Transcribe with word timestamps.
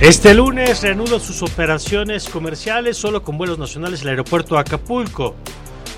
Este 0.00 0.32
lunes 0.32 0.82
reanuda 0.82 1.20
sus 1.20 1.42
operaciones 1.42 2.26
comerciales 2.26 2.96
solo 2.96 3.22
con 3.22 3.36
vuelos 3.36 3.58
nacionales 3.58 4.00
el 4.00 4.08
aeropuerto 4.08 4.54
de 4.54 4.62
Acapulco. 4.62 5.36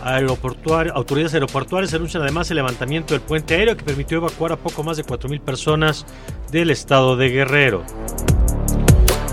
Autoridades 0.03 1.35
aeroportuarias 1.35 1.95
anuncian 1.95 2.25
además 2.25 2.51
el 2.51 2.57
levantamiento 2.57 3.15
del 3.15 3.21
puente 3.21 3.55
aéreo 3.55 3.77
que 3.77 3.85
permitió 3.85 4.19
evacuar 4.19 4.51
a 4.51 4.57
poco 4.57 4.83
más 4.83 4.97
de 4.97 5.05
4.000 5.05 5.41
personas 5.41 6.05
del 6.51 6.71
estado 6.71 7.17
de 7.17 7.29
Guerrero. 7.29 7.85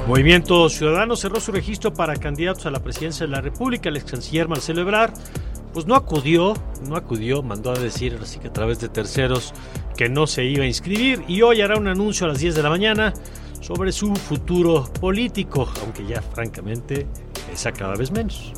Movimiento 0.08 0.70
Ciudadano 0.70 1.16
cerró 1.16 1.40
su 1.40 1.52
registro 1.52 1.92
para 1.92 2.16
candidatos 2.18 2.68
a 2.68 2.70
la 2.70 2.80
presidencia 2.80 3.26
de 3.26 3.32
la 3.32 3.42
República. 3.42 3.90
El 3.90 3.98
ex 3.98 4.12
canciller 4.12 4.48
Marcelo 4.48 4.82
Ebrard 4.82 5.14
pues 5.74 5.88
no 5.88 5.96
acudió, 5.96 6.54
no 6.88 6.96
acudió, 6.96 7.42
mandó 7.42 7.72
a 7.72 7.80
decir 7.80 8.20
así 8.22 8.38
que 8.38 8.50
a 8.50 8.54
través 8.54 8.80
de 8.80 8.90
terceros 8.90 9.52
que 9.98 10.10
no 10.10 10.28
se 10.28 10.46
iba 10.46 10.64
a 10.64 10.68
inscribir 10.68 11.24
y 11.28 11.42
hoy 11.42 11.62
hará 11.62 11.76
un 11.76 11.88
anuncio 11.88 12.28
a 12.28 12.30
las 12.30 12.40
10 12.40 12.54
de 12.54 12.64
la 12.64 12.70
mañana 12.70 13.14
sobre 13.62 13.92
su 13.92 14.16
futuro 14.16 14.92
político, 15.00 15.70
aunque 15.82 16.06
ya 16.06 16.22
francamente 16.22 17.06
pesa 17.50 17.72
cada 17.72 17.96
vez 17.96 18.12
menos. 18.12 18.54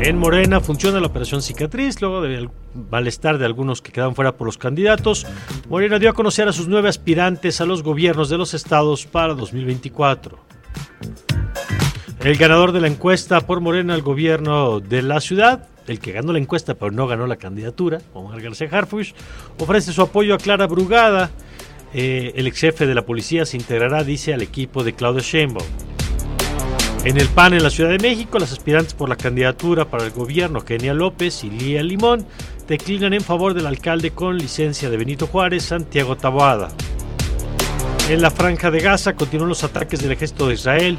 En 0.00 0.16
Morena 0.16 0.60
funciona 0.60 1.00
la 1.00 1.08
operación 1.08 1.42
cicatriz, 1.42 2.00
luego 2.00 2.22
del 2.22 2.50
malestar 2.90 3.36
de 3.38 3.44
algunos 3.44 3.82
que 3.82 3.90
quedan 3.90 4.14
fuera 4.14 4.36
por 4.36 4.46
los 4.46 4.56
candidatos. 4.56 5.26
Morena 5.68 5.98
dio 5.98 6.10
a 6.10 6.12
conocer 6.12 6.46
a 6.46 6.52
sus 6.52 6.68
nueve 6.68 6.88
aspirantes 6.88 7.60
a 7.60 7.66
los 7.66 7.82
gobiernos 7.82 8.28
de 8.28 8.38
los 8.38 8.54
estados 8.54 9.06
para 9.06 9.34
2024. 9.34 10.38
El 12.20 12.36
ganador 12.36 12.72
de 12.72 12.80
la 12.80 12.86
encuesta 12.86 13.40
por 13.40 13.60
Morena 13.60 13.94
al 13.94 14.02
gobierno 14.02 14.80
de 14.80 15.02
la 15.02 15.20
ciudad, 15.20 15.68
el 15.88 15.98
que 15.98 16.12
ganó 16.12 16.32
la 16.32 16.38
encuesta 16.38 16.74
pero 16.74 16.92
no 16.92 17.06
ganó 17.06 17.26
la 17.26 17.36
candidatura, 17.36 18.00
Omar 18.12 18.40
García 18.40 18.68
Harfuch, 18.70 19.14
ofrece 19.58 19.92
su 19.92 20.02
apoyo 20.02 20.34
a 20.34 20.38
Clara 20.38 20.66
Brugada. 20.66 21.30
Eh, 21.94 22.32
el 22.36 22.46
ex 22.46 22.60
jefe 22.60 22.86
de 22.86 22.94
la 22.94 23.06
policía 23.06 23.46
se 23.46 23.56
integrará, 23.56 24.04
dice, 24.04 24.34
al 24.34 24.42
equipo 24.42 24.84
de 24.84 24.94
Claudio 24.94 25.22
Sheinbaum. 25.22 25.66
En 27.04 27.16
el 27.16 27.28
PAN 27.28 27.54
en 27.54 27.62
la 27.62 27.70
Ciudad 27.70 27.90
de 27.90 27.98
México, 27.98 28.38
las 28.38 28.52
aspirantes 28.52 28.92
por 28.92 29.08
la 29.08 29.16
candidatura 29.16 29.84
para 29.86 30.04
el 30.04 30.10
gobierno, 30.10 30.64
Kenia 30.64 30.92
López 30.94 31.44
y 31.44 31.50
Lía 31.50 31.82
Limón, 31.82 32.26
declinan 32.66 33.14
en 33.14 33.22
favor 33.22 33.54
del 33.54 33.66
alcalde 33.66 34.10
con 34.10 34.36
licencia 34.36 34.90
de 34.90 34.96
Benito 34.96 35.26
Juárez, 35.26 35.64
Santiago 35.64 36.16
Taboada. 36.16 36.68
En 38.10 38.20
la 38.20 38.30
franja 38.30 38.70
de 38.70 38.80
Gaza 38.80 39.14
continúan 39.14 39.48
los 39.48 39.64
ataques 39.64 40.02
del 40.02 40.12
ejército 40.12 40.48
de 40.48 40.54
Israel, 40.54 40.98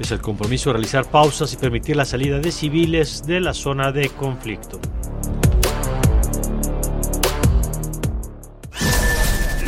es 0.00 0.10
el 0.10 0.20
compromiso 0.20 0.70
de 0.70 0.74
realizar 0.74 1.04
pausas 1.10 1.52
y 1.52 1.56
permitir 1.56 1.96
la 1.96 2.04
salida 2.04 2.38
de 2.38 2.50
civiles 2.50 3.24
de 3.26 3.40
la 3.40 3.52
zona 3.52 3.92
de 3.92 4.08
conflicto. 4.08 4.80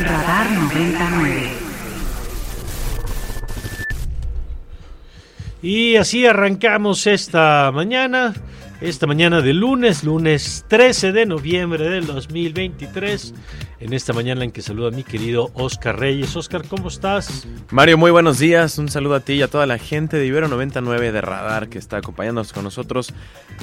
Radar 0.05 0.51
99. 0.51 1.49
Y 5.63 5.95
así 5.95 6.27
arrancamos 6.27 7.07
esta 7.07 7.71
mañana, 7.73 8.35
esta 8.81 9.07
mañana 9.07 9.41
de 9.41 9.55
lunes, 9.55 10.03
lunes 10.03 10.63
13 10.67 11.11
de 11.11 11.25
noviembre 11.25 11.89
del 11.89 12.05
2023, 12.05 13.33
en 13.79 13.93
esta 13.93 14.13
mañana 14.13 14.43
en 14.43 14.51
que 14.51 14.61
saluda 14.61 14.89
a 14.89 14.91
mi 14.91 15.03
querido 15.03 15.49
Oscar 15.55 15.99
Reyes. 15.99 16.35
Oscar, 16.35 16.67
¿cómo 16.67 16.89
estás? 16.89 17.47
Mario, 17.71 17.97
muy 17.97 18.11
buenos 18.11 18.37
días. 18.37 18.77
Un 18.77 18.89
saludo 18.89 19.15
a 19.15 19.21
ti 19.21 19.33
y 19.33 19.41
a 19.41 19.47
toda 19.47 19.65
la 19.65 19.79
gente 19.79 20.17
de 20.17 20.27
Ibero 20.27 20.47
99 20.47 21.11
de 21.11 21.21
Radar 21.21 21.67
que 21.67 21.79
está 21.79 21.97
acompañándonos 21.97 22.53
con 22.53 22.63
nosotros 22.63 23.11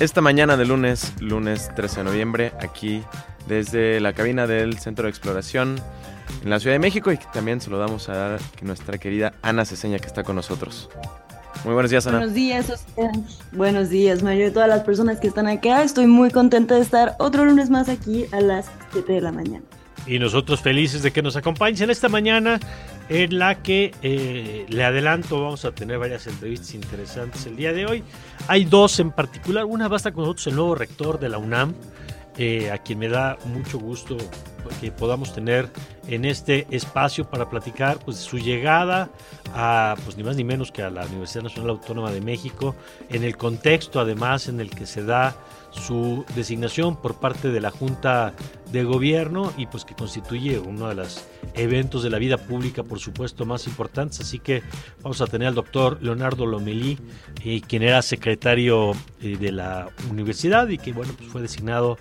esta 0.01 0.21
mañana 0.21 0.57
de 0.57 0.65
lunes, 0.65 1.13
lunes 1.21 1.71
13 1.77 1.99
de 1.99 2.05
noviembre, 2.05 2.53
aquí 2.61 3.01
desde 3.47 4.01
la 4.01 4.13
cabina 4.13 4.49
del 4.49 4.81
Centro 4.81 5.05
de 5.05 5.11
Exploración 5.11 5.81
en 6.43 6.51
la 6.51 6.61
Ciudad 6.61 6.75
de 6.75 6.79
México 6.79 7.13
y 7.13 7.19
también 7.33 7.61
saludamos 7.61 8.09
a 8.09 8.39
nuestra 8.63 8.99
querida 8.99 9.35
Ana 9.43 9.65
Ceseña 9.65 9.99
que 9.99 10.07
está 10.07 10.23
con 10.23 10.37
nosotros. 10.37 10.89
Muy 11.65 11.75
buenos 11.75 11.91
días, 11.91 12.07
Ana. 12.07 12.19
Buenos 12.19 12.35
días, 12.35 12.71
Oscar. 12.71 13.11
Buenos 13.53 13.89
días, 13.89 14.23
Mario, 14.23 14.49
y 14.49 14.51
todas 14.51 14.69
las 14.69 14.83
personas 14.83 15.21
que 15.21 15.29
están 15.29 15.47
acá. 15.47 15.85
Estoy 15.85 16.07
muy 16.07 16.31
contenta 16.31 16.75
de 16.75 16.81
estar 16.81 17.15
otro 17.19 17.45
lunes 17.45 17.71
más 17.71 17.89
aquí 17.89 18.27
a 18.33 18.41
las 18.41 18.71
7 18.93 19.13
de 19.13 19.21
la 19.21 19.31
mañana. 19.31 19.65
Y 20.07 20.19
nosotros 20.19 20.61
felices 20.61 21.03
de 21.03 21.13
que 21.13 21.23
nos 21.23 21.37
acompañes 21.37 21.81
en 21.81 21.91
esta 21.91 22.09
mañana 22.09 22.59
en 23.09 23.39
la 23.39 23.63
que 23.63 23.95
eh, 24.03 24.67
le 24.69 24.85
adelanto, 24.85 25.41
vamos 25.41 25.65
a 25.65 25.73
tener 25.73 25.99
varias 25.99 26.27
entrevistas 26.27 26.75
interesantes 26.75 27.47
el 27.47 27.57
día 27.57 27.73
de 27.73 27.87
hoy. 27.87 28.03
Hay 28.49 28.65
dos 28.65 28.99
en 28.99 29.13
particular, 29.13 29.65
una 29.65 29.87
va 29.87 29.97
a 29.97 29.99
estar 29.99 30.13
con 30.13 30.25
nosotros 30.25 30.49
el 30.49 30.57
nuevo 30.57 30.75
rector 30.75 31.21
de 31.21 31.29
la 31.29 31.39
UNAM, 31.39 31.75
eh, 32.39 32.71
a 32.71 32.79
quien 32.79 32.99
me 32.99 33.09
da 33.09 33.37
mucho 33.45 33.79
gusto 33.79 34.17
que 34.81 34.91
podamos 34.91 35.35
tener 35.35 35.69
en 36.07 36.25
este 36.25 36.67
espacio 36.71 37.29
para 37.29 37.51
platicar 37.51 37.99
pues, 37.99 38.19
su 38.19 38.39
llegada 38.39 39.11
a, 39.55 39.97
pues 40.05 40.17
ni 40.17 40.23
más 40.23 40.37
ni 40.37 40.45
menos 40.45 40.73
que 40.73 40.83
a 40.83 40.91
la 40.91 41.05
Universidad 41.07 41.45
Nacional 41.45 41.71
Autónoma 41.71 42.11
de 42.11 42.21
México, 42.21 42.75
en 43.09 43.25
el 43.25 43.37
contexto 43.37 44.01
además 44.01 44.49
en 44.49 44.61
el 44.61 44.71
que 44.71 44.87
se 44.87 45.05
da 45.05 45.35
su 45.73 46.25
designación 46.35 46.97
por 46.97 47.19
parte 47.19 47.49
de 47.49 47.61
la 47.61 47.71
Junta 47.71 48.35
de 48.71 48.85
Gobierno 48.85 49.53
y 49.57 49.67
pues 49.67 49.85
que 49.85 49.95
constituye 49.95 50.59
uno 50.59 50.89
de 50.89 50.95
los 50.95 51.27
eventos 51.55 52.03
de 52.03 52.11
la 52.11 52.19
vida 52.19 52.39
pública, 52.39 52.83
por 52.83 52.99
supuesto, 52.99 53.45
más 53.45 53.67
importantes. 53.67 54.21
Así 54.21 54.39
que 54.39 54.63
vamos 55.03 55.21
a 55.21 55.27
tener 55.27 55.49
al 55.49 55.55
doctor 55.55 55.99
Leonardo 56.03 56.47
Lomelí, 56.47 56.99
eh, 57.45 57.61
quien 57.67 57.83
era 57.83 58.01
secretario 58.03 58.93
eh, 59.21 59.37
de 59.37 59.53
la 59.53 59.89
universidad 60.11 60.69
y 60.69 60.79
que 60.79 60.93
bueno, 60.93 61.13
pues 61.17 61.29
fue 61.31 61.43
designado 61.43 61.99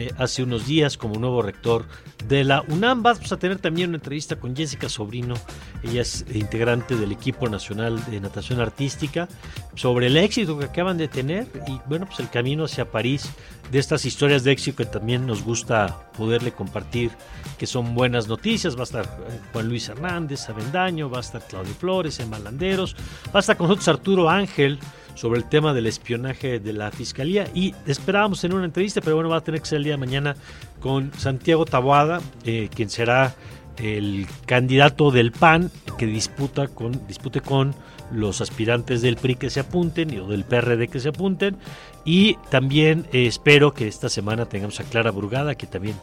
eh, 0.00 0.12
hace 0.16 0.44
unos 0.44 0.64
días 0.64 0.96
como 0.96 1.18
nuevo 1.18 1.42
rector 1.42 1.84
de 2.28 2.44
la 2.44 2.62
UNAM. 2.68 3.02
Vamos 3.02 3.32
a 3.32 3.36
tener 3.36 3.58
también 3.58 3.88
una 3.88 3.96
entrevista 3.96 4.36
con 4.36 4.54
Jessica 4.54 4.88
Sobrino, 4.88 5.34
ella 5.82 6.02
es 6.02 6.24
integrante 6.32 6.94
del 6.94 7.10
equipo 7.10 7.48
nacional 7.48 8.00
de 8.06 8.20
natación 8.20 8.60
artística, 8.60 9.28
sobre 9.74 10.06
el 10.06 10.16
éxito 10.16 10.56
que 10.56 10.66
acaban 10.66 10.98
de 10.98 11.08
tener 11.08 11.48
y 11.66 11.80
bueno, 11.86 12.06
pues 12.06 12.20
el 12.20 12.30
camino 12.30 12.66
hacia 12.66 12.88
París 12.88 13.28
de 13.72 13.80
estas 13.80 14.04
historias 14.04 14.44
de 14.44 14.52
éxito 14.52 14.76
que 14.76 14.84
también 14.84 15.26
nos 15.26 15.42
gusta 15.42 16.08
poderle 16.16 16.52
compartir, 16.52 17.10
que 17.58 17.66
son 17.66 17.96
buenas 17.96 18.28
noticias. 18.28 18.76
Va 18.76 18.80
a 18.80 18.84
estar 18.84 19.04
eh, 19.04 19.40
Juan 19.52 19.68
Luis 19.68 19.88
Hernández, 19.88 20.48
Avendaño, 20.48 21.10
va 21.10 21.18
a 21.18 21.22
estar 21.22 21.44
Claudio 21.44 21.74
Flores, 21.74 22.20
en 22.20 22.30
Malanderos, 22.30 22.94
va 23.34 23.38
a 23.38 23.40
estar 23.40 23.56
con 23.56 23.66
nosotros 23.66 23.88
Arturo 23.88 24.30
Ángel 24.30 24.78
sobre 25.18 25.40
el 25.40 25.48
tema 25.48 25.74
del 25.74 25.88
espionaje 25.88 26.60
de 26.60 26.72
la 26.72 26.92
fiscalía 26.92 27.48
y 27.52 27.74
esperábamos 27.86 28.40
tener 28.40 28.56
una 28.56 28.66
entrevista, 28.66 29.00
pero 29.00 29.16
bueno, 29.16 29.28
va 29.28 29.38
a 29.38 29.40
tener 29.40 29.60
que 29.60 29.66
ser 29.66 29.78
el 29.78 29.84
día 29.84 29.94
de 29.94 29.98
mañana 29.98 30.36
con 30.80 31.12
Santiago 31.14 31.64
Taboada, 31.64 32.20
eh, 32.44 32.68
quien 32.72 32.88
será 32.88 33.34
el 33.78 34.28
candidato 34.46 35.10
del 35.10 35.32
PAN 35.32 35.72
que 35.98 36.06
disputa 36.06 36.68
con, 36.68 37.04
dispute 37.08 37.40
con 37.40 37.74
los 38.12 38.40
aspirantes 38.40 39.02
del 39.02 39.16
PRI 39.16 39.36
que 39.36 39.50
se 39.50 39.60
apunten 39.60 40.18
o 40.20 40.28
del 40.28 40.44
PRD 40.44 40.88
que 40.88 41.00
se 41.00 41.10
apunten 41.10 41.56
y 42.04 42.34
también 42.50 43.06
eh, 43.12 43.26
espero 43.26 43.74
que 43.74 43.88
esta 43.88 44.08
semana 44.08 44.46
tengamos 44.46 44.80
a 44.80 44.84
Clara 44.84 45.10
Brugada 45.10 45.54
que 45.54 45.66
también 45.66 45.96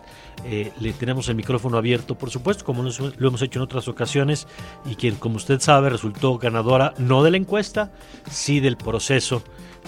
eh, 0.46 0.72
le 0.80 0.94
tenemos 0.94 1.30
el 1.30 1.36
micrófono 1.36 1.78
abierto 1.78 2.16
por 2.16 2.30
supuesto 2.30 2.64
como 2.64 2.84
lo 2.84 3.28
hemos 3.28 3.42
hecho 3.42 3.60
en 3.60 3.64
otras 3.64 3.88
ocasiones 3.88 4.48
y 4.86 4.96
quien 4.96 5.16
como 5.16 5.38
usted 5.38 5.60
sabe 5.60 5.90
resultó 5.90 6.38
ganadora 6.38 6.94
no 6.98 7.24
de 7.24 7.32
la 7.32 7.38
encuesta 7.38 7.92
sí 8.30 8.60
del 8.60 8.78
proceso 8.78 9.44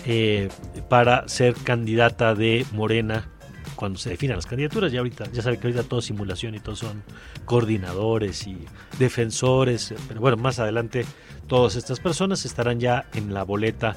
eh, 0.05 0.49
para 0.89 1.27
ser 1.27 1.53
candidata 1.55 2.35
de 2.35 2.65
Morena 2.71 3.29
cuando 3.75 3.99
se 3.99 4.09
definan 4.09 4.35
las 4.35 4.45
candidaturas. 4.45 4.91
Ya 4.91 4.99
ahorita, 4.99 5.31
ya 5.31 5.41
sabe 5.41 5.57
que 5.57 5.67
ahorita 5.67 5.83
todo 5.83 5.99
es 6.01 6.05
simulación 6.05 6.55
y 6.55 6.59
todos 6.59 6.79
son 6.79 7.03
coordinadores 7.45 8.45
y 8.47 8.57
defensores. 8.99 9.93
Pero 10.07 10.19
bueno, 10.19 10.35
más 10.35 10.59
adelante 10.59 11.05
Todas 11.47 11.75
estas 11.75 11.99
personas 11.99 12.45
estarán 12.45 12.79
ya 12.79 13.05
en 13.13 13.33
la 13.33 13.43
boleta 13.43 13.95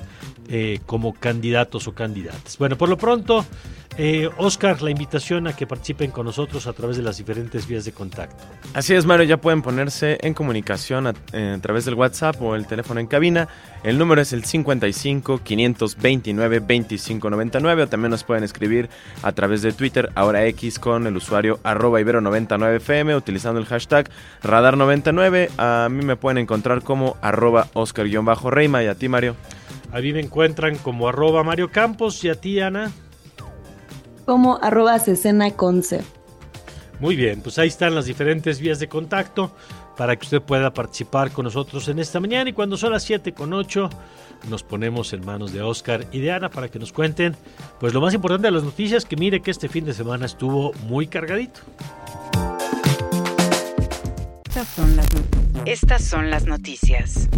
eh, 0.48 0.80
como 0.86 1.14
candidatos 1.14 1.88
o 1.88 1.94
candidatas. 1.94 2.58
Bueno, 2.58 2.76
por 2.76 2.88
lo 2.88 2.96
pronto, 2.96 3.44
eh, 3.98 4.30
Oscar, 4.38 4.80
la 4.82 4.90
invitación 4.90 5.46
a 5.46 5.54
que 5.54 5.66
participen 5.66 6.10
con 6.10 6.24
nosotros 6.24 6.66
a 6.66 6.72
través 6.72 6.96
de 6.96 7.02
las 7.02 7.18
diferentes 7.18 7.66
vías 7.66 7.84
de 7.84 7.92
contacto. 7.92 8.44
Así 8.72 8.94
es, 8.94 9.04
Mario, 9.04 9.26
ya 9.26 9.36
pueden 9.36 9.62
ponerse 9.62 10.16
en 10.22 10.32
comunicación 10.32 11.08
a, 11.08 11.14
eh, 11.32 11.58
través 11.60 11.84
del 11.84 11.94
WhatsApp 11.94 12.40
o 12.40 12.54
el 12.54 12.66
teléfono 12.66 13.00
en 13.00 13.08
cabina. 13.08 13.48
El 13.82 13.98
número 13.98 14.20
es 14.22 14.32
el 14.32 14.44
55 14.44 15.40
529 15.42 16.60
2599 16.60 17.82
o 17.82 17.88
también 17.88 18.10
nos 18.10 18.24
pueden 18.24 18.44
escribir 18.44 18.88
a 19.22 19.32
través 19.32 19.62
de 19.62 19.72
Twitter, 19.72 20.10
ahora 20.14 20.46
X, 20.46 20.78
con 20.78 21.06
el 21.06 21.16
usuario 21.16 21.58
arroba 21.64 22.00
ibero99fm 22.00 23.16
utilizando 23.16 23.60
el 23.60 23.66
hashtag 23.66 24.08
radar99. 24.42 25.50
A 25.58 25.88
mí 25.90 26.04
me 26.04 26.16
pueden 26.16 26.38
encontrar 26.38 26.82
como 26.82 27.16
arroba 27.20 27.39
Oscar-Reima 27.74 28.82
y 28.82 28.86
a 28.86 28.94
ti, 28.94 29.08
Mario. 29.08 29.36
A 29.92 30.00
mí 30.00 30.12
me 30.12 30.20
encuentran 30.20 30.76
como 30.76 31.08
arroba 31.08 31.42
Mario 31.42 31.70
Campos 31.70 32.22
y 32.24 32.28
a 32.28 32.34
ti, 32.34 32.60
Ana 32.60 32.90
como 34.30 34.60
arroba 34.62 34.96
Cecena 35.00 35.50
Conce. 35.50 36.02
Muy 37.00 37.16
bien, 37.16 37.40
pues 37.40 37.58
ahí 37.58 37.66
están 37.66 37.96
las 37.96 38.04
diferentes 38.04 38.60
vías 38.60 38.78
de 38.78 38.88
contacto 38.88 39.50
para 39.96 40.14
que 40.14 40.24
usted 40.24 40.40
pueda 40.40 40.72
participar 40.72 41.32
con 41.32 41.46
nosotros 41.46 41.88
en 41.88 41.98
esta 41.98 42.20
mañana 42.20 42.48
y 42.48 42.52
cuando 42.52 42.76
son 42.76 42.92
las 42.92 43.02
7 43.02 43.32
con 43.32 43.52
8 43.52 43.90
nos 44.48 44.62
ponemos 44.62 45.12
en 45.14 45.26
manos 45.26 45.52
de 45.52 45.62
Oscar 45.62 46.06
y 46.12 46.20
de 46.20 46.30
Ana 46.30 46.48
para 46.48 46.68
que 46.68 46.78
nos 46.78 46.92
cuenten 46.92 47.34
pues 47.80 47.92
lo 47.92 48.00
más 48.00 48.14
importante 48.14 48.46
de 48.46 48.52
las 48.52 48.62
noticias 48.62 49.04
que 49.04 49.16
mire 49.16 49.42
que 49.42 49.50
este 49.50 49.68
fin 49.68 49.84
de 49.84 49.94
semana 49.94 50.26
estuvo 50.26 50.72
muy 50.86 51.08
cargadito. 51.08 51.62
Estas 55.64 56.04
son 56.04 56.30
las, 56.30 56.44
noticias. 56.44 57.30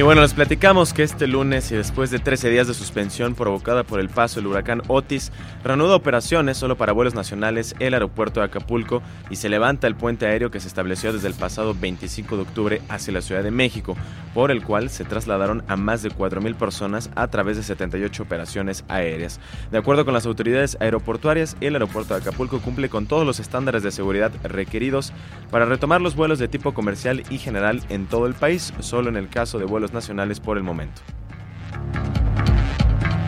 Y 0.00 0.02
bueno, 0.02 0.22
les 0.22 0.32
platicamos 0.32 0.94
que 0.94 1.02
este 1.02 1.26
lunes 1.26 1.70
y 1.70 1.76
después 1.76 2.10
de 2.10 2.18
13 2.18 2.48
días 2.48 2.66
de 2.66 2.72
suspensión 2.72 3.34
provocada 3.34 3.84
por 3.84 4.00
el 4.00 4.08
paso 4.08 4.40
del 4.40 4.46
huracán 4.46 4.80
Otis, 4.88 5.30
reanuda 5.62 5.94
operaciones 5.94 6.56
solo 6.56 6.78
para 6.78 6.94
vuelos 6.94 7.14
nacionales 7.14 7.74
el 7.80 7.92
aeropuerto 7.92 8.40
de 8.40 8.46
Acapulco 8.46 9.02
y 9.28 9.36
se 9.36 9.50
levanta 9.50 9.86
el 9.86 9.96
puente 9.96 10.24
aéreo 10.24 10.50
que 10.50 10.58
se 10.58 10.68
estableció 10.68 11.12
desde 11.12 11.28
el 11.28 11.34
pasado 11.34 11.76
25 11.78 12.36
de 12.36 12.42
octubre 12.42 12.82
hacia 12.88 13.12
la 13.12 13.20
Ciudad 13.20 13.42
de 13.42 13.50
México, 13.50 13.94
por 14.32 14.50
el 14.50 14.62
cual 14.62 14.88
se 14.88 15.04
trasladaron 15.04 15.64
a 15.68 15.76
más 15.76 16.02
de 16.02 16.08
4.000 16.08 16.54
personas 16.54 17.10
a 17.14 17.28
través 17.28 17.58
de 17.58 17.62
78 17.62 18.22
operaciones 18.22 18.86
aéreas. 18.88 19.38
De 19.70 19.76
acuerdo 19.76 20.06
con 20.06 20.14
las 20.14 20.24
autoridades 20.24 20.78
aeroportuarias, 20.80 21.58
el 21.60 21.74
aeropuerto 21.74 22.14
de 22.14 22.20
Acapulco 22.20 22.60
cumple 22.60 22.88
con 22.88 23.04
todos 23.04 23.26
los 23.26 23.38
estándares 23.38 23.82
de 23.82 23.90
seguridad 23.90 24.32
requeridos 24.44 25.12
para 25.50 25.66
retomar 25.66 26.00
los 26.00 26.16
vuelos 26.16 26.38
de 26.38 26.48
tipo 26.48 26.72
comercial 26.72 27.22
y 27.28 27.36
general 27.36 27.82
en 27.90 28.06
todo 28.06 28.26
el 28.26 28.32
país, 28.32 28.72
solo 28.80 29.10
en 29.10 29.18
el 29.18 29.28
caso 29.28 29.58
de 29.58 29.66
vuelos 29.66 29.89
nacionales 29.92 30.40
por 30.40 30.56
el 30.56 30.62
momento. 30.62 31.02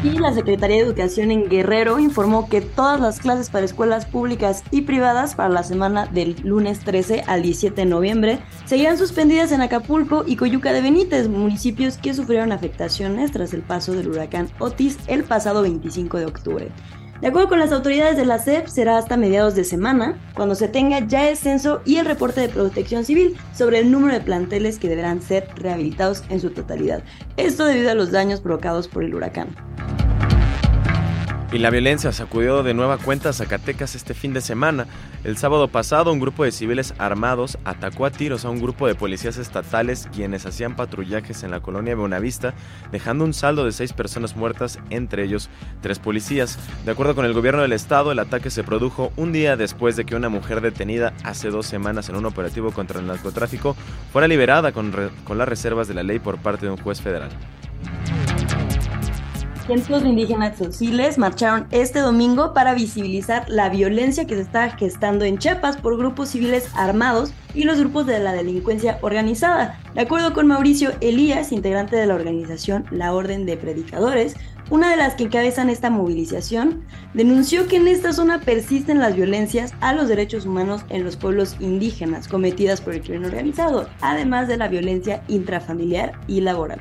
Y 0.04 0.18
la 0.18 0.34
Secretaría 0.34 0.78
de 0.78 0.82
Educación 0.82 1.30
en 1.30 1.48
Guerrero 1.48 2.00
informó 2.00 2.48
que 2.48 2.60
todas 2.60 3.00
las 3.00 3.20
clases 3.20 3.50
para 3.50 3.64
escuelas 3.64 4.04
públicas 4.04 4.64
y 4.72 4.80
privadas 4.82 5.36
para 5.36 5.48
la 5.48 5.62
semana 5.62 6.06
del 6.06 6.34
lunes 6.42 6.80
13 6.80 7.22
al 7.28 7.42
17 7.42 7.82
de 7.82 7.86
noviembre 7.86 8.40
seguirán 8.64 8.98
suspendidas 8.98 9.52
en 9.52 9.60
Acapulco 9.60 10.24
y 10.26 10.34
Coyuca 10.34 10.72
de 10.72 10.82
Benítez, 10.82 11.28
municipios 11.28 11.98
que 11.98 12.14
sufrieron 12.14 12.50
afectaciones 12.50 13.30
tras 13.30 13.54
el 13.54 13.62
paso 13.62 13.92
del 13.92 14.08
huracán 14.08 14.48
Otis 14.58 14.98
el 15.06 15.22
pasado 15.22 15.62
25 15.62 16.18
de 16.18 16.26
octubre. 16.26 16.72
De 17.22 17.28
acuerdo 17.28 17.50
con 17.50 17.60
las 17.60 17.70
autoridades 17.70 18.16
de 18.16 18.26
la 18.26 18.40
SEP, 18.40 18.66
será 18.66 18.98
hasta 18.98 19.16
mediados 19.16 19.54
de 19.54 19.62
semana, 19.62 20.20
cuando 20.34 20.56
se 20.56 20.66
tenga 20.66 21.06
ya 21.06 21.28
el 21.28 21.36
censo 21.36 21.80
y 21.84 21.98
el 21.98 22.04
reporte 22.04 22.40
de 22.40 22.48
protección 22.48 23.04
civil 23.04 23.36
sobre 23.54 23.78
el 23.78 23.92
número 23.92 24.14
de 24.14 24.20
planteles 24.20 24.80
que 24.80 24.88
deberán 24.88 25.22
ser 25.22 25.48
rehabilitados 25.54 26.24
en 26.30 26.40
su 26.40 26.50
totalidad. 26.50 27.04
Esto 27.36 27.64
debido 27.64 27.92
a 27.92 27.94
los 27.94 28.10
daños 28.10 28.40
provocados 28.40 28.88
por 28.88 29.04
el 29.04 29.14
huracán. 29.14 29.54
Y 31.52 31.58
la 31.58 31.68
violencia 31.68 32.12
sacudió 32.12 32.62
de 32.62 32.72
nueva 32.72 32.96
cuenta 32.96 33.28
a 33.28 33.32
Zacatecas 33.34 33.94
este 33.94 34.14
fin 34.14 34.32
de 34.32 34.40
semana. 34.40 34.86
El 35.22 35.36
sábado 35.36 35.68
pasado, 35.68 36.10
un 36.10 36.18
grupo 36.18 36.44
de 36.44 36.50
civiles 36.50 36.94
armados 36.96 37.58
atacó 37.66 38.06
a 38.06 38.10
tiros 38.10 38.46
a 38.46 38.48
un 38.48 38.58
grupo 38.58 38.86
de 38.86 38.94
policías 38.94 39.36
estatales 39.36 40.08
quienes 40.14 40.46
hacían 40.46 40.76
patrullajes 40.76 41.42
en 41.42 41.50
la 41.50 41.60
colonia 41.60 41.94
Buenavista, 41.94 42.54
dejando 42.90 43.26
un 43.26 43.34
saldo 43.34 43.66
de 43.66 43.72
seis 43.72 43.92
personas 43.92 44.34
muertas, 44.34 44.78
entre 44.88 45.24
ellos 45.24 45.50
tres 45.82 45.98
policías. 45.98 46.58
De 46.86 46.92
acuerdo 46.92 47.14
con 47.14 47.26
el 47.26 47.34
gobierno 47.34 47.60
del 47.60 47.74
estado, 47.74 48.12
el 48.12 48.18
ataque 48.18 48.48
se 48.48 48.64
produjo 48.64 49.12
un 49.16 49.32
día 49.32 49.58
después 49.58 49.94
de 49.94 50.06
que 50.06 50.16
una 50.16 50.30
mujer 50.30 50.62
detenida 50.62 51.12
hace 51.22 51.50
dos 51.50 51.66
semanas 51.66 52.08
en 52.08 52.16
un 52.16 52.24
operativo 52.24 52.72
contra 52.72 52.98
el 52.98 53.06
narcotráfico 53.06 53.76
fuera 54.10 54.26
liberada 54.26 54.72
con, 54.72 54.90
con 55.24 55.36
las 55.36 55.48
reservas 55.48 55.86
de 55.86 55.92
la 55.92 56.02
ley 56.02 56.18
por 56.18 56.38
parte 56.38 56.64
de 56.64 56.72
un 56.72 56.78
juez 56.78 57.02
federal. 57.02 57.30
Cientos 59.66 60.02
de 60.02 60.08
indígenas 60.08 60.58
sociales 60.58 61.18
marcharon 61.18 61.68
este 61.70 62.00
domingo 62.00 62.52
para 62.52 62.74
visibilizar 62.74 63.48
la 63.48 63.68
violencia 63.68 64.26
que 64.26 64.34
se 64.34 64.40
está 64.40 64.70
gestando 64.70 65.24
en 65.24 65.38
Chiapas 65.38 65.76
por 65.76 65.96
grupos 65.96 66.30
civiles 66.30 66.68
armados 66.74 67.32
y 67.54 67.62
los 67.62 67.78
grupos 67.78 68.06
de 68.06 68.18
la 68.18 68.32
delincuencia 68.32 68.98
organizada. 69.02 69.78
De 69.94 70.00
acuerdo 70.00 70.32
con 70.32 70.48
Mauricio 70.48 70.90
Elías, 71.00 71.52
integrante 71.52 71.94
de 71.94 72.06
la 72.06 72.16
organización 72.16 72.86
La 72.90 73.14
Orden 73.14 73.46
de 73.46 73.56
Predicadores, 73.56 74.34
una 74.68 74.90
de 74.90 74.96
las 74.96 75.14
que 75.14 75.24
encabezan 75.24 75.70
esta 75.70 75.90
movilización, 75.90 76.82
denunció 77.14 77.68
que 77.68 77.76
en 77.76 77.86
esta 77.86 78.12
zona 78.12 78.40
persisten 78.40 78.98
las 78.98 79.14
violencias 79.14 79.74
a 79.80 79.92
los 79.92 80.08
derechos 80.08 80.44
humanos 80.44 80.84
en 80.88 81.04
los 81.04 81.16
pueblos 81.16 81.56
indígenas 81.60 82.26
cometidas 82.26 82.80
por 82.80 82.94
el 82.94 83.02
crimen 83.02 83.26
organizado, 83.26 83.88
además 84.00 84.48
de 84.48 84.56
la 84.56 84.66
violencia 84.66 85.22
intrafamiliar 85.28 86.12
y 86.26 86.40
laboral. 86.40 86.80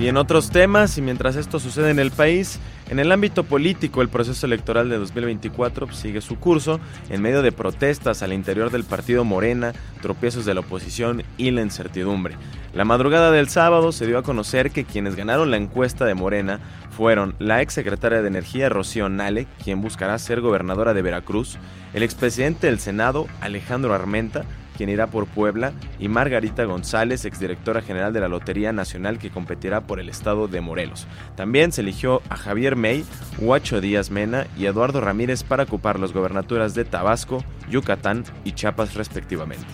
Y 0.00 0.08
en 0.08 0.16
otros 0.16 0.48
temas, 0.48 0.96
y 0.96 1.02
mientras 1.02 1.36
esto 1.36 1.60
sucede 1.60 1.90
en 1.90 1.98
el 1.98 2.10
país, 2.10 2.58
en 2.88 2.98
el 3.00 3.12
ámbito 3.12 3.44
político 3.44 4.00
el 4.00 4.08
proceso 4.08 4.46
electoral 4.46 4.88
de 4.88 4.96
2024 4.96 5.92
sigue 5.92 6.22
su 6.22 6.38
curso 6.38 6.80
en 7.10 7.20
medio 7.20 7.42
de 7.42 7.52
protestas 7.52 8.22
al 8.22 8.32
interior 8.32 8.70
del 8.70 8.84
partido 8.84 9.24
Morena, 9.24 9.74
tropiezos 10.00 10.46
de 10.46 10.54
la 10.54 10.60
oposición 10.60 11.22
y 11.36 11.50
la 11.50 11.60
incertidumbre. 11.60 12.36
La 12.72 12.86
madrugada 12.86 13.30
del 13.30 13.50
sábado 13.50 13.92
se 13.92 14.06
dio 14.06 14.16
a 14.16 14.22
conocer 14.22 14.70
que 14.70 14.86
quienes 14.86 15.16
ganaron 15.16 15.50
la 15.50 15.58
encuesta 15.58 16.06
de 16.06 16.14
Morena 16.14 16.60
fueron 16.96 17.34
la 17.38 17.60
exsecretaria 17.60 18.22
de 18.22 18.28
Energía 18.28 18.70
Rocío 18.70 19.10
Nale, 19.10 19.48
quien 19.62 19.82
buscará 19.82 20.18
ser 20.18 20.40
gobernadora 20.40 20.94
de 20.94 21.02
Veracruz, 21.02 21.58
el 21.92 22.02
expresidente 22.02 22.68
del 22.68 22.80
Senado 22.80 23.26
Alejandro 23.42 23.92
Armenta, 23.92 24.46
quien 24.80 24.88
irá 24.88 25.08
por 25.08 25.26
Puebla, 25.26 25.74
y 25.98 26.08
Margarita 26.08 26.64
González, 26.64 27.26
exdirectora 27.26 27.82
general 27.82 28.14
de 28.14 28.20
la 28.20 28.28
Lotería 28.28 28.72
Nacional, 28.72 29.18
que 29.18 29.28
competirá 29.28 29.82
por 29.82 30.00
el 30.00 30.08
estado 30.08 30.48
de 30.48 30.62
Morelos. 30.62 31.06
También 31.36 31.70
se 31.70 31.82
eligió 31.82 32.22
a 32.30 32.36
Javier 32.36 32.76
May, 32.76 33.04
Huacho 33.36 33.82
Díaz 33.82 34.10
Mena 34.10 34.46
y 34.56 34.64
Eduardo 34.64 35.02
Ramírez 35.02 35.42
para 35.42 35.64
ocupar 35.64 36.00
las 36.00 36.14
gobernaturas 36.14 36.74
de 36.74 36.86
Tabasco, 36.86 37.44
Yucatán 37.68 38.24
y 38.42 38.52
Chiapas 38.52 38.94
respectivamente. 38.94 39.66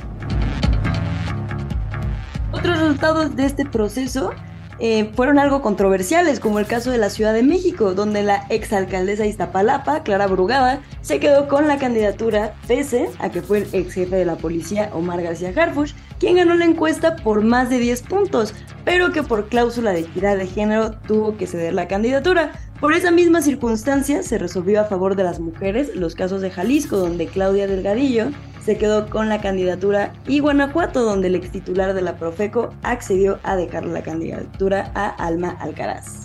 Otros 2.50 2.76
resultados 2.76 3.36
de 3.36 3.44
este 3.44 3.64
proceso 3.64 4.32
eh, 4.78 5.10
fueron 5.14 5.38
algo 5.38 5.62
controversiales, 5.62 6.38
como 6.38 6.58
el 6.58 6.66
caso 6.66 6.90
de 6.90 6.98
la 6.98 7.08
Ciudad 7.08 7.32
de 7.32 7.42
México, 7.42 7.94
donde 7.94 8.22
la 8.22 8.46
exalcaldesa 8.50 9.24
Iztapalapa, 9.24 10.02
Clara 10.02 10.26
Brugada, 10.26 10.82
se 11.00 11.18
quedó 11.18 11.48
con 11.48 11.66
la 11.66 11.78
candidatura 11.78 12.54
pese 12.68 13.08
a 13.18 13.30
que 13.30 13.40
fue 13.40 13.58
el 13.58 13.68
ex 13.72 13.94
jefe 13.94 14.16
de 14.16 14.24
la 14.26 14.36
policía 14.36 14.90
Omar 14.92 15.22
García 15.22 15.52
Harfush, 15.56 15.94
quien 16.18 16.36
ganó 16.36 16.54
la 16.54 16.66
encuesta 16.66 17.16
por 17.16 17.42
más 17.42 17.70
de 17.70 17.78
10 17.78 18.02
puntos, 18.02 18.54
pero 18.84 19.12
que 19.12 19.22
por 19.22 19.48
cláusula 19.48 19.92
de 19.92 20.00
equidad 20.00 20.36
de 20.36 20.46
género 20.46 20.92
tuvo 20.92 21.36
que 21.36 21.46
ceder 21.46 21.72
la 21.72 21.88
candidatura. 21.88 22.52
Por 22.80 22.92
esa 22.92 23.10
misma 23.10 23.40
circunstancia 23.40 24.22
se 24.22 24.36
resolvió 24.36 24.82
a 24.82 24.84
favor 24.84 25.16
de 25.16 25.24
las 25.24 25.40
mujeres 25.40 25.96
los 25.96 26.14
casos 26.14 26.42
de 26.42 26.50
Jalisco, 26.50 26.98
donde 26.98 27.26
Claudia 27.26 27.66
Delgadillo 27.66 28.28
se 28.66 28.76
quedó 28.76 29.08
con 29.08 29.28
la 29.28 29.40
candidatura 29.40 30.12
y 30.26 30.40
Guanajuato, 30.40 31.04
donde 31.04 31.28
el 31.28 31.36
ex 31.36 31.52
titular 31.52 31.94
de 31.94 32.02
la 32.02 32.16
Profeco 32.16 32.74
accedió 32.82 33.38
a 33.44 33.54
dejar 33.54 33.86
la 33.86 34.02
candidatura 34.02 34.90
a 34.96 35.06
Alma 35.06 35.56
Alcaraz. 35.60 36.24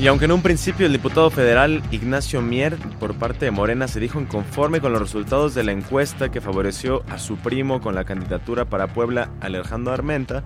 Y 0.00 0.08
aunque 0.08 0.24
en 0.24 0.32
un 0.32 0.42
principio 0.42 0.86
el 0.86 0.92
diputado 0.92 1.30
federal 1.30 1.82
Ignacio 1.92 2.42
Mier 2.42 2.76
por 2.98 3.14
parte 3.14 3.44
de 3.44 3.52
Morena 3.52 3.86
se 3.86 4.00
dijo 4.00 4.20
inconforme 4.20 4.80
con 4.80 4.92
los 4.92 5.00
resultados 5.00 5.54
de 5.54 5.62
la 5.62 5.70
encuesta 5.70 6.32
que 6.32 6.40
favoreció 6.40 7.04
a 7.08 7.18
su 7.18 7.36
primo 7.36 7.80
con 7.80 7.94
la 7.94 8.02
candidatura 8.02 8.64
para 8.64 8.88
Puebla, 8.88 9.30
Alejandro 9.40 9.92
Armenta, 9.92 10.42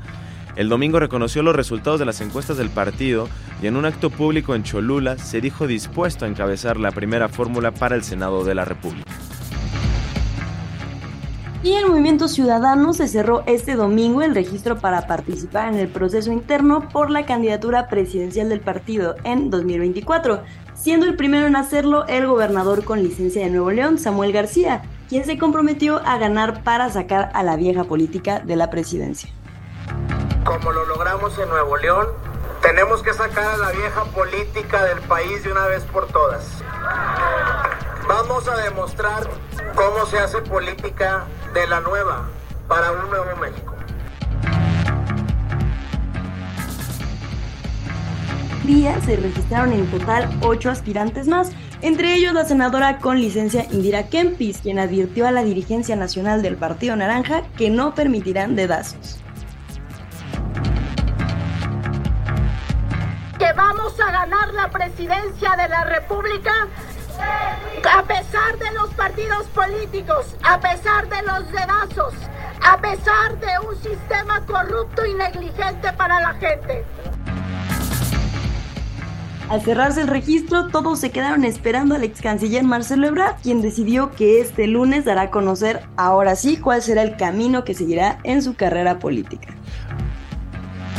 el 0.57 0.69
domingo 0.69 1.01
reconoció 1.01 1.43
los 1.43 1.57
resultados 1.57 1.99
de 1.99 2.07
las 2.07 2.21
encuestas 2.21 2.59
del 2.59 2.69
partido 2.69 3.29
y 3.63 3.67
en 3.67 3.77
un 3.77 3.87
acto 3.87 4.11
público 4.11 4.55
en 4.55 4.63
Cholula 4.65 5.17
se 5.17 5.41
dijo 5.41 5.67
dispuesto 5.67 6.27
a 6.27 6.29
encabezar 6.29 6.77
la 6.77 6.93
primera 6.93 7.29
fórmula 7.29 7.73
para 7.73 7.97
el 7.97 8.05
Senado 8.05 8.45
de 8.45 8.55
la 8.55 8.65
República. 8.65 9.11
Y 11.65 11.73
el 11.77 11.87
Movimiento 11.87 12.29
Ciudadano 12.29 12.93
se 12.93 13.09
cerró 13.09 13.43
este 13.47 13.75
domingo 13.75 14.21
el 14.21 14.35
registro 14.35 14.77
para 14.81 15.07
participar 15.07 15.73
en 15.73 15.79
el 15.79 15.89
proceso 15.89 16.31
interno 16.31 16.91
por 16.91 17.09
la 17.09 17.25
candidatura 17.25 17.89
presidencial 17.89 18.51
del 18.51 18.61
partido 18.61 19.15
en 19.25 19.49
2024, 19.49 20.43
siendo 20.75 21.07
el 21.07 21.17
primero 21.17 21.47
en 21.47 21.57
hacerlo 21.57 22.07
el 22.07 22.27
gobernador 22.27 22.85
con 22.85 23.03
licencia 23.03 23.43
de 23.43 23.49
Nuevo 23.49 23.71
León, 23.71 23.97
Samuel 23.97 24.31
García. 24.31 24.83
quien 25.09 25.25
se 25.25 25.39
comprometió 25.39 26.03
a 26.05 26.19
ganar 26.19 26.63
para 26.65 26.91
sacar 26.91 27.31
a 27.33 27.43
la 27.43 27.57
vieja 27.57 27.85
política 27.85 28.41
de 28.41 28.57
la 28.57 28.69
presidencia. 28.69 29.31
Como 30.45 30.71
lo 30.71 30.85
logramos 30.85 31.39
en 31.39 31.49
Nuevo 31.49 31.79
León, 31.79 32.09
tenemos 32.61 33.03
que 33.03 33.15
sacar 33.15 33.55
a 33.55 33.57
la 33.57 33.71
vieja 33.71 34.05
política 34.15 34.85
del 34.85 35.01
país 35.01 35.43
de 35.43 35.53
una 35.53 35.65
vez 35.67 35.83
por 35.85 36.09
todas. 36.09 36.47
Vamos 38.07 38.47
a 38.49 38.57
demostrar 38.57 39.27
cómo 39.75 40.05
se 40.07 40.19
hace 40.19 40.43
política 40.43 41.25
de 41.55 41.67
la 41.69 41.81
nueva 41.81 42.29
para 42.67 42.91
un 42.91 43.09
nuevo 43.09 43.37
México. 43.41 43.75
Día 48.65 49.01
se 49.03 49.17
registraron 49.17 49.73
en 49.73 49.87
total 49.89 50.29
ocho 50.43 50.71
aspirantes 50.71 51.29
más, 51.29 51.53
entre 51.81 52.15
ellos 52.15 52.33
la 52.33 52.45
senadora 52.45 52.99
con 52.99 53.21
licencia 53.21 53.67
Indira 53.71 54.09
Kempis, 54.09 54.59
quien 54.59 54.81
advirtió 54.81 55.29
a 55.29 55.31
la 55.31 55.45
dirigencia 55.45 55.95
nacional 55.95 56.43
del 56.43 56.57
Partido 56.57 56.97
Naranja 56.97 57.43
que 57.57 57.71
no 57.71 57.95
permitirán 57.95 58.57
dedazos. 58.57 59.21
Que 63.39 63.53
vamos 63.53 63.95
a 64.01 64.11
ganar 64.11 64.53
la 64.55 64.71
presidencia 64.71 65.51
de 65.57 65.69
la 65.69 65.85
República 65.85 66.69
a 67.19 68.03
pesar 68.03 68.59
de 68.59 68.73
los 68.73 68.91
partidos 68.95 69.47
políticos, 69.49 70.35
a 70.43 70.59
pesar 70.59 71.09
de 71.09 71.23
los 71.23 71.51
dedazos, 71.53 72.15
a 72.63 72.81
pesar 72.81 73.39
de 73.39 73.69
un 73.69 73.77
sistema 73.77 74.45
corrupto 74.47 75.05
y 75.07 75.15
negligente 75.15 75.93
para 75.97 76.21
la 76.21 76.35
gente. 76.35 76.85
Al 79.49 79.61
cerrarse 79.61 80.01
el 80.01 80.09
registro, 80.09 80.69
todos 80.69 80.99
se 80.99 81.11
quedaron 81.11 81.45
esperando 81.45 81.95
al 81.95 82.03
ex 82.03 82.21
canciller 82.23 82.65
Marcelo 82.65 83.07
Ebrard, 83.07 83.37
quien 83.43 83.61
decidió 83.61 84.11
que 84.11 84.41
este 84.41 84.67
lunes 84.67 85.05
dará 85.05 85.23
a 85.23 85.31
conocer 85.31 85.83
ahora 85.97 86.35
sí 86.35 86.57
cuál 86.57 86.83
será 86.83 87.03
el 87.03 87.17
camino 87.17 87.63
que 87.63 87.75
seguirá 87.75 88.19
en 88.25 88.43
su 88.43 88.55
carrera 88.55 88.99
política. 88.99 89.54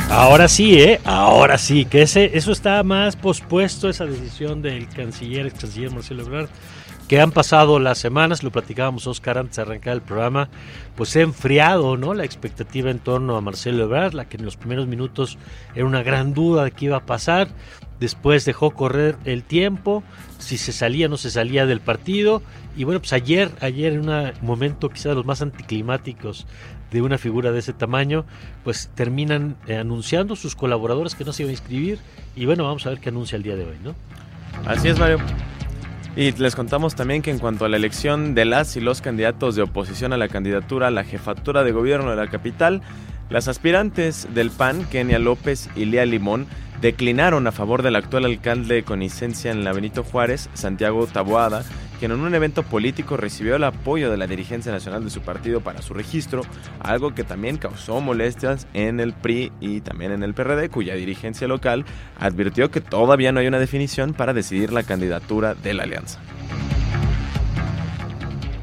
Ahora 0.08 0.48
sí, 0.48 0.80
¿eh? 0.80 1.00
Ahora 1.04 1.58
sí, 1.58 1.84
que 1.84 2.02
ese, 2.02 2.36
eso 2.38 2.52
está 2.52 2.82
más 2.84 3.16
pospuesto, 3.16 3.88
esa 3.88 4.06
decisión 4.06 4.62
del 4.62 4.88
canciller, 4.88 5.46
ex 5.46 5.60
canciller 5.60 5.90
Marcelo 5.90 6.22
Ebrard, 6.22 6.48
que 7.08 7.20
han 7.20 7.32
pasado 7.32 7.78
las 7.80 7.98
semanas, 7.98 8.42
lo 8.42 8.50
platicábamos 8.50 9.06
Oscar 9.06 9.36
antes 9.36 9.56
de 9.56 9.62
arrancar 9.62 9.94
el 9.94 10.02
programa, 10.02 10.48
pues 10.94 11.10
se 11.10 11.20
ha 11.20 11.22
enfriado, 11.22 11.96
¿no? 11.96 12.14
La 12.14 12.24
expectativa 12.24 12.90
en 12.90 13.00
torno 13.00 13.36
a 13.36 13.40
Marcelo 13.40 13.82
Ebrard, 13.84 14.14
la 14.14 14.28
que 14.28 14.36
en 14.36 14.44
los 14.44 14.56
primeros 14.56 14.86
minutos 14.86 15.38
era 15.74 15.84
una 15.84 16.02
gran 16.02 16.34
duda 16.34 16.64
de 16.64 16.70
qué 16.70 16.86
iba 16.86 16.98
a 16.98 17.06
pasar, 17.06 17.48
después 17.98 18.44
dejó 18.44 18.70
correr 18.70 19.16
el 19.24 19.42
tiempo, 19.42 20.04
si 20.38 20.56
se 20.56 20.72
salía 20.72 21.06
o 21.06 21.08
no 21.08 21.16
se 21.16 21.30
salía 21.30 21.66
del 21.66 21.80
partido, 21.80 22.42
y 22.76 22.84
bueno, 22.84 23.00
pues 23.00 23.12
ayer, 23.12 23.50
ayer 23.60 23.92
en 23.92 24.08
un 24.08 24.32
momento 24.42 24.88
quizá 24.88 25.10
de 25.10 25.14
los 25.16 25.26
más 25.26 25.42
anticlimáticos 25.42 26.46
de 26.90 27.02
una 27.02 27.18
figura 27.18 27.52
de 27.52 27.58
ese 27.58 27.72
tamaño, 27.72 28.24
pues 28.64 28.90
terminan 28.94 29.56
eh, 29.66 29.76
anunciando 29.76 30.36
sus 30.36 30.54
colaboradores 30.54 31.14
que 31.14 31.24
no 31.24 31.32
se 31.32 31.42
iban 31.42 31.50
a 31.50 31.52
inscribir, 31.52 31.98
y 32.34 32.46
bueno, 32.46 32.64
vamos 32.64 32.86
a 32.86 32.90
ver 32.90 33.00
qué 33.00 33.08
anuncia 33.08 33.36
el 33.36 33.42
día 33.42 33.56
de 33.56 33.64
hoy, 33.64 33.76
¿no? 33.82 33.94
Así 34.66 34.88
es, 34.88 34.98
Mario. 34.98 35.18
Y 36.16 36.32
les 36.32 36.56
contamos 36.56 36.94
también 36.94 37.20
que 37.20 37.30
en 37.30 37.38
cuanto 37.38 37.66
a 37.66 37.68
la 37.68 37.76
elección 37.76 38.34
de 38.34 38.46
las 38.46 38.76
y 38.76 38.80
los 38.80 39.02
candidatos 39.02 39.54
de 39.54 39.62
oposición 39.62 40.14
a 40.14 40.16
la 40.16 40.28
candidatura 40.28 40.86
a 40.86 40.90
la 40.90 41.04
jefatura 41.04 41.62
de 41.62 41.72
gobierno 41.72 42.10
de 42.10 42.16
la 42.16 42.28
capital, 42.28 42.80
las 43.28 43.48
aspirantes 43.48 44.26
del 44.32 44.50
PAN, 44.50 44.84
Kenia 44.84 45.18
López 45.18 45.68
y 45.76 45.84
Lía 45.84 46.06
Limón, 46.06 46.46
declinaron 46.80 47.46
a 47.46 47.52
favor 47.52 47.82
del 47.82 47.96
actual 47.96 48.24
alcalde 48.24 48.82
con 48.82 49.00
licencia 49.00 49.50
en 49.50 49.64
la 49.64 49.72
Benito 49.72 50.04
Juárez, 50.04 50.48
Santiago 50.54 51.06
Taboada, 51.06 51.64
quien 51.98 52.12
en 52.12 52.20
un 52.20 52.34
evento 52.34 52.62
político 52.62 53.16
recibió 53.16 53.56
el 53.56 53.64
apoyo 53.64 54.10
de 54.10 54.16
la 54.16 54.26
dirigencia 54.26 54.72
nacional 54.72 55.04
de 55.04 55.10
su 55.10 55.20
partido 55.20 55.60
para 55.60 55.82
su 55.82 55.94
registro, 55.94 56.42
algo 56.80 57.14
que 57.14 57.24
también 57.24 57.56
causó 57.56 58.00
molestias 58.00 58.66
en 58.74 59.00
el 59.00 59.12
PRI 59.12 59.52
y 59.60 59.80
también 59.80 60.12
en 60.12 60.22
el 60.22 60.34
PRD, 60.34 60.68
cuya 60.68 60.94
dirigencia 60.94 61.48
local 61.48 61.84
advirtió 62.18 62.70
que 62.70 62.80
todavía 62.80 63.32
no 63.32 63.40
hay 63.40 63.46
una 63.46 63.58
definición 63.58 64.12
para 64.14 64.32
decidir 64.32 64.72
la 64.72 64.82
candidatura 64.82 65.54
de 65.54 65.74
la 65.74 65.84
alianza. 65.84 66.20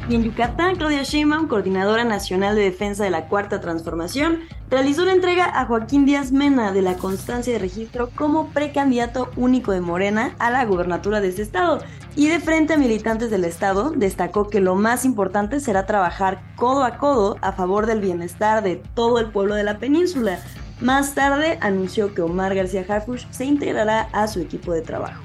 Y 0.10 0.16
en 0.16 0.24
Yucatán, 0.24 0.76
Claudia 0.76 1.04
Sheinbaum, 1.04 1.48
coordinadora 1.48 2.04
nacional 2.04 2.56
de 2.56 2.64
defensa 2.64 3.06
de 3.06 3.10
la 3.10 3.30
Cuarta 3.30 3.62
Transformación, 3.62 4.40
realizó 4.70 5.06
la 5.06 5.14
entrega 5.14 5.46
a 5.46 5.66
Joaquín 5.66 6.06
Díaz 6.06 6.34
Mena 6.34 6.74
de 6.74 6.82
la 6.82 6.96
constancia 6.96 7.54
de 7.54 7.60
registro 7.60 8.10
como 8.14 8.50
precandidato 8.50 9.32
único 9.38 9.72
de 9.72 9.80
Morena 9.80 10.36
a 10.40 10.50
la 10.50 10.66
gubernatura 10.66 11.22
de 11.22 11.30
este 11.30 11.42
estado. 11.42 11.80
Y 12.18 12.28
de 12.28 12.42
frente 12.42 12.74
a 12.74 12.78
militantes 12.78 13.30
del 13.30 13.46
estado, 13.46 13.92
destacó 13.92 14.50
que 14.50 14.60
lo 14.60 14.76
más 14.76 15.06
importante 15.06 15.62
será 15.62 15.86
trabajar 15.86 16.42
codo 16.58 16.84
a 16.84 16.98
codo 16.98 17.38
a 17.42 17.54
favor 17.54 17.86
del 17.86 18.02
bienestar 18.02 18.62
de 18.62 18.84
todo 18.96 19.20
el 19.20 19.32
pueblo 19.32 19.56
de 19.56 19.64
la 19.64 19.78
península. 19.78 20.40
Más 20.82 21.16
tarde 21.16 21.58
anunció 21.62 22.14
que 22.14 22.22
Omar 22.22 22.56
García 22.56 22.86
Harfuch 22.88 23.26
se 23.32 23.46
integrará 23.46 24.10
a 24.12 24.28
su 24.28 24.42
equipo 24.42 24.74
de 24.74 24.82
trabajo. 24.82 25.22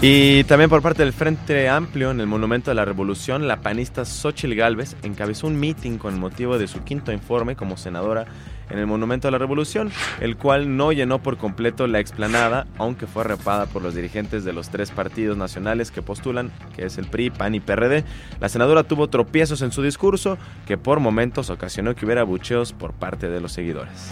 Y 0.00 0.44
también 0.44 0.70
por 0.70 0.80
parte 0.80 1.02
del 1.02 1.12
Frente 1.12 1.68
Amplio, 1.68 2.12
en 2.12 2.20
el 2.20 2.28
Monumento 2.28 2.70
de 2.70 2.76
la 2.76 2.84
Revolución, 2.84 3.48
la 3.48 3.62
panista 3.62 4.04
Xochil 4.04 4.54
Gálvez 4.54 4.94
encabezó 5.02 5.48
un 5.48 5.58
meeting 5.58 5.98
con 5.98 6.20
motivo 6.20 6.56
de 6.56 6.68
su 6.68 6.84
quinto 6.84 7.10
informe 7.10 7.56
como 7.56 7.76
senadora 7.76 8.26
en 8.70 8.78
el 8.78 8.86
Monumento 8.86 9.26
de 9.26 9.32
la 9.32 9.38
Revolución, 9.38 9.90
el 10.20 10.36
cual 10.36 10.76
no 10.76 10.92
llenó 10.92 11.20
por 11.20 11.36
completo 11.36 11.88
la 11.88 11.98
explanada, 11.98 12.68
aunque 12.78 13.08
fue 13.08 13.24
repada 13.24 13.66
por 13.66 13.82
los 13.82 13.96
dirigentes 13.96 14.44
de 14.44 14.52
los 14.52 14.68
tres 14.68 14.92
partidos 14.92 15.36
nacionales 15.36 15.90
que 15.90 16.00
postulan, 16.00 16.52
que 16.76 16.86
es 16.86 16.96
el 16.96 17.06
PRI, 17.06 17.30
PAN 17.30 17.56
y 17.56 17.60
PRD. 17.60 18.04
La 18.38 18.48
senadora 18.48 18.84
tuvo 18.84 19.08
tropiezos 19.08 19.62
en 19.62 19.72
su 19.72 19.82
discurso, 19.82 20.38
que 20.68 20.78
por 20.78 21.00
momentos 21.00 21.50
ocasionó 21.50 21.96
que 21.96 22.04
hubiera 22.04 22.22
bucheos 22.22 22.72
por 22.72 22.92
parte 22.92 23.28
de 23.28 23.40
los 23.40 23.50
seguidores. 23.50 24.10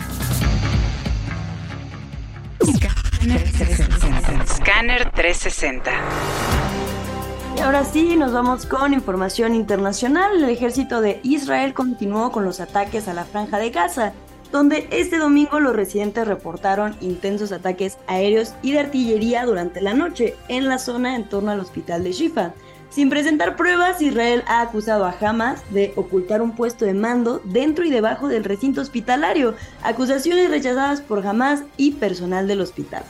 Scanner 4.45 5.11
360. 5.13 5.91
Y 7.57 7.61
ahora 7.61 7.85
sí, 7.85 8.17
nos 8.17 8.33
vamos 8.33 8.67
con 8.67 8.93
información 8.93 9.55
internacional. 9.55 10.37
El 10.37 10.51
ejército 10.51 11.01
de 11.01 11.21
Israel 11.23 11.73
continuó 11.73 12.31
con 12.33 12.45
los 12.45 12.61
ataques 12.61 13.09
a 13.09 13.15
la 13.15 13.25
franja 13.25 13.59
de 13.59 13.71
Gaza, 13.71 14.13
donde 14.53 14.89
este 14.91 15.19
domingo 15.19 15.61
los 15.61 15.75
residentes 15.75 16.27
reportaron 16.27 16.97
intensos 17.01 17.53
ataques 17.53 17.99
aéreos 18.07 18.55
y 18.63 18.73
de 18.73 18.81
artillería 18.81 19.45
durante 19.45 19.81
la 19.81 19.95
noche 19.95 20.35
en 20.49 20.69
la 20.69 20.79
zona 20.79 21.17
en 21.17 21.29
torno 21.29 21.51
al 21.51 21.61
hospital 21.61 22.05
de 22.05 22.13
Shifa. 22.13 22.53
Sin 22.91 23.11
presentar 23.11 23.57
pruebas, 23.57 24.01
Israel 24.01 24.43
ha 24.47 24.61
acusado 24.61 25.05
a 25.05 25.15
Hamas 25.21 25.63
de 25.71 25.93
ocultar 25.97 26.43
un 26.43 26.53
puesto 26.53 26.85
de 26.85 26.95
mando 26.95 27.41
dentro 27.45 27.85
y 27.85 27.91
debajo 27.91 28.29
del 28.29 28.45
recinto 28.45 28.81
hospitalario, 28.81 29.55
acusaciones 29.83 30.51
rechazadas 30.51 31.01
por 31.01 31.27
Hamas 31.27 31.65
y 31.77 31.93
personal 31.93 32.47
del 32.47 32.61
hospital. 32.61 33.03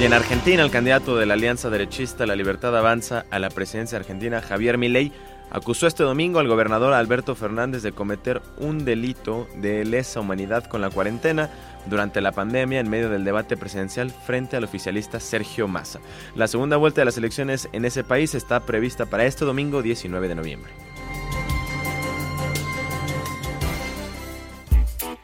Y 0.00 0.04
en 0.06 0.14
Argentina, 0.14 0.62
el 0.62 0.70
candidato 0.70 1.18
de 1.18 1.26
la 1.26 1.34
Alianza 1.34 1.68
Derechista 1.68 2.24
La 2.24 2.34
Libertad 2.34 2.74
Avanza 2.74 3.26
a 3.30 3.38
la 3.38 3.50
presidencia 3.50 3.98
argentina, 3.98 4.40
Javier 4.40 4.78
Milei, 4.78 5.12
acusó 5.50 5.86
este 5.86 6.04
domingo 6.04 6.38
al 6.38 6.48
gobernador 6.48 6.94
Alberto 6.94 7.34
Fernández 7.34 7.82
de 7.82 7.92
cometer 7.92 8.40
un 8.56 8.86
delito 8.86 9.46
de 9.56 9.84
lesa 9.84 10.20
humanidad 10.20 10.64
con 10.64 10.80
la 10.80 10.88
cuarentena 10.88 11.50
durante 11.84 12.22
la 12.22 12.32
pandemia 12.32 12.80
en 12.80 12.88
medio 12.88 13.10
del 13.10 13.24
debate 13.24 13.58
presidencial 13.58 14.10
frente 14.10 14.56
al 14.56 14.64
oficialista 14.64 15.20
Sergio 15.20 15.68
Massa. 15.68 16.00
La 16.34 16.48
segunda 16.48 16.78
vuelta 16.78 17.02
de 17.02 17.04
las 17.04 17.18
elecciones 17.18 17.68
en 17.74 17.84
ese 17.84 18.02
país 18.02 18.34
está 18.34 18.60
prevista 18.60 19.04
para 19.04 19.26
este 19.26 19.44
domingo 19.44 19.82
19 19.82 20.28
de 20.28 20.34
noviembre. 20.34 20.72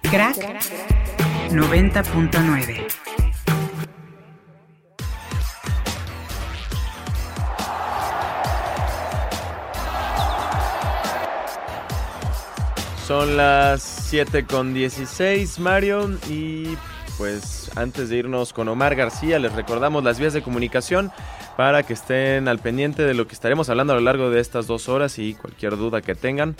Crack 0.02 0.36
90.9 1.48 3.15
Son 13.06 13.36
las 13.36 13.82
7 13.82 14.46
con 14.46 14.74
16, 14.74 15.60
Mario. 15.60 16.10
Y 16.28 16.76
pues 17.16 17.70
antes 17.76 18.08
de 18.08 18.16
irnos 18.16 18.52
con 18.52 18.66
Omar 18.66 18.96
García, 18.96 19.38
les 19.38 19.52
recordamos 19.52 20.02
las 20.02 20.18
vías 20.18 20.32
de 20.32 20.42
comunicación 20.42 21.12
para 21.56 21.84
que 21.84 21.92
estén 21.92 22.48
al 22.48 22.58
pendiente 22.58 23.04
de 23.04 23.14
lo 23.14 23.28
que 23.28 23.34
estaremos 23.34 23.70
hablando 23.70 23.92
a 23.92 23.96
lo 23.96 24.02
largo 24.02 24.30
de 24.30 24.40
estas 24.40 24.66
dos 24.66 24.88
horas 24.88 25.20
y 25.20 25.34
cualquier 25.34 25.76
duda 25.76 26.02
que 26.02 26.16
tengan. 26.16 26.56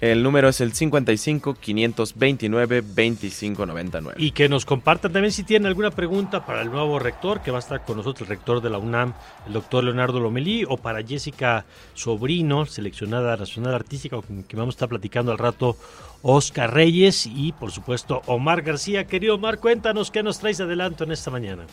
El 0.00 0.22
número 0.22 0.48
es 0.48 0.60
el 0.60 0.72
55 0.72 1.54
529 1.54 2.82
2599. 2.82 4.16
Y 4.22 4.30
que 4.30 4.48
nos 4.48 4.64
compartan 4.64 5.12
también 5.12 5.32
si 5.32 5.42
tienen 5.42 5.66
alguna 5.66 5.90
pregunta 5.90 6.46
para 6.46 6.62
el 6.62 6.70
nuevo 6.70 7.00
rector, 7.00 7.40
que 7.40 7.50
va 7.50 7.58
a 7.58 7.60
estar 7.60 7.84
con 7.84 7.96
nosotros 7.96 8.28
el 8.28 8.36
rector 8.36 8.60
de 8.60 8.70
la 8.70 8.78
UNAM, 8.78 9.14
el 9.46 9.54
doctor 9.54 9.82
Leonardo 9.82 10.20
Lomelí, 10.20 10.64
o 10.68 10.76
para 10.76 11.02
Jessica 11.02 11.64
Sobrino, 11.94 12.64
seleccionada 12.66 13.36
nacional 13.36 13.74
artística, 13.74 14.16
con 14.16 14.42
quien 14.42 14.58
vamos 14.60 14.74
a 14.74 14.76
estar 14.76 14.88
platicando 14.88 15.32
al 15.32 15.38
rato, 15.38 15.76
Oscar 16.22 16.72
Reyes 16.72 17.26
y 17.26 17.50
por 17.50 17.72
supuesto 17.72 18.22
Omar 18.26 18.62
García. 18.62 19.08
Querido 19.08 19.34
Omar, 19.34 19.58
cuéntanos 19.58 20.12
qué 20.12 20.22
nos 20.22 20.38
traes 20.38 20.60
adelanto 20.60 21.02
en 21.02 21.10
esta 21.10 21.32
mañana. 21.32 21.64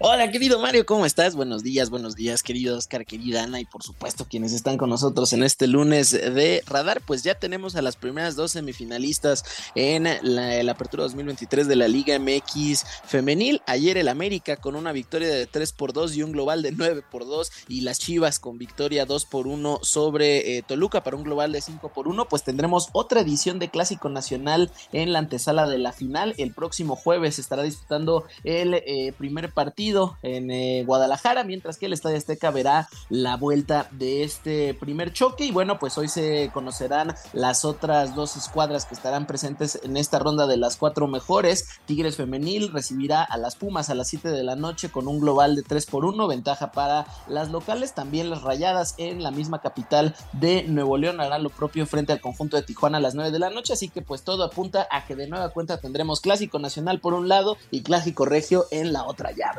Hola, 0.00 0.30
querido 0.32 0.58
Mario, 0.58 0.84
¿cómo 0.84 1.06
estás? 1.06 1.36
Buenos 1.36 1.62
días, 1.62 1.88
buenos 1.88 2.16
días, 2.16 2.42
querido 2.42 2.76
Oscar, 2.76 3.06
querida 3.06 3.44
Ana 3.44 3.60
y 3.60 3.64
por 3.64 3.84
supuesto 3.84 4.26
quienes 4.28 4.52
están 4.52 4.76
con 4.76 4.90
nosotros 4.90 5.32
en 5.32 5.44
este 5.44 5.68
lunes 5.68 6.10
de 6.10 6.64
Radar. 6.66 7.00
Pues 7.00 7.22
ya 7.22 7.36
tenemos 7.36 7.76
a 7.76 7.82
las 7.82 7.94
primeras 7.94 8.34
dos 8.34 8.52
semifinalistas 8.52 9.44
en 9.76 10.08
la, 10.22 10.72
apertura 10.72 11.04
2023 11.04 11.68
de 11.68 11.76
la 11.76 11.86
Liga 11.86 12.18
MX 12.18 12.84
femenil. 13.06 13.62
Ayer 13.66 13.98
el 13.98 14.08
América 14.08 14.56
con 14.56 14.74
una 14.74 14.90
victoria 14.90 15.28
de 15.28 15.46
3 15.46 15.72
por 15.72 15.92
2 15.92 16.16
y 16.16 16.22
un 16.24 16.32
global 16.32 16.62
de 16.62 16.72
9 16.72 17.02
por 17.08 17.24
2 17.24 17.52
y 17.68 17.82
las 17.82 18.00
Chivas 18.00 18.40
con 18.40 18.58
victoria 18.58 19.06
2 19.06 19.26
por 19.26 19.46
1 19.46 19.80
sobre 19.82 20.56
eh, 20.56 20.62
Toluca 20.62 21.04
para 21.04 21.16
un 21.16 21.22
global 21.22 21.52
de 21.52 21.60
5 21.60 21.92
por 21.92 22.08
1. 22.08 22.28
Pues 22.28 22.42
tendremos 22.42 22.88
otra 22.92 23.20
edición 23.20 23.60
de 23.60 23.70
Clásico 23.70 24.08
Nacional 24.08 24.72
en 24.92 25.12
la 25.12 25.20
antesala 25.20 25.68
de 25.68 25.78
la 25.78 25.92
final. 25.92 26.34
El 26.36 26.52
próximo 26.52 26.96
jueves 26.96 27.38
estará 27.38 27.62
disputando 27.62 28.24
el 28.42 28.74
eh, 28.74 29.14
primer 29.16 29.52
partido 29.52 29.67
partido 29.68 30.16
en 30.22 30.50
eh, 30.50 30.82
Guadalajara, 30.86 31.44
mientras 31.44 31.76
que 31.76 31.84
el 31.84 31.92
Estadio 31.92 32.16
Azteca 32.16 32.50
verá 32.50 32.88
la 33.10 33.36
vuelta 33.36 33.86
de 33.90 34.22
este 34.22 34.72
primer 34.72 35.12
choque. 35.12 35.44
Y 35.44 35.50
bueno, 35.50 35.78
pues 35.78 35.98
hoy 35.98 36.08
se 36.08 36.50
conocerán 36.54 37.14
las 37.34 37.66
otras 37.66 38.14
dos 38.14 38.34
escuadras 38.36 38.86
que 38.86 38.94
estarán 38.94 39.26
presentes 39.26 39.78
en 39.82 39.98
esta 39.98 40.18
ronda 40.20 40.46
de 40.46 40.56
las 40.56 40.78
cuatro 40.78 41.06
mejores. 41.06 41.68
Tigres 41.84 42.16
Femenil 42.16 42.72
recibirá 42.72 43.22
a 43.22 43.36
las 43.36 43.56
Pumas 43.56 43.90
a 43.90 43.94
las 43.94 44.08
7 44.08 44.30
de 44.30 44.42
la 44.42 44.56
noche 44.56 44.88
con 44.88 45.06
un 45.06 45.20
global 45.20 45.54
de 45.54 45.62
3 45.62 45.84
por 45.84 46.06
1, 46.06 46.26
ventaja 46.26 46.72
para 46.72 47.06
las 47.26 47.50
locales. 47.50 47.92
También 47.92 48.30
las 48.30 48.40
Rayadas 48.40 48.94
en 48.96 49.22
la 49.22 49.30
misma 49.30 49.60
capital 49.60 50.16
de 50.32 50.62
Nuevo 50.62 50.96
León 50.96 51.20
harán 51.20 51.42
lo 51.42 51.50
propio 51.50 51.84
frente 51.86 52.14
al 52.14 52.22
conjunto 52.22 52.56
de 52.56 52.62
Tijuana 52.62 52.96
a 52.96 53.02
las 53.02 53.14
9 53.14 53.32
de 53.32 53.38
la 53.38 53.50
noche. 53.50 53.74
Así 53.74 53.90
que 53.90 54.00
pues 54.00 54.22
todo 54.22 54.44
apunta 54.44 54.88
a 54.90 55.04
que 55.04 55.14
de 55.14 55.28
nueva 55.28 55.50
cuenta 55.50 55.78
tendremos 55.78 56.22
Clásico 56.22 56.58
Nacional 56.58 57.00
por 57.00 57.12
un 57.12 57.28
lado 57.28 57.58
y 57.70 57.82
Clásico 57.82 58.24
Regio 58.24 58.64
en 58.70 58.94
la 58.94 59.04
otra 59.04 59.32
llave. 59.32 59.57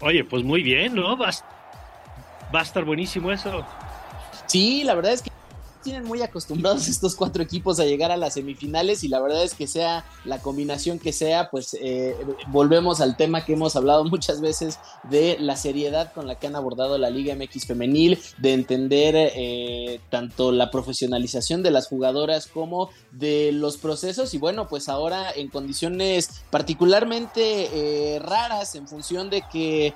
Oye, 0.00 0.24
pues 0.24 0.42
muy 0.42 0.62
bien, 0.62 0.94
¿no? 0.94 1.16
Va, 1.16 1.30
va 2.54 2.60
a 2.60 2.62
estar 2.62 2.84
buenísimo 2.84 3.30
eso. 3.30 3.64
Sí, 4.46 4.82
la 4.84 4.94
verdad 4.94 5.12
es 5.12 5.22
que 5.22 5.30
tienen 5.82 6.04
muy 6.04 6.22
acostumbrados 6.22 6.88
estos 6.88 7.14
cuatro 7.14 7.42
equipos 7.42 7.80
a 7.80 7.84
llegar 7.84 8.10
a 8.10 8.16
las 8.16 8.34
semifinales 8.34 9.04
y 9.04 9.08
la 9.08 9.20
verdad 9.20 9.42
es 9.42 9.54
que 9.54 9.66
sea 9.66 10.04
la 10.24 10.40
combinación 10.40 10.98
que 10.98 11.12
sea, 11.12 11.50
pues 11.50 11.76
eh, 11.80 12.16
volvemos 12.48 13.00
al 13.00 13.16
tema 13.16 13.44
que 13.44 13.54
hemos 13.54 13.76
hablado 13.76 14.04
muchas 14.04 14.40
veces 14.40 14.78
de 15.04 15.36
la 15.40 15.56
seriedad 15.56 16.12
con 16.12 16.26
la 16.26 16.34
que 16.34 16.46
han 16.46 16.56
abordado 16.56 16.98
la 16.98 17.10
Liga 17.10 17.34
MX 17.34 17.66
femenil, 17.66 18.18
de 18.38 18.52
entender 18.52 19.14
eh, 19.16 20.00
tanto 20.10 20.52
la 20.52 20.70
profesionalización 20.70 21.62
de 21.62 21.70
las 21.70 21.88
jugadoras 21.88 22.46
como 22.46 22.90
de 23.12 23.52
los 23.52 23.76
procesos 23.76 24.34
y 24.34 24.38
bueno, 24.38 24.68
pues 24.68 24.88
ahora 24.88 25.30
en 25.32 25.48
condiciones 25.48 26.42
particularmente 26.50 28.14
eh, 28.14 28.18
raras 28.18 28.74
en 28.74 28.86
función 28.86 29.30
de 29.30 29.42
que, 29.50 29.94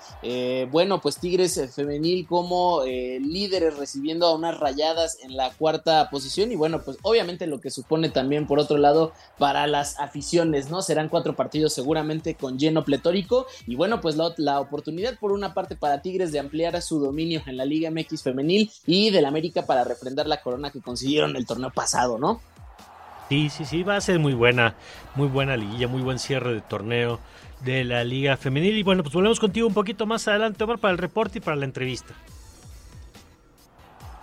bueno, 0.70 1.00
pues 1.00 1.18
Tigres 1.18 1.60
femenil 1.74 2.26
como 2.26 2.82
líderes 2.84 3.76
recibiendo 3.76 4.26
a 4.26 4.34
unas 4.34 4.58
rayadas 4.58 5.18
en 5.22 5.36
la 5.36 5.50
cuarta 5.50 5.73
posición 6.10 6.52
y 6.52 6.56
bueno, 6.56 6.80
pues 6.82 6.98
obviamente 7.02 7.46
lo 7.46 7.60
que 7.60 7.70
supone 7.70 8.08
también 8.08 8.46
por 8.46 8.58
otro 8.58 8.78
lado 8.78 9.12
para 9.38 9.66
las 9.66 9.98
aficiones, 9.98 10.70
¿no? 10.70 10.82
Serán 10.82 11.08
cuatro 11.08 11.34
partidos 11.34 11.72
seguramente 11.72 12.34
con 12.34 12.58
lleno 12.58 12.84
pletórico 12.84 13.46
y 13.66 13.76
bueno, 13.76 14.00
pues 14.00 14.16
la, 14.16 14.34
la 14.36 14.60
oportunidad 14.60 15.18
por 15.18 15.32
una 15.32 15.54
parte 15.54 15.76
para 15.76 16.02
Tigres 16.02 16.32
de 16.32 16.38
ampliar 16.38 16.80
su 16.82 16.98
dominio 16.98 17.42
en 17.46 17.56
la 17.56 17.64
Liga 17.64 17.90
MX 17.90 18.22
femenil 18.22 18.70
y 18.86 19.10
del 19.10 19.24
América 19.24 19.66
para 19.66 19.84
refrendar 19.84 20.26
la 20.26 20.40
corona 20.40 20.70
que 20.70 20.80
consiguieron 20.80 21.36
el 21.36 21.46
torneo 21.46 21.70
pasado, 21.70 22.18
¿no? 22.18 22.40
Sí, 23.28 23.48
sí, 23.48 23.64
sí, 23.64 23.82
va 23.82 23.96
a 23.96 24.00
ser 24.00 24.18
muy 24.18 24.34
buena, 24.34 24.74
muy 25.14 25.28
buena 25.28 25.56
liguilla, 25.56 25.88
muy 25.88 26.02
buen 26.02 26.18
cierre 26.18 26.52
de 26.52 26.60
torneo 26.60 27.18
de 27.64 27.82
la 27.84 28.04
Liga 28.04 28.36
Femenil. 28.36 28.76
Y 28.76 28.82
bueno, 28.82 29.02
pues 29.02 29.14
volvemos 29.14 29.40
contigo 29.40 29.66
un 29.66 29.74
poquito 29.74 30.04
más 30.06 30.28
adelante, 30.28 30.62
Omar, 30.62 30.78
para 30.78 30.92
el 30.92 30.98
reporte 30.98 31.38
y 31.38 31.40
para 31.40 31.56
la 31.56 31.64
entrevista 31.64 32.14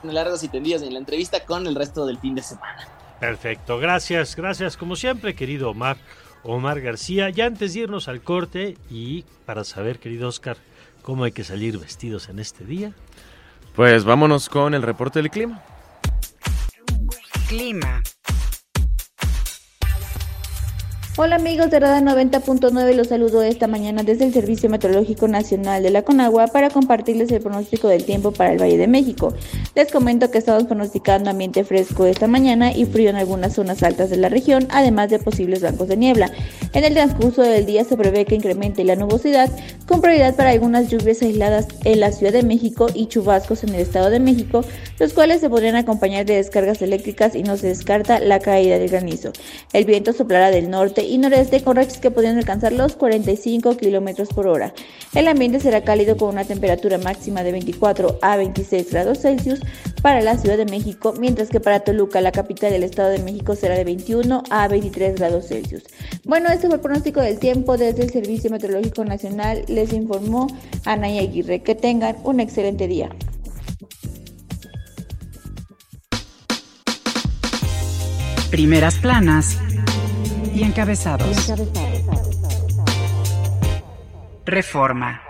largas 0.03 0.43
y 0.43 0.48
tendidas 0.48 0.81
en 0.81 0.93
la 0.93 1.00
entrevista 1.00 1.46
con 1.46 1.67
el 1.67 1.75
resto 1.75 2.05
del 2.05 2.17
fin 2.17 2.36
de 2.36 2.41
semana. 2.41 2.88
Perfecto, 3.20 3.77
gracias, 3.77 4.36
gracias 4.36 4.77
como 4.77 4.96
siempre, 4.96 5.36
querido 5.36 5.70
Omar, 5.70 5.98
Omar 6.44 6.81
García. 6.81 7.29
Ya 7.29 7.46
antes 7.46 7.74
de 7.74 7.81
irnos 7.81 8.07
al 8.07 8.22
corte 8.22 8.77
y 8.90 9.24
para 9.46 9.64
saber, 9.64 10.00
querido 10.00 10.27
Oscar, 10.27 10.57
cómo 11.01 11.24
hay 11.24 11.31
que 11.31 11.44
salir 11.44 11.77
vestidos 11.77 12.29
en 12.29 12.40
este 12.40 12.66
día. 12.66 12.94
Pues 13.75 14.03
vámonos 14.03 14.50
con 14.50 14.74
el 14.74 14.81
reporte 14.81 15.20
del 15.20 15.29
clima. 15.29 15.61
Clima. 17.48 18.01
Hola 21.17 21.35
amigos 21.35 21.69
de 21.69 21.81
Radar 21.81 22.01
90.9, 22.03 22.95
los 22.95 23.09
saludo 23.09 23.43
esta 23.43 23.67
mañana 23.67 24.01
desde 24.01 24.24
el 24.24 24.33
Servicio 24.33 24.69
Meteorológico 24.69 25.27
Nacional 25.27 25.83
de 25.83 25.89
la 25.89 26.03
Conagua 26.03 26.47
para 26.47 26.69
compartirles 26.69 27.29
el 27.33 27.41
pronóstico 27.41 27.89
del 27.89 28.05
tiempo 28.05 28.31
para 28.31 28.53
el 28.53 28.61
Valle 28.61 28.77
de 28.77 28.87
México. 28.87 29.33
Les 29.75 29.91
comento 29.91 30.31
que 30.31 30.37
estamos 30.37 30.63
pronosticando 30.63 31.29
ambiente 31.29 31.65
fresco 31.65 32.05
esta 32.05 32.27
mañana 32.27 32.71
y 32.71 32.85
frío 32.85 33.09
en 33.09 33.17
algunas 33.17 33.55
zonas 33.55 33.83
altas 33.83 34.09
de 34.09 34.15
la 34.15 34.29
región, 34.29 34.69
además 34.69 35.09
de 35.09 35.19
posibles 35.19 35.61
bancos 35.61 35.89
de 35.89 35.97
niebla. 35.97 36.31
En 36.71 36.85
el 36.85 36.93
transcurso 36.93 37.41
del 37.41 37.65
día 37.65 37.83
se 37.83 37.97
prevé 37.97 38.24
que 38.24 38.35
incremente 38.35 38.85
la 38.85 38.95
nubosidad, 38.95 39.50
con 39.87 40.00
prioridad 40.00 40.37
para 40.37 40.51
algunas 40.51 40.87
lluvias 40.87 41.21
aisladas 41.21 41.67
en 41.83 42.00
la 42.00 42.13
Ciudad 42.13 42.31
de 42.31 42.43
México 42.43 42.87
y 42.93 43.07
chubascos 43.07 43.65
en 43.65 43.75
el 43.75 43.81
Estado 43.81 44.11
de 44.11 44.21
México, 44.21 44.63
los 44.97 45.11
cuales 45.11 45.41
se 45.41 45.50
podrían 45.50 45.75
acompañar 45.75 46.25
de 46.25 46.35
descargas 46.35 46.81
eléctricas 46.81 47.35
y 47.35 47.43
no 47.43 47.57
se 47.57 47.67
descarta 47.67 48.21
la 48.21 48.39
caída 48.39 48.79
del 48.79 48.87
granizo. 48.87 49.33
El 49.74 49.83
viento 49.83 50.13
soplará 50.13 50.51
del 50.51 50.69
norte 50.69 51.00
y 51.03 51.18
noreste 51.18 51.64
con 51.64 51.75
rachas 51.75 52.00
que 52.00 52.11
podrían 52.11 52.37
alcanzar 52.37 52.74
los 52.74 52.96
45 52.96 53.77
kilómetros 53.77 54.29
por 54.29 54.48
hora. 54.48 54.74
El 55.14 55.27
ambiente 55.27 55.59
será 55.59 55.83
cálido 55.83 56.18
con 56.18 56.29
una 56.29 56.46
temperatura 56.46 56.98
máxima 56.98 57.44
de 57.44 57.51
24 57.51 58.20
a 58.22 58.37
26 58.37 58.92
grados 58.92 59.20
Celsius 59.20 59.59
para 60.01 60.22
la 60.22 60.37
Ciudad 60.37 60.57
de 60.57 60.66
México, 60.66 61.14
mientras 61.20 61.50
que 61.50 61.59
para 61.59 61.81
Toluca, 61.81 62.22
la 62.22 62.31
capital 62.31 62.72
del 62.72 62.83
Estado 62.83 63.09
de 63.09 63.20
México, 63.20 63.55
será 63.55 63.75
de 63.75 63.83
21 63.83 64.44
a 64.50 64.68
23 64.68 65.16
grados 65.16 65.48
Celsius. 65.48 65.83
Bueno, 66.24 66.50
este 66.50 66.68
fue 66.68 66.75
el 66.75 66.81
pronóstico 66.81 67.22
del 67.22 67.40
tiempo 67.40 67.77
desde 67.77 68.03
el 68.03 68.09
Servicio 68.11 68.50
Meteorológico 68.50 69.05
Nacional. 69.05 69.64
Les 69.68 69.94
informó 69.94 70.48
Anaya 70.85 71.22
Aguirre. 71.22 71.61
Que 71.61 71.75
tengan 71.75 72.18
un 72.24 72.40
excelente 72.40 72.87
día. 72.87 73.09
Primeras 78.51 78.98
planas 78.98 79.57
y 80.53 80.64
encabezados. 80.64 81.51
Reforma. 84.46 85.22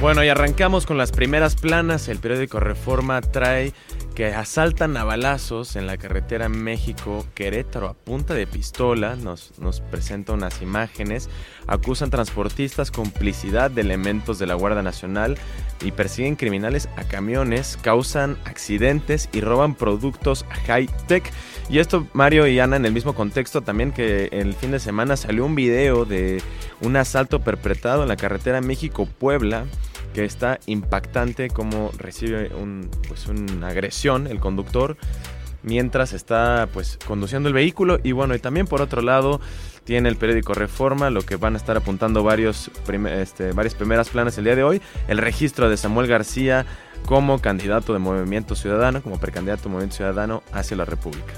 Bueno, 0.00 0.24
y 0.24 0.28
arrancamos 0.28 0.84
con 0.86 0.98
las 0.98 1.12
primeras 1.12 1.54
planas. 1.54 2.08
El 2.08 2.18
periódico 2.18 2.58
Reforma 2.58 3.20
trae 3.20 3.72
que 4.12 4.26
asaltan 4.26 4.96
a 4.96 5.04
balazos 5.04 5.76
en 5.76 5.86
la 5.86 5.96
carretera 5.96 6.48
México-Querétaro 6.48 7.88
a 7.88 7.94
punta 7.94 8.34
de 8.34 8.46
pistola. 8.46 9.16
Nos, 9.16 9.58
nos 9.58 9.80
presenta 9.80 10.32
unas 10.32 10.62
imágenes. 10.62 11.28
Acusan 11.66 12.10
transportistas 12.10 12.90
complicidad 12.90 13.70
de 13.70 13.80
elementos 13.80 14.38
de 14.38 14.46
la 14.46 14.54
Guardia 14.54 14.82
Nacional 14.82 15.38
y 15.82 15.92
persiguen 15.92 16.36
criminales 16.36 16.88
a 16.96 17.04
camiones, 17.04 17.78
causan 17.82 18.38
accidentes 18.44 19.28
y 19.32 19.40
roban 19.40 19.74
productos 19.74 20.44
high-tech. 20.66 21.30
Y 21.68 21.78
esto, 21.78 22.06
Mario 22.12 22.46
y 22.46 22.58
Ana, 22.60 22.76
en 22.76 22.84
el 22.84 22.92
mismo 22.92 23.14
contexto 23.14 23.62
también 23.62 23.92
que 23.92 24.28
el 24.32 24.54
fin 24.54 24.70
de 24.70 24.80
semana 24.80 25.16
salió 25.16 25.44
un 25.44 25.54
video 25.54 26.04
de 26.04 26.42
un 26.80 26.96
asalto 26.96 27.40
perpetrado 27.40 28.02
en 28.02 28.08
la 28.08 28.16
carretera 28.16 28.60
México-Puebla 28.60 29.66
que 30.12 30.24
está 30.24 30.58
impactante 30.66 31.48
como 31.48 31.90
recibe 31.96 32.50
un, 32.54 32.90
pues 33.08 33.26
una 33.26 33.68
agresión 33.68 34.26
el 34.26 34.40
conductor 34.40 34.96
mientras 35.62 36.12
está 36.12 36.68
pues 36.72 36.98
conduciendo 37.06 37.48
el 37.48 37.54
vehículo. 37.54 37.98
Y 38.02 38.12
bueno 38.12 38.34
y 38.34 38.38
también 38.38 38.66
por 38.66 38.82
otro 38.82 39.02
lado 39.02 39.40
tiene 39.84 40.08
el 40.08 40.16
periódico 40.16 40.54
Reforma 40.54 41.10
lo 41.10 41.22
que 41.22 41.36
van 41.36 41.54
a 41.54 41.56
estar 41.56 41.76
apuntando 41.76 42.22
varios 42.22 42.70
este, 43.10 43.52
varias 43.52 43.74
primeras 43.74 44.08
planas 44.08 44.36
el 44.38 44.44
día 44.44 44.56
de 44.56 44.64
hoy. 44.64 44.80
El 45.08 45.18
registro 45.18 45.68
de 45.68 45.76
Samuel 45.76 46.06
García 46.06 46.66
como 47.06 47.40
candidato 47.40 47.92
de 47.92 47.98
Movimiento 47.98 48.54
Ciudadano 48.54 49.02
como 49.02 49.18
precandidato 49.18 49.64
de 49.64 49.70
Movimiento 49.70 49.96
Ciudadano 49.96 50.42
hacia 50.52 50.76
la 50.76 50.84
República. 50.84 51.32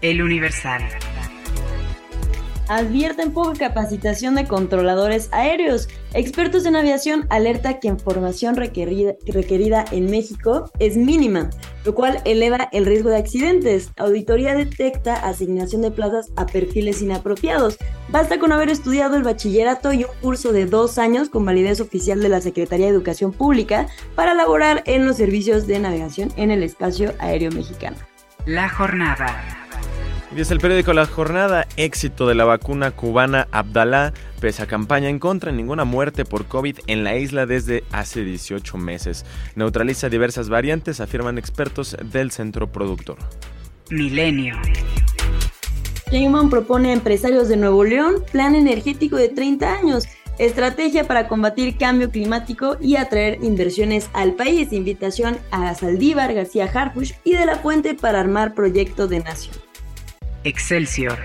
El 0.00 0.22
Universal 0.22 0.82
advierten 2.68 3.32
poca 3.32 3.58
capacitación 3.58 4.34
de 4.34 4.46
controladores 4.46 5.28
aéreos. 5.32 5.88
Expertos 6.12 6.66
en 6.66 6.76
aviación 6.76 7.26
alerta 7.30 7.80
que 7.80 7.88
información 7.88 8.56
requerida, 8.56 9.14
requerida, 9.26 9.84
en 9.90 10.10
México 10.10 10.70
es 10.78 10.96
mínima, 10.96 11.50
lo 11.84 11.94
cual 11.94 12.20
eleva 12.24 12.68
el 12.72 12.86
riesgo 12.86 13.10
de 13.10 13.18
accidentes. 13.18 13.90
Auditoría 13.96 14.54
detecta 14.54 15.14
asignación 15.14 15.82
de 15.82 15.90
plazas 15.90 16.30
a 16.36 16.46
perfiles 16.46 17.02
inapropiados. 17.02 17.76
Basta 18.08 18.38
con 18.38 18.52
haber 18.52 18.70
estudiado 18.70 19.16
el 19.16 19.22
bachillerato 19.22 19.92
y 19.92 20.04
un 20.04 20.10
curso 20.20 20.52
de 20.52 20.66
dos 20.66 20.98
años 20.98 21.28
con 21.28 21.44
validez 21.44 21.80
oficial 21.80 22.20
de 22.20 22.28
la 22.28 22.40
Secretaría 22.40 22.86
de 22.86 22.92
Educación 22.92 23.32
Pública 23.32 23.88
para 24.14 24.34
laborar 24.34 24.82
en 24.86 25.06
los 25.06 25.16
servicios 25.16 25.66
de 25.66 25.78
navegación 25.78 26.32
en 26.36 26.50
el 26.50 26.62
espacio 26.62 27.14
aéreo 27.18 27.50
mexicano. 27.50 27.96
La 28.46 28.68
jornada. 28.68 29.63
Dice 30.34 30.52
el 30.52 30.58
periódico 30.58 30.92
La 30.92 31.06
Jornada, 31.06 31.68
éxito 31.76 32.26
de 32.26 32.34
la 32.34 32.44
vacuna 32.44 32.90
cubana 32.90 33.46
Abdalá, 33.52 34.12
pese 34.40 34.64
a 34.64 34.66
campaña 34.66 35.08
en 35.08 35.20
contra, 35.20 35.52
ninguna 35.52 35.84
muerte 35.84 36.24
por 36.24 36.46
COVID 36.46 36.80
en 36.88 37.04
la 37.04 37.16
isla 37.16 37.46
desde 37.46 37.84
hace 37.92 38.24
18 38.24 38.76
meses. 38.76 39.24
Neutraliza 39.54 40.08
diversas 40.08 40.48
variantes, 40.48 40.98
afirman 40.98 41.38
expertos 41.38 41.96
del 42.02 42.32
centro 42.32 42.72
productor. 42.72 43.16
Milenio. 43.90 44.56
Sheinbaum 46.10 46.50
propone 46.50 46.90
a 46.90 46.94
empresarios 46.94 47.48
de 47.48 47.56
Nuevo 47.56 47.84
León 47.84 48.16
plan 48.32 48.56
energético 48.56 49.14
de 49.14 49.28
30 49.28 49.72
años, 49.72 50.08
estrategia 50.40 51.06
para 51.06 51.28
combatir 51.28 51.78
cambio 51.78 52.10
climático 52.10 52.76
y 52.80 52.96
atraer 52.96 53.38
inversiones 53.44 54.10
al 54.14 54.32
país. 54.32 54.72
Invitación 54.72 55.38
a 55.52 55.72
Saldívar, 55.76 56.34
García 56.34 56.64
Harfush 56.64 57.12
y 57.22 57.36
de 57.36 57.46
la 57.46 57.58
Fuente 57.58 57.94
para 57.94 58.18
armar 58.18 58.54
proyecto 58.54 59.06
de 59.06 59.20
nación. 59.20 59.54
Excelsior. 60.44 61.18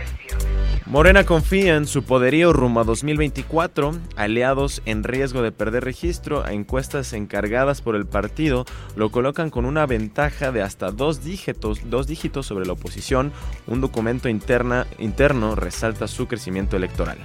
Morena 0.86 1.24
confía 1.24 1.76
en 1.76 1.86
su 1.86 2.04
poderío 2.04 2.52
rumbo 2.52 2.80
a 2.80 2.84
2024. 2.84 3.92
Aliados 4.16 4.82
en 4.86 5.04
riesgo 5.04 5.44
de 5.44 5.52
perder 5.52 5.84
registro 5.84 6.44
a 6.44 6.54
encuestas 6.54 7.14
encargadas 7.14 7.82
por 7.82 7.96
el 7.96 8.08
partido 8.08 8.66
lo 8.96 9.12
colocan 9.12 9.52
con 9.52 9.66
una 9.66 9.86
ventaja 9.86 10.52
de 10.52 10.64
hasta 10.64 10.90
dos 10.90 11.24
dígitos, 11.24 11.90
dos 11.92 12.08
dígitos 12.08 12.48
sobre 12.48 12.66
la 12.66 12.74
oposición. 12.74 13.32
Un 13.68 13.82
documento 13.82 14.30
interna, 14.30 14.88
interno 14.98 15.54
resalta 15.54 16.08
su 16.08 16.28
crecimiento 16.28 16.76
electoral. 16.76 17.20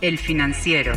El 0.00 0.18
financiero. 0.18 0.94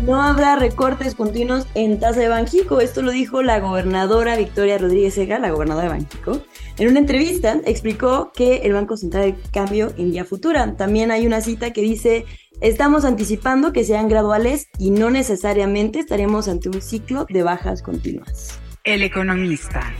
No 0.00 0.22
habrá 0.22 0.54
recortes 0.54 1.16
continuos 1.16 1.66
en 1.74 1.98
tasa 1.98 2.20
de 2.20 2.28
Banjico. 2.28 2.80
Esto 2.80 3.02
lo 3.02 3.10
dijo 3.10 3.42
la 3.42 3.58
gobernadora 3.58 4.36
Victoria 4.36 4.78
Rodríguez 4.78 5.14
Sega, 5.14 5.40
la 5.40 5.50
gobernadora 5.50 5.88
de 5.88 5.92
Banjico. 5.92 6.40
En 6.78 6.88
una 6.88 7.00
entrevista 7.00 7.60
explicó 7.66 8.30
que 8.32 8.58
el 8.58 8.74
Banco 8.74 8.96
Central 8.96 9.34
cambio 9.52 9.92
en 9.98 10.12
día 10.12 10.24
futura. 10.24 10.76
También 10.76 11.10
hay 11.10 11.26
una 11.26 11.40
cita 11.40 11.72
que 11.72 11.80
dice, 11.80 12.26
estamos 12.60 13.04
anticipando 13.04 13.72
que 13.72 13.82
sean 13.82 14.08
graduales 14.08 14.68
y 14.78 14.92
no 14.92 15.10
necesariamente 15.10 15.98
estaremos 15.98 16.46
ante 16.46 16.68
un 16.68 16.80
ciclo 16.80 17.26
de 17.28 17.42
bajas 17.42 17.82
continuas. 17.82 18.60
El 18.84 19.02
economista. 19.02 19.92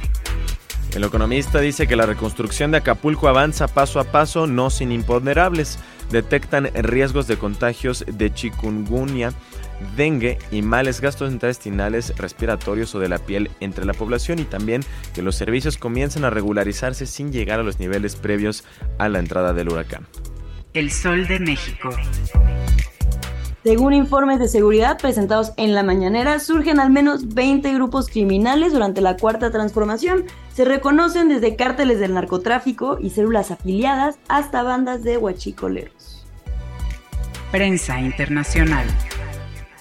El 0.95 1.03
economista 1.03 1.59
dice 1.59 1.89
que 1.89 1.97
la 1.97 2.07
reconstrucción 2.07 2.71
de 2.71 2.79
Acapulco 2.79 3.27
avanza 3.27 3.67
paso 3.67 3.99
a 3.99 4.05
paso, 4.05 4.47
no 4.47 4.71
sin 4.71 4.93
imponderables. 4.93 5.81
Detectan 6.13 6.71
riesgos 6.73 7.27
de 7.27 7.37
contagios 7.37 8.05
de 8.07 8.33
chikungunya 8.33 9.33
dengue 9.97 10.39
y 10.51 10.63
males 10.63 11.01
gastrointestinales, 11.01 12.17
respiratorios 12.17 12.95
o 12.95 12.99
de 12.99 13.09
la 13.09 13.19
piel 13.19 13.51
entre 13.61 13.85
la 13.85 13.95
población 13.95 14.39
y 14.39 14.45
también 14.45 14.83
que 15.15 15.23
los 15.23 15.37
servicios 15.37 15.77
comiencen 15.77 16.25
a 16.25 16.31
regularizarse 16.31 17.07
sin 17.07 17.33
llegar 17.33 17.61
a 17.61 17.63
los 17.63 17.79
niveles 17.79 18.17
previos 18.17 18.65
a 18.99 19.09
la 19.09 19.19
entrada 19.19 19.53
del 19.53 19.69
huracán. 19.69 20.07
El 20.75 20.91
Sol 20.91 21.27
de 21.27 21.39
México. 21.39 21.91
Según 23.65 23.93
informes 23.93 24.39
de 24.39 24.49
seguridad 24.49 24.99
presentados 24.99 25.53
en 25.57 25.75
la 25.75 25.83
mañanera, 25.83 26.39
surgen 26.39 26.79
al 26.79 26.91
menos 26.91 27.35
20 27.35 27.75
grupos 27.75 28.09
criminales 28.09 28.73
durante 28.73 29.01
la 29.01 29.17
cuarta 29.17 29.51
transformación. 29.51 30.25
Se 30.55 30.65
reconocen 30.65 31.29
desde 31.29 31.57
cárteles 31.57 31.99
del 31.99 32.15
narcotráfico 32.15 32.99
y 33.01 33.11
células 33.11 33.51
afiliadas 33.51 34.19
hasta 34.29 34.63
bandas 34.63 35.03
de 35.03 35.19
huachicoleros. 35.19 36.25
Prensa 37.51 38.01
Internacional. 38.01 38.87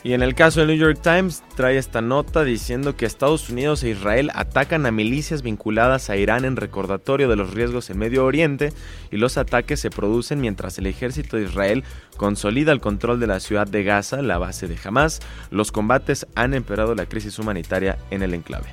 Y 0.07 0.13
en 0.13 0.21
el 0.21 0.35
caso 0.35 0.61
del 0.61 0.69
New 0.69 0.77
York 0.77 0.99
Times 1.01 1.43
trae 1.57 1.77
esta 1.77 1.99
nota 1.99 2.45
diciendo 2.45 2.95
que 2.95 3.05
Estados 3.05 3.49
Unidos 3.49 3.83
e 3.83 3.89
Israel 3.89 4.31
atacan 4.33 4.85
a 4.85 4.91
milicias 4.91 5.41
vinculadas 5.41 6.09
a 6.09 6.15
Irán 6.15 6.45
en 6.45 6.55
recordatorio 6.55 7.27
de 7.27 7.35
los 7.35 7.53
riesgos 7.53 7.89
en 7.89 7.97
Medio 7.97 8.23
Oriente 8.23 8.71
y 9.11 9.17
los 9.17 9.37
ataques 9.37 9.81
se 9.81 9.89
producen 9.89 10.39
mientras 10.39 10.77
el 10.77 10.85
ejército 10.85 11.35
de 11.35 11.43
Israel 11.43 11.83
consolida 12.15 12.71
el 12.71 12.79
control 12.79 13.19
de 13.19 13.27
la 13.27 13.41
ciudad 13.41 13.67
de 13.67 13.83
Gaza, 13.83 14.21
la 14.21 14.37
base 14.37 14.69
de 14.69 14.77
Hamas. 14.81 15.19
Los 15.51 15.73
combates 15.73 16.25
han 16.35 16.53
empeorado 16.53 16.95
la 16.95 17.05
crisis 17.05 17.37
humanitaria 17.37 17.97
en 18.09 18.23
el 18.23 18.33
enclave. 18.33 18.67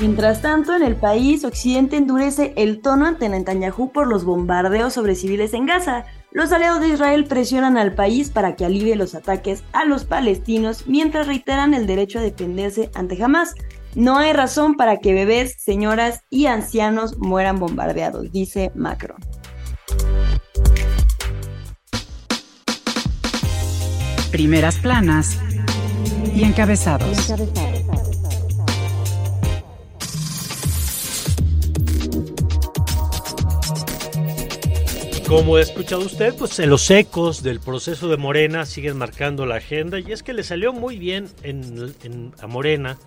Mientras 0.00 0.42
tanto, 0.42 0.74
en 0.74 0.82
el 0.82 0.96
país, 0.96 1.44
Occidente 1.44 1.96
endurece 1.96 2.54
el 2.56 2.80
tono 2.80 3.06
ante 3.06 3.28
Netanyahu 3.28 3.92
por 3.92 4.08
los 4.08 4.24
bombardeos 4.24 4.92
sobre 4.92 5.14
civiles 5.14 5.54
en 5.54 5.66
Gaza. 5.66 6.06
Los 6.34 6.50
aliados 6.50 6.80
de 6.80 6.88
Israel 6.88 7.26
presionan 7.26 7.78
al 7.78 7.94
país 7.94 8.28
para 8.28 8.56
que 8.56 8.64
alivie 8.64 8.96
los 8.96 9.14
ataques 9.14 9.62
a 9.72 9.84
los 9.84 10.04
palestinos 10.04 10.88
mientras 10.88 11.28
reiteran 11.28 11.74
el 11.74 11.86
derecho 11.86 12.18
a 12.18 12.22
defenderse 12.22 12.90
ante 12.92 13.22
Hamas. 13.22 13.54
No 13.94 14.18
hay 14.18 14.32
razón 14.32 14.74
para 14.74 14.96
que 14.96 15.14
bebés, 15.14 15.54
señoras 15.62 16.22
y 16.30 16.46
ancianos 16.46 17.18
mueran 17.18 17.60
bombardeados, 17.60 18.32
dice 18.32 18.72
Macron. 18.74 19.18
Primeras 24.32 24.76
planas 24.78 25.38
y 26.34 26.42
encabezados. 26.42 27.32
Como 35.28 35.56
ha 35.56 35.62
escuchado 35.62 36.02
usted, 36.02 36.34
pues 36.36 36.58
en 36.58 36.68
los 36.68 36.90
ecos 36.90 37.42
del 37.42 37.58
proceso 37.58 38.08
de 38.08 38.18
Morena 38.18 38.66
siguen 38.66 38.98
marcando 38.98 39.46
la 39.46 39.56
agenda. 39.56 39.98
Y 39.98 40.12
es 40.12 40.22
que 40.22 40.34
le 40.34 40.42
salió 40.42 40.72
muy 40.74 40.98
bien 40.98 41.28
en, 41.42 42.32
a 42.40 42.46
Morena 42.46 42.98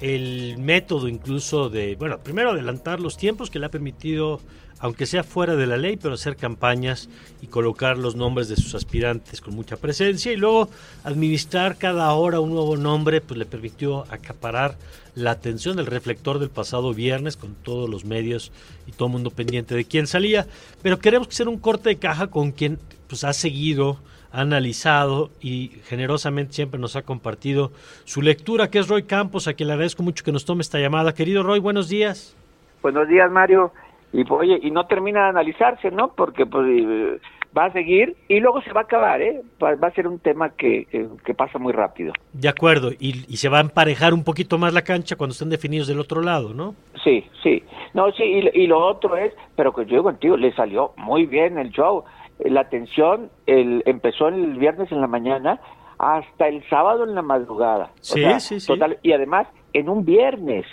el 0.00 0.58
método 0.58 1.06
incluso 1.06 1.70
de, 1.70 1.94
bueno, 1.94 2.18
primero 2.18 2.50
adelantar 2.50 2.98
los 2.98 3.16
tiempos 3.16 3.48
que 3.48 3.60
le 3.60 3.66
ha 3.66 3.70
permitido, 3.70 4.40
aunque 4.82 5.06
sea 5.06 5.22
fuera 5.22 5.54
de 5.54 5.66
la 5.66 5.76
ley, 5.76 5.96
pero 5.96 6.14
hacer 6.14 6.36
campañas 6.36 7.08
y 7.40 7.46
colocar 7.46 7.96
los 7.96 8.16
nombres 8.16 8.48
de 8.48 8.56
sus 8.56 8.74
aspirantes 8.74 9.40
con 9.40 9.54
mucha 9.54 9.76
presencia 9.76 10.32
y 10.32 10.36
luego 10.36 10.68
administrar 11.04 11.78
cada 11.78 12.12
hora 12.12 12.40
un 12.40 12.50
nuevo 12.50 12.76
nombre, 12.76 13.20
pues 13.20 13.38
le 13.38 13.46
permitió 13.46 14.04
acaparar 14.10 14.74
la 15.14 15.30
atención 15.30 15.76
del 15.76 15.86
reflector 15.86 16.40
del 16.40 16.50
pasado 16.50 16.92
viernes 16.92 17.36
con 17.36 17.54
todos 17.54 17.88
los 17.88 18.04
medios 18.04 18.50
y 18.88 18.92
todo 18.92 19.06
el 19.06 19.12
mundo 19.12 19.30
pendiente 19.30 19.76
de 19.76 19.84
quién 19.84 20.08
salía, 20.08 20.46
pero 20.82 20.98
queremos 20.98 21.28
hacer 21.28 21.48
un 21.48 21.58
corte 21.58 21.90
de 21.90 21.96
caja 21.96 22.26
con 22.26 22.50
quien 22.50 22.78
pues 23.06 23.22
ha 23.22 23.32
seguido 23.32 23.98
ha 24.32 24.40
analizado 24.40 25.30
y 25.40 25.72
generosamente 25.84 26.54
siempre 26.54 26.80
nos 26.80 26.96
ha 26.96 27.02
compartido 27.02 27.70
su 28.04 28.22
lectura, 28.22 28.68
que 28.68 28.78
es 28.78 28.88
Roy 28.88 29.02
Campos, 29.02 29.46
a 29.46 29.52
quien 29.52 29.66
le 29.68 29.74
agradezco 29.74 30.02
mucho 30.02 30.24
que 30.24 30.32
nos 30.32 30.46
tome 30.46 30.62
esta 30.62 30.78
llamada. 30.78 31.14
Querido 31.14 31.42
Roy, 31.42 31.60
buenos 31.60 31.90
días. 31.90 32.34
Buenos 32.80 33.06
días, 33.08 33.30
Mario. 33.30 33.72
Y 34.12 34.24
oye, 34.30 34.58
y 34.62 34.70
no 34.70 34.86
termina 34.86 35.24
de 35.24 35.28
analizarse, 35.30 35.90
¿no? 35.90 36.12
Porque 36.14 36.44
pues 36.46 36.66
eh, 36.68 37.18
va 37.56 37.66
a 37.66 37.72
seguir 37.72 38.16
y 38.28 38.40
luego 38.40 38.60
se 38.62 38.72
va 38.72 38.82
a 38.82 38.84
acabar, 38.84 39.22
¿eh? 39.22 39.40
Va, 39.62 39.70
a 39.86 39.90
ser 39.92 40.06
un 40.06 40.18
tema 40.18 40.50
que, 40.50 40.86
que, 41.24 41.34
pasa 41.34 41.58
muy 41.58 41.72
rápido. 41.72 42.12
De 42.32 42.48
acuerdo, 42.48 42.90
y, 42.92 43.24
y, 43.26 43.36
se 43.38 43.48
va 43.48 43.58
a 43.58 43.62
emparejar 43.62 44.12
un 44.12 44.24
poquito 44.24 44.58
más 44.58 44.74
la 44.74 44.82
cancha 44.82 45.16
cuando 45.16 45.32
estén 45.32 45.50
definidos 45.50 45.88
del 45.88 46.00
otro 46.00 46.20
lado, 46.20 46.52
¿no? 46.52 46.74
Sí, 47.02 47.24
sí. 47.42 47.62
No, 47.94 48.12
sí, 48.12 48.22
y, 48.22 48.62
y 48.62 48.66
lo 48.66 48.78
otro 48.86 49.16
es, 49.16 49.32
pero 49.56 49.72
que 49.72 49.84
yo 49.84 49.90
digo 49.90 50.04
contigo, 50.04 50.36
le 50.36 50.52
salió 50.52 50.92
muy 50.96 51.26
bien 51.26 51.58
el 51.58 51.70
show 51.70 52.04
la 52.44 52.62
atención 52.62 53.30
el, 53.46 53.82
empezó 53.86 54.28
el 54.28 54.56
viernes 54.58 54.90
en 54.92 55.00
la 55.00 55.06
mañana 55.06 55.60
hasta 55.98 56.48
el 56.48 56.68
sábado 56.68 57.04
en 57.04 57.14
la 57.14 57.22
madrugada. 57.22 57.90
Sí, 58.00 58.24
sí, 58.40 58.60
sí. 58.60 58.66
Total, 58.66 58.98
y 59.02 59.12
además 59.12 59.46
en 59.72 59.88
un 59.88 60.04
viernes, 60.04 60.66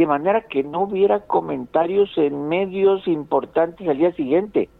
de 0.00 0.06
manera 0.06 0.46
que 0.48 0.62
no 0.62 0.84
hubiera 0.84 1.26
comentarios 1.26 2.08
en 2.16 2.48
medios 2.48 3.06
importantes 3.06 3.86
al 3.86 3.98
día 3.98 4.10
siguiente. 4.14 4.70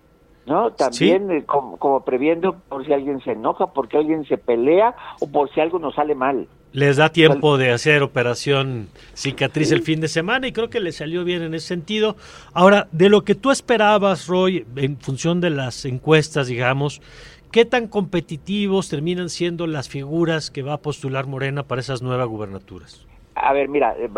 ¿no? 0.47 0.71
También 0.73 1.31
eh, 1.31 1.45
como, 1.45 1.77
como, 1.77 2.01
previendo 2.07 2.57
por 2.71 2.87
si 2.87 2.95
alguien 2.95 3.21
se 3.21 3.33
enoja, 3.33 3.67
porque 3.67 3.99
alguien 3.99 4.25
se 4.25 4.39
pelea 4.39 4.95
o 5.21 5.31
por 5.31 5.53
si 5.53 5.61
algo 5.61 5.79
nos 5.79 5.95
sale 5.95 6.15
mal 6.15 6.49
les 6.73 6.97
da 6.97 7.11
tiempo 7.11 7.59
de 7.59 7.73
hacer 7.73 8.03
operación 8.03 8.89
cicatriz 9.13 9.73
el 9.73 9.83
fin 9.83 10.01
de 10.01 10.07
semana 10.07 10.47
y 10.47 10.53
creo 10.53 10.71
que 10.71 10.79
le 10.79 10.93
salió 10.93 11.25
bien 11.25 11.43
en 11.43 11.53
ese 11.53 11.67
sentido. 11.67 12.17
Ahora, 12.53 12.87
de 12.93 13.09
lo 13.09 13.25
que 13.25 13.35
tú 13.35 13.51
esperabas, 13.51 14.29
Roy, 14.29 14.65
en 14.77 14.97
función 14.97 15.41
de 15.41 15.51
las 15.51 15.85
encuestas, 15.85 16.47
digamos, 16.47 17.03
¿qué 17.51 17.65
tan 17.65 17.89
competitivos 17.89 18.89
terminan 18.89 19.31
siendo 19.31 19.67
las 19.67 19.89
figuras 19.89 20.53
que 20.53 20.63
va 20.63 20.75
a 20.75 20.81
postular 20.81 21.27
Morena 21.27 21.65
para 21.65 21.81
esas 21.81 22.03
nuevas 22.03 22.29
gubernaturas? 22.29 23.05
A 23.35 23.53
ver, 23.53 23.69
mira, 23.69 23.95
eh, 23.99 24.09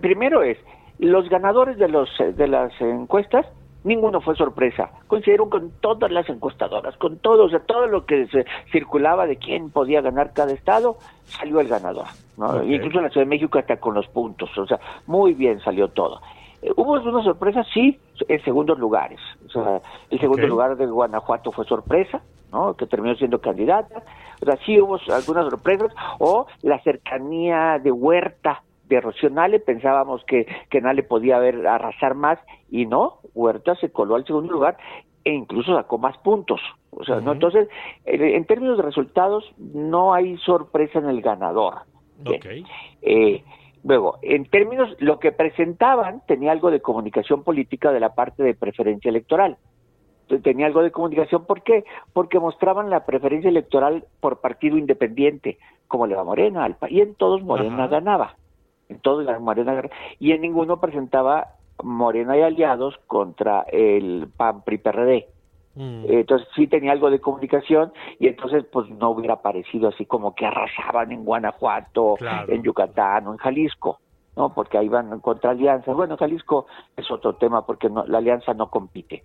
primero 0.00 0.42
es, 0.42 0.58
los 0.98 1.28
ganadores 1.28 1.78
de, 1.78 1.88
los, 1.88 2.08
de 2.18 2.48
las 2.48 2.72
encuestas 2.80 3.46
ninguno 3.84 4.20
fue 4.20 4.36
sorpresa. 4.36 4.90
Coincidieron 5.06 5.50
con 5.50 5.70
todas 5.80 6.10
las 6.10 6.28
encuestadoras, 6.28 6.96
con 6.96 7.18
todo, 7.18 7.44
o 7.44 7.48
sea, 7.48 7.60
todo 7.60 7.86
lo 7.86 8.06
que 8.06 8.26
se 8.28 8.44
circulaba 8.70 9.26
de 9.26 9.36
quién 9.36 9.70
podía 9.70 10.00
ganar 10.00 10.32
cada 10.32 10.52
estado, 10.52 10.96
salió 11.24 11.60
el 11.60 11.68
ganador. 11.68 12.06
¿no? 12.36 12.62
Incluso 12.64 12.98
en 12.98 13.04
la 13.04 13.10
Ciudad 13.10 13.26
de 13.26 13.30
México 13.30 13.58
hasta 13.58 13.78
con 13.78 13.94
los 13.94 14.06
puntos, 14.08 14.56
o 14.56 14.66
sea, 14.66 14.78
muy 15.06 15.34
bien 15.34 15.60
salió 15.60 15.88
todo. 15.88 16.20
Eh, 16.62 16.70
¿Hubo 16.76 16.92
una 16.92 17.22
sorpresa? 17.22 17.64
Sí, 17.72 17.98
en 18.26 18.42
segundos 18.44 18.78
lugares. 18.78 19.20
O 19.46 19.50
sea, 19.50 19.80
el 20.10 20.20
segundo 20.20 20.46
lugar 20.46 20.76
de 20.76 20.86
Guanajuato 20.86 21.52
fue 21.52 21.64
sorpresa, 21.64 22.22
¿no? 22.52 22.74
Que 22.74 22.86
terminó 22.86 23.14
siendo 23.16 23.40
candidata. 23.40 24.02
O 24.40 24.44
sea, 24.44 24.56
sí 24.64 24.80
hubo 24.80 24.98
algunas 25.12 25.48
sorpresas. 25.48 25.92
O 26.18 26.46
la 26.62 26.80
cercanía 26.82 27.78
de 27.82 27.90
Huerta 27.92 28.62
de 28.88 29.00
Rocío 29.00 29.30
Nale, 29.30 29.60
pensábamos 29.60 30.24
que, 30.24 30.46
que 30.70 30.80
Nale 30.80 31.02
podía 31.02 31.36
haber 31.36 31.66
arrasar 31.66 32.14
más 32.14 32.38
y 32.70 32.86
no, 32.86 33.18
Huerta 33.34 33.74
se 33.76 33.92
coló 33.92 34.16
al 34.16 34.24
segundo 34.24 34.52
lugar 34.52 34.78
e 35.24 35.32
incluso 35.32 35.76
sacó 35.76 35.98
más 35.98 36.16
puntos. 36.18 36.60
O 36.90 37.04
sea, 37.04 37.20
¿no? 37.20 37.32
entonces, 37.32 37.68
en, 38.06 38.44
términos 38.46 38.78
de 38.78 38.82
resultados, 38.82 39.44
no 39.58 40.14
hay 40.14 40.38
sorpresa 40.38 40.98
en 40.98 41.08
el 41.08 41.20
ganador. 41.20 41.74
Eh, 43.02 43.44
luego, 43.84 44.18
en 44.22 44.44
términos, 44.46 44.94
lo 44.98 45.18
que 45.18 45.32
presentaban 45.32 46.22
tenía 46.26 46.52
algo 46.52 46.70
de 46.70 46.80
comunicación 46.80 47.44
política 47.44 47.92
de 47.92 48.00
la 48.00 48.14
parte 48.14 48.42
de 48.42 48.54
preferencia 48.54 49.08
electoral. 49.08 49.56
Tenía 50.42 50.66
algo 50.66 50.82
de 50.82 50.90
comunicación, 50.90 51.46
¿por 51.46 51.62
qué? 51.62 51.84
Porque 52.12 52.38
mostraban 52.38 52.90
la 52.90 53.06
preferencia 53.06 53.48
electoral 53.48 54.04
por 54.20 54.40
partido 54.40 54.76
independiente, 54.76 55.58
como 55.86 56.06
le 56.06 56.14
va 56.14 56.24
Morena, 56.24 56.64
al 56.64 56.76
y 56.90 57.00
en 57.00 57.14
todos 57.14 57.42
Morena 57.42 57.86
ganaba. 57.86 58.36
En 58.90 59.00
todos 59.00 59.24
Morena 59.40 59.72
ganaba. 59.72 59.94
Y 60.18 60.32
en 60.32 60.42
ninguno 60.42 60.80
presentaba 60.80 61.54
Morena 61.82 62.36
y 62.36 62.42
aliados 62.42 62.98
contra 63.06 63.62
el 63.72 64.28
PAN 64.36 64.62
PRI 64.64 64.78
PRD. 64.78 65.26
Mm. 65.78 66.06
Entonces 66.08 66.48
sí 66.56 66.66
tenía 66.66 66.90
algo 66.90 67.08
de 67.08 67.20
comunicación 67.20 67.92
y 68.18 68.26
entonces 68.26 68.64
pues 68.72 68.90
no 68.90 69.10
hubiera 69.10 69.36
parecido 69.36 69.88
así 69.88 70.06
como 70.06 70.34
que 70.34 70.44
arrasaban 70.44 71.12
en 71.12 71.24
Guanajuato, 71.24 72.16
en 72.48 72.64
Yucatán 72.64 73.28
o 73.28 73.32
en 73.32 73.38
Jalisco, 73.38 74.00
¿no? 74.36 74.52
Porque 74.52 74.76
ahí 74.76 74.88
van 74.88 75.20
contra 75.20 75.52
alianzas. 75.52 75.94
Bueno, 75.94 76.16
Jalisco 76.16 76.66
es 76.96 77.08
otro 77.12 77.36
tema 77.36 77.64
porque 77.64 77.88
no, 77.88 78.04
la 78.06 78.18
alianza 78.18 78.54
no 78.54 78.70
compite. 78.70 79.22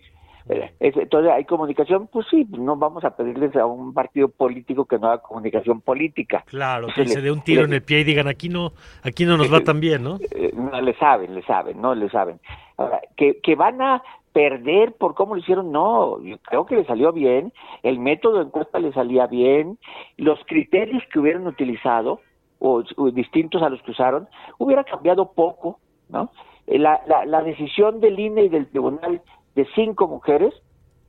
Eh, 0.47 0.73
entonces 0.79 1.31
hay 1.31 1.45
comunicación, 1.45 2.07
pues 2.07 2.27
sí, 2.29 2.45
no 2.51 2.75
vamos 2.75 3.03
a 3.03 3.15
pedirles 3.15 3.55
a 3.55 3.65
un 3.65 3.91
partido 3.91 4.27
político 4.27 4.85
que 4.85 4.99
no 4.99 5.07
haga 5.07 5.23
comunicación 5.23 5.81
política. 5.81 6.43
Claro, 6.47 6.87
que 6.93 7.07
se, 7.07 7.21
dé 7.21 7.31
un 7.31 7.41
tiro 7.41 7.63
en 7.63 7.73
el 7.73 7.81
pie 7.81 8.01
y 8.01 8.03
digan 8.03 8.27
aquí 8.27 8.49
no, 8.49 8.73
aquí 9.01 9.25
no 9.25 9.37
nos 9.37 9.51
va 9.51 9.61
tan 9.63 9.79
bien, 9.79 10.03
¿no? 10.03 10.19
Eh, 10.31 10.51
no 10.53 10.79
le 10.81 10.93
saben, 10.97 11.33
le 11.33 11.41
saben, 11.43 11.81
no 11.81 11.95
le 11.95 12.09
saben. 12.09 12.39
Ahora, 12.77 13.01
que, 13.15 13.39
que 13.41 13.55
van 13.55 13.81
a 13.81 14.03
perder 14.33 14.93
por 14.93 15.13
cómo 15.13 15.35
lo 15.35 15.41
hicieron, 15.41 15.71
no, 15.71 16.19
yo 16.21 16.37
creo 16.39 16.65
que 16.65 16.75
le 16.75 16.85
salió 16.85 17.13
bien, 17.13 17.53
el 17.83 17.99
método 17.99 18.39
de 18.39 18.45
encuesta 18.45 18.79
le 18.79 18.91
salía 18.91 19.27
bien, 19.27 19.77
los 20.17 20.39
criterios 20.45 21.03
que 21.11 21.19
hubieran 21.19 21.47
utilizado, 21.47 22.19
o, 22.59 22.81
distintos 23.11 23.61
a 23.61 23.69
los 23.69 23.81
que 23.83 23.91
usaron, 23.91 24.27
hubiera 24.57 24.83
cambiado 24.83 25.33
poco, 25.33 25.79
¿no? 26.09 26.31
Eh, 26.65 26.79
la, 26.79 27.01
la, 27.07 27.25
la 27.25 27.41
decisión 27.43 27.99
del 27.99 28.19
INE 28.19 28.45
y 28.45 28.49
del 28.49 28.69
tribunal 28.69 29.21
de 29.53 29.67
cinco 29.75 30.07
mujeres, 30.07 30.53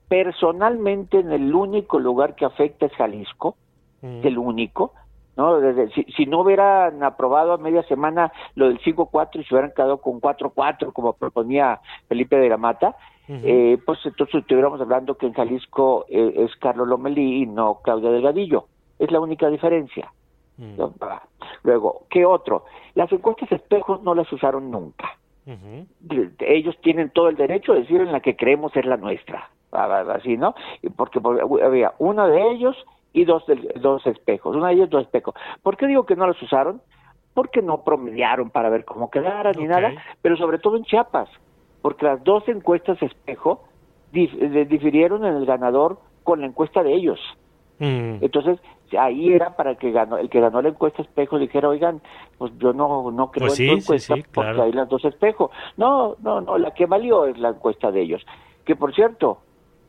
personalmente 0.08 1.18
en 1.18 1.32
el 1.32 1.54
único 1.54 1.98
lugar 1.98 2.34
que 2.34 2.44
afecta 2.44 2.86
es 2.86 2.92
Jalisco, 2.92 3.56
mm. 4.02 4.26
el 4.26 4.36
único, 4.36 4.92
¿no? 5.36 5.58
si, 6.16 6.26
no 6.26 6.40
hubieran 6.40 7.02
aprobado 7.02 7.52
a 7.52 7.58
media 7.58 7.82
semana 7.84 8.32
lo 8.54 8.68
del 8.68 8.80
5-4 8.80 9.40
y 9.40 9.44
se 9.44 9.54
hubieran 9.54 9.72
quedado 9.72 9.98
con 9.98 10.20
4-4 10.20 10.92
como 10.92 11.14
proponía 11.14 11.80
Felipe 12.08 12.36
de 12.36 12.48
la 12.48 12.56
Mata, 12.56 12.96
eh, 13.28 13.78
pues 13.84 13.98
entonces 14.04 14.42
estuviéramos 14.42 14.80
hablando 14.80 15.16
que 15.16 15.26
en 15.26 15.32
Jalisco 15.32 16.04
eh, 16.08 16.34
es 16.36 16.54
Carlos 16.56 16.88
Lomelí 16.88 17.42
y 17.42 17.46
no 17.46 17.80
Claudia 17.82 18.10
Delgadillo. 18.10 18.66
Es 18.98 19.10
la 19.10 19.20
única 19.20 19.48
diferencia. 19.48 20.12
Mm. 20.56 20.80
Luego, 21.62 22.02
¿qué 22.10 22.24
otro? 22.24 22.64
Las 22.94 23.10
encuestas 23.12 23.50
espejos 23.50 24.02
no 24.02 24.14
las 24.14 24.30
usaron 24.32 24.70
nunca. 24.70 25.16
Ellos 26.38 26.76
tienen 26.80 27.10
todo 27.10 27.28
el 27.28 27.36
derecho 27.36 27.72
a 27.72 27.76
decir 27.76 28.00
en 28.00 28.12
la 28.12 28.20
que 28.20 28.36
creemos 28.36 28.74
es 28.76 28.86
la 28.86 28.96
nuestra, 28.96 29.50
así, 29.72 30.38
¿no? 30.38 30.54
Porque 30.96 31.20
había 31.62 31.92
uno 31.98 32.26
de 32.28 32.50
ellos 32.50 32.76
y 33.12 33.26
dos, 33.26 33.44
dos 33.76 34.06
espejos, 34.06 34.56
uno 34.56 34.66
de 34.66 34.72
ellos, 34.72 34.90
dos 34.90 35.02
espejos. 35.02 35.34
¿Por 35.62 35.76
qué 35.76 35.86
digo 35.86 36.06
que 36.06 36.16
no 36.16 36.26
los 36.26 36.40
usaron? 36.40 36.80
Porque 37.34 37.60
no 37.60 37.82
promediaron 37.82 38.48
para 38.48 38.70
ver 38.70 38.86
cómo 38.86 39.10
quedaran 39.10 39.54
ni 39.58 39.66
nada, 39.66 39.92
pero 40.22 40.36
sobre 40.36 40.58
todo 40.58 40.76
en 40.76 40.84
Chiapas, 40.84 41.28
porque 41.84 42.06
las 42.06 42.24
dos 42.24 42.48
encuestas 42.48 42.96
espejo 43.02 43.62
difirieron 44.10 45.26
en 45.26 45.36
el 45.36 45.44
ganador 45.44 45.98
con 46.22 46.40
la 46.40 46.46
encuesta 46.46 46.82
de 46.82 46.94
ellos. 46.94 47.20
Mm. 47.78 48.24
Entonces, 48.24 48.58
ahí 48.98 49.34
era 49.34 49.54
para 49.54 49.74
que 49.74 49.90
ganó, 49.90 50.16
el 50.16 50.30
que 50.30 50.40
ganó 50.40 50.62
la 50.62 50.70
encuesta 50.70 51.02
espejo 51.02 51.38
dijera, 51.38 51.68
oigan, 51.68 52.00
pues 52.38 52.52
yo 52.56 52.72
no, 52.72 53.10
no 53.10 53.30
creo 53.30 53.48
pues 53.48 53.60
en 53.60 53.68
tu 53.68 53.74
encuesta 53.74 54.14
porque 54.32 54.62
hay 54.62 54.72
las 54.72 54.88
dos 54.88 55.04
espejos. 55.04 55.50
No, 55.76 56.16
no, 56.22 56.40
no, 56.40 56.56
la 56.56 56.70
que 56.70 56.86
valió 56.86 57.26
es 57.26 57.36
la 57.36 57.50
encuesta 57.50 57.90
de 57.90 58.00
ellos. 58.00 58.24
Que 58.64 58.76
por 58.76 58.94
cierto, 58.94 59.40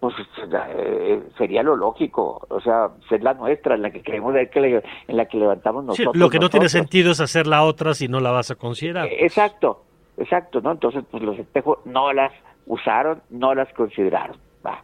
pues 0.01 0.15
eh, 0.51 1.23
sería 1.37 1.63
lo 1.63 1.77
lógico, 1.77 2.45
o 2.49 2.59
sea, 2.59 2.89
ser 3.07 3.23
la 3.23 3.35
nuestra, 3.35 3.75
en 3.75 3.83
la 3.83 3.91
que 3.91 4.03
creemos, 4.03 4.35
en 4.35 5.15
la 5.15 5.25
que 5.27 5.37
levantamos 5.37 5.85
nosotros. 5.85 6.17
lo 6.17 6.29
que 6.29 6.39
no 6.39 6.49
tiene 6.49 6.67
sentido 6.67 7.11
es 7.11 7.21
hacer 7.21 7.47
la 7.47 7.63
otra 7.63 7.93
si 7.93 8.09
no 8.09 8.19
la 8.19 8.31
vas 8.31 8.51
a 8.51 8.55
considerar. 8.55 9.07
Eh, 9.07 9.23
exacto, 9.23 9.85
exacto, 10.17 10.61
¿no? 10.61 10.71
Entonces, 10.71 11.03
pues 11.09 11.23
los 11.23 11.37
espejos 11.37 11.79
no 11.85 12.13
las 12.13 12.31
usaron, 12.67 13.21
no 13.29 13.53
las 13.53 13.71
consideraron. 13.73 14.37
Va. 14.65 14.83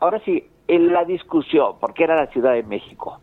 Ahora 0.00 0.20
sí, 0.24 0.44
en 0.68 0.92
la 0.92 1.04
discusión, 1.04 1.74
porque 1.80 2.04
era 2.04 2.16
la 2.16 2.26
Ciudad 2.28 2.54
de 2.54 2.62
México, 2.62 3.20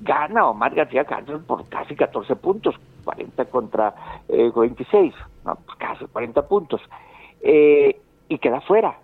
gana 0.00 0.48
Omar 0.48 0.74
García 0.74 1.04
Cárdenas 1.04 1.42
por 1.42 1.68
casi 1.68 1.94
14 1.94 2.36
puntos, 2.36 2.74
40 3.04 3.44
contra 3.46 3.94
26, 4.28 5.14
eh, 5.14 5.18
no, 5.44 5.56
pues 5.56 5.78
casi 5.78 6.06
40 6.06 6.48
puntos, 6.48 6.80
eh, 7.42 8.00
y 8.28 8.38
queda 8.38 8.60
fuera. 8.62 8.98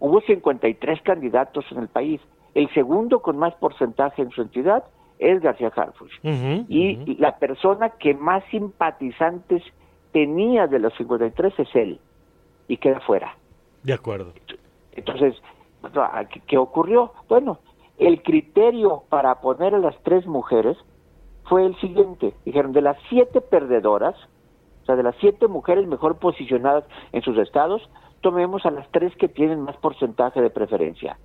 Hubo 0.00 0.20
53 0.20 1.02
candidatos 1.02 1.64
en 1.70 1.78
el 1.78 1.88
país. 1.88 2.20
El 2.54 2.72
segundo 2.72 3.20
con 3.20 3.36
más 3.36 3.54
porcentaje 3.56 4.22
en 4.22 4.30
su 4.30 4.42
entidad 4.42 4.84
es 5.18 5.40
García 5.40 5.72
Harfuch. 5.74 6.12
y 6.22 7.16
la 7.16 7.38
persona 7.38 7.90
que 7.90 8.14
más 8.14 8.44
simpatizantes 8.50 9.62
tenía 10.12 10.66
de 10.66 10.78
los 10.78 10.94
53 10.94 11.58
es 11.58 11.68
él. 11.74 12.00
Y 12.66 12.76
queda 12.76 13.00
fuera. 13.00 13.36
De 13.82 13.92
acuerdo. 13.92 14.32
Entonces, 14.92 15.34
¿qué 16.46 16.58
ocurrió? 16.58 17.12
Bueno, 17.28 17.58
el 17.98 18.22
criterio 18.22 19.04
para 19.08 19.40
poner 19.40 19.74
a 19.74 19.78
las 19.78 19.96
tres 20.02 20.26
mujeres 20.26 20.76
fue 21.44 21.64
el 21.64 21.78
siguiente. 21.80 22.34
Dijeron, 22.44 22.72
de 22.72 22.82
las 22.82 22.96
siete 23.08 23.40
perdedoras, 23.40 24.16
o 24.82 24.86
sea, 24.86 24.96
de 24.96 25.02
las 25.02 25.16
siete 25.20 25.48
mujeres 25.48 25.86
mejor 25.86 26.18
posicionadas 26.18 26.84
en 27.12 27.22
sus 27.22 27.38
estados, 27.38 27.88
tomemos 28.20 28.66
a 28.66 28.70
las 28.70 28.90
tres 28.90 29.14
que 29.16 29.28
tienen 29.28 29.60
más 29.60 29.76
porcentaje 29.76 30.40
de 30.40 30.50
preferencia. 30.50 31.18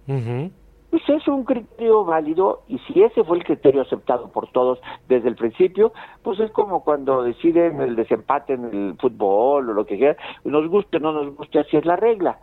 Pues 0.94 1.10
es 1.10 1.28
un 1.28 1.44
criterio 1.44 2.06
válido 2.06 2.62
y 2.68 2.78
si 2.78 3.02
ese 3.02 3.24
fue 3.24 3.38
el 3.38 3.44
criterio 3.44 3.82
aceptado 3.82 4.28
por 4.28 4.52
todos 4.52 4.80
desde 5.10 5.28
el 5.28 5.36
principio, 5.36 5.92
pues 6.22 6.40
es 6.40 6.52
como 6.52 6.84
cuando 6.84 7.24
deciden 7.24 7.82
el 7.82 7.96
desempate 7.96 8.54
en 8.54 8.66
el 8.66 8.96
fútbol 9.02 9.72
o 9.72 9.74
lo 9.74 9.88
que 9.88 9.98
sea, 9.98 10.16
nos 10.44 10.70
guste 10.70 10.98
o 10.98 11.00
no 11.00 11.12
nos 11.12 11.36
guste, 11.36 11.58
así 11.58 11.78
es 11.78 11.86
la 11.86 11.96
regla. 11.96 12.38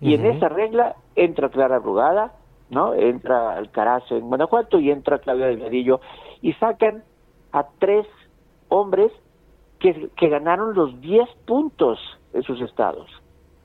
Y 0.00 0.14
en 0.14 0.24
esa 0.24 0.48
regla 0.48 0.94
entra 1.16 1.48
Clara 1.48 1.80
Brugada, 1.80 2.34
¿no? 2.70 2.94
Entra 2.94 3.56
Alcaraz 3.56 4.04
en 4.12 4.28
Guanajuato 4.28 4.78
y 4.78 4.92
entra 4.92 5.18
Claudia 5.18 5.46
Delgadillo 5.46 5.98
y 6.42 6.52
sacan 6.52 7.02
a 7.50 7.66
tres 7.80 8.06
hombres 8.68 9.10
que, 9.80 10.10
que 10.14 10.28
ganaron 10.28 10.74
los 10.74 11.00
10 11.00 11.28
puntos 11.44 11.98
en 12.34 12.44
sus 12.44 12.60
estados. 12.60 13.10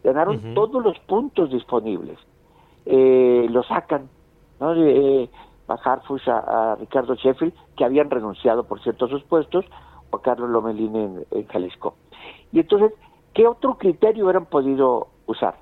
Ganaron 0.03 0.55
todos 0.55 0.83
los 0.83 0.97
puntos 1.01 1.51
disponibles. 1.51 2.17
Eh, 2.87 3.45
lo 3.51 3.61
sacan, 3.61 4.09
¿no? 4.61 4.73
Eh, 4.75 5.29
a, 5.67 5.73
a, 5.73 6.75
Ricardo 6.75 7.15
Sheffield, 7.15 7.53
que 7.75 7.83
habían 7.83 8.09
renunciado, 8.09 8.63
por 8.63 8.81
cierto, 8.81 9.05
a 9.05 9.09
sus 9.09 9.23
puestos, 9.23 9.65
o 10.09 10.17
a 10.17 10.21
Carlos 10.21 10.49
Lomelín 10.49 11.25
en 11.31 11.47
Jalisco. 11.47 11.95
Y 12.51 12.59
entonces, 12.59 12.93
¿qué 13.33 13.47
otro 13.47 13.77
criterio 13.77 14.25
hubieran 14.25 14.45
podido 14.45 15.07
usar? 15.25 15.55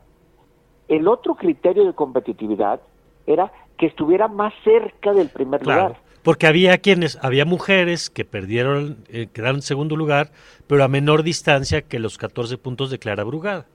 El 0.87 1.07
otro 1.07 1.35
criterio 1.35 1.85
de 1.85 1.93
competitividad 1.93 2.81
era 3.27 3.51
que 3.77 3.85
estuviera 3.85 4.27
más 4.27 4.53
cerca 4.63 5.13
del 5.13 5.29
primer 5.29 5.61
lugar. 5.61 5.97
Porque 6.23 6.47
había 6.47 6.77
quienes, 6.79 7.17
había 7.23 7.45
mujeres 7.45 8.09
que 8.09 8.25
perdieron, 8.25 8.97
eh, 9.07 9.27
quedaron 9.31 9.57
en 9.57 9.61
segundo 9.61 9.95
lugar, 9.95 10.31
pero 10.67 10.83
a 10.83 10.87
menor 10.87 11.23
distancia 11.23 11.81
que 11.81 11.99
los 11.99 12.17
14 12.17 12.57
puntos 12.57 12.89
de 12.89 12.99
Clara 12.99 13.23
Brugada. 13.23 13.67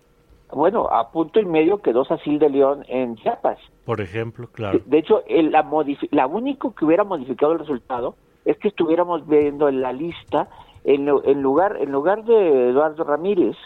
Bueno, 0.52 0.88
a 0.90 1.11
punto 1.11 1.40
y 1.40 1.44
medio 1.44 1.78
quedó 1.83 2.04
Sacil 2.04 2.38
de 2.38 2.50
León 2.50 2.85
en 2.88 3.16
Chiapas. 3.16 3.59
Por 3.85 4.00
ejemplo, 4.00 4.48
claro. 4.52 4.80
De, 4.85 4.98
hecho, 4.98 5.22
el, 5.26 5.50
la, 5.50 5.66
la 6.11 6.26
único 6.26 6.74
que 6.74 6.85
hubiera 6.85 7.04
modificado 7.04 7.52
el 7.52 7.59
resultado 7.59 8.14
es 8.44 8.59
que 8.59 8.68
estuviéramos 8.68 9.26
viendo 9.26 9.68
en 9.68 9.80
la 9.80 9.92
lista, 9.92 10.48
en, 10.85 11.09
en 11.09 11.42
lugar, 11.42 11.78
en 11.80 11.90
lugar 11.90 12.24
de 12.24 12.70
Eduardo 12.70 13.04
Ramírez, 13.04 13.57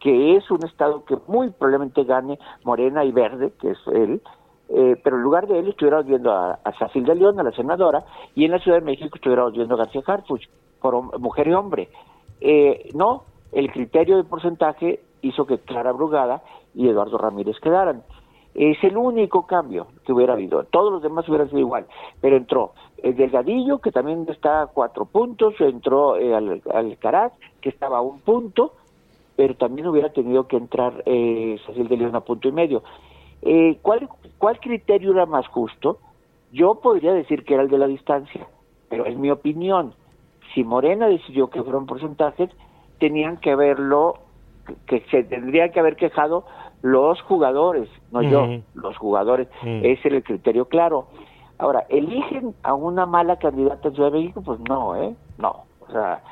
que 0.00 0.36
es 0.36 0.50
un 0.50 0.64
estado 0.64 1.04
que 1.04 1.16
muy 1.28 1.50
probablemente 1.50 2.02
gane 2.04 2.38
Morena 2.64 3.04
y 3.04 3.12
Verde, 3.12 3.52
que 3.60 3.70
es 3.70 3.78
él, 3.92 4.20
eh, 4.68 4.96
pero 5.04 5.16
en 5.16 5.22
lugar 5.22 5.46
de 5.46 5.58
él 5.58 5.68
estuviéramos 5.68 6.06
viendo 6.06 6.32
a, 6.32 6.58
a 6.64 6.90
de 6.92 7.14
León, 7.14 7.38
a 7.38 7.42
la 7.42 7.52
senadora, 7.52 8.04
y 8.34 8.44
en 8.44 8.52
la 8.52 8.58
Ciudad 8.58 8.78
de 8.78 8.84
México 8.84 9.14
estuviéramos 9.14 9.52
viendo 9.52 9.74
a 9.74 9.78
García 9.78 10.02
Harfuch, 10.04 10.48
por 10.80 11.20
mujer 11.20 11.46
y 11.48 11.52
hombre. 11.52 11.88
Eh, 12.40 12.88
no, 12.94 13.24
el 13.52 13.70
criterio 13.70 14.16
de 14.16 14.24
porcentaje 14.24 15.00
hizo 15.22 15.46
que 15.46 15.58
Clara 15.58 15.92
Brugada 15.92 16.42
y 16.74 16.88
Eduardo 16.88 17.18
Ramírez 17.18 17.58
quedaran. 17.60 18.02
Es 18.54 18.76
el 18.84 18.96
único 18.98 19.46
cambio 19.46 19.86
que 20.04 20.12
hubiera 20.12 20.34
habido. 20.34 20.64
Todos 20.64 20.92
los 20.92 21.02
demás 21.02 21.26
hubieran 21.28 21.48
sido 21.48 21.60
igual. 21.60 21.86
Pero 22.20 22.36
entró 22.36 22.72
el 23.02 23.16
Delgadillo, 23.16 23.78
que 23.78 23.90
también 23.90 24.26
está 24.28 24.62
a 24.62 24.66
cuatro 24.66 25.06
puntos, 25.06 25.54
entró 25.60 26.16
eh, 26.16 26.34
al, 26.34 26.62
Alcaraz, 26.72 27.32
que 27.60 27.70
estaba 27.70 27.98
a 27.98 28.02
un 28.02 28.20
punto, 28.20 28.74
pero 29.36 29.54
también 29.54 29.86
hubiera 29.86 30.12
tenido 30.12 30.46
que 30.46 30.56
entrar 30.56 31.02
eh, 31.06 31.58
Cecil 31.66 31.88
de 31.88 31.96
León 31.96 32.14
a 32.14 32.20
punto 32.20 32.48
y 32.48 32.52
medio. 32.52 32.82
Eh, 33.40 33.78
¿cuál, 33.82 34.08
¿Cuál 34.38 34.60
criterio 34.60 35.12
era 35.12 35.26
más 35.26 35.48
justo? 35.48 35.98
Yo 36.52 36.76
podría 36.76 37.14
decir 37.14 37.44
que 37.44 37.54
era 37.54 37.62
el 37.62 37.70
de 37.70 37.78
la 37.78 37.86
distancia, 37.86 38.46
pero 38.90 39.06
es 39.06 39.16
mi 39.16 39.30
opinión. 39.30 39.94
Si 40.54 40.62
Morena 40.62 41.08
decidió 41.08 41.48
que 41.48 41.62
fueron 41.62 41.86
porcentajes, 41.86 42.50
tenían 43.00 43.38
que 43.38 43.56
verlo, 43.56 44.14
que 44.86 45.00
se 45.10 45.24
tendría 45.24 45.70
que 45.70 45.80
haber 45.80 45.96
quejado 45.96 46.44
los 46.82 47.20
jugadores, 47.22 47.88
no 48.10 48.22
yo, 48.22 48.46
los 48.74 48.96
jugadores. 48.96 49.48
Ese 49.62 49.92
es 49.92 50.04
el 50.04 50.22
criterio 50.22 50.66
claro. 50.66 51.06
Ahora, 51.58 51.86
¿eligen 51.88 52.54
a 52.62 52.74
una 52.74 53.06
mala 53.06 53.36
candidata 53.36 53.88
en 53.88 53.94
Ciudad 53.94 54.10
de 54.10 54.18
México? 54.18 54.42
Pues 54.44 54.58
no, 54.68 54.96
¿eh? 54.96 55.14
No. 55.38 55.64
O 55.80 55.92
sea, 55.92 56.22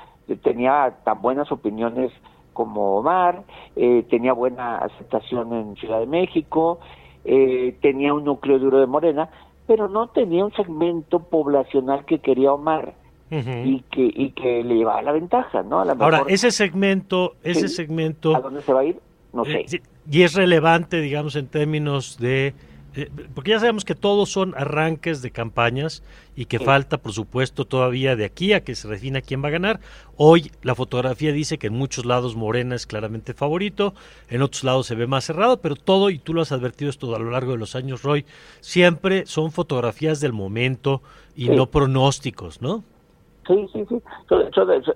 tenía 0.42 0.96
tan 1.04 1.22
buenas 1.22 1.50
opiniones 1.52 2.12
como 2.52 2.98
Omar, 2.98 3.44
eh, 3.76 4.04
tenía 4.10 4.32
buena 4.32 4.78
aceptación 4.78 5.52
en 5.52 5.76
Ciudad 5.76 6.00
de 6.00 6.06
México, 6.06 6.80
eh, 7.24 7.76
tenía 7.80 8.12
un 8.12 8.24
núcleo 8.24 8.58
duro 8.58 8.80
de 8.80 8.86
Morena, 8.86 9.30
pero 9.66 9.88
no 9.88 10.08
tenía 10.08 10.44
un 10.44 10.52
segmento 10.52 11.20
poblacional 11.20 12.04
que 12.04 12.18
quería 12.18 12.52
Omar. 12.52 12.94
Y 13.30 13.80
que 13.90 14.10
y 14.14 14.30
que 14.30 14.64
le 14.64 14.76
llevaba 14.76 15.02
la 15.02 15.12
ventaja, 15.12 15.62
¿no? 15.62 15.80
Ahora, 15.80 16.24
ese 16.26 16.50
segmento, 16.50 17.36
ese 17.42 17.68
segmento... 17.68 18.34
¿A 18.34 18.40
dónde 18.40 18.62
se 18.62 18.72
va 18.72 18.80
a 18.80 18.84
ir? 18.84 18.98
No 19.32 19.44
sé. 19.44 19.66
Eh, 19.72 19.82
y 20.10 20.22
es 20.22 20.34
relevante, 20.34 21.00
digamos, 21.00 21.36
en 21.36 21.46
términos 21.46 22.18
de 22.18 22.54
eh, 22.96 23.08
porque 23.34 23.52
ya 23.52 23.60
sabemos 23.60 23.84
que 23.84 23.94
todos 23.94 24.30
son 24.30 24.52
arranques 24.56 25.22
de 25.22 25.30
campañas 25.30 26.02
y 26.34 26.46
que 26.46 26.58
falta, 26.58 26.98
por 26.98 27.12
supuesto, 27.12 27.64
todavía 27.64 28.16
de 28.16 28.24
aquí 28.24 28.52
a 28.52 28.64
que 28.64 28.74
se 28.74 28.88
defina 28.88 29.20
quién 29.20 29.44
va 29.44 29.48
a 29.48 29.52
ganar. 29.52 29.80
Hoy 30.16 30.50
la 30.62 30.74
fotografía 30.74 31.32
dice 31.32 31.58
que 31.58 31.68
en 31.68 31.74
muchos 31.74 32.04
lados 32.04 32.34
Morena 32.34 32.74
es 32.74 32.86
claramente 32.86 33.32
favorito, 33.32 33.94
en 34.28 34.42
otros 34.42 34.64
lados 34.64 34.86
se 34.86 34.96
ve 34.96 35.06
más 35.06 35.24
cerrado, 35.24 35.60
pero 35.60 35.76
todo, 35.76 36.10
y 36.10 36.18
tú 36.18 36.34
lo 36.34 36.42
has 36.42 36.50
advertido 36.50 36.90
esto 36.90 37.14
a 37.14 37.20
lo 37.20 37.30
largo 37.30 37.52
de 37.52 37.58
los 37.58 37.76
años, 37.76 38.02
Roy, 38.02 38.26
siempre 38.60 39.24
son 39.26 39.52
fotografías 39.52 40.18
del 40.18 40.32
momento 40.32 41.00
y 41.36 41.48
no 41.48 41.70
pronósticos, 41.70 42.60
¿no? 42.60 42.82
Sí, 43.46 43.68
sí, 43.72 43.84
sí. 43.88 44.02
Son, 44.28 44.50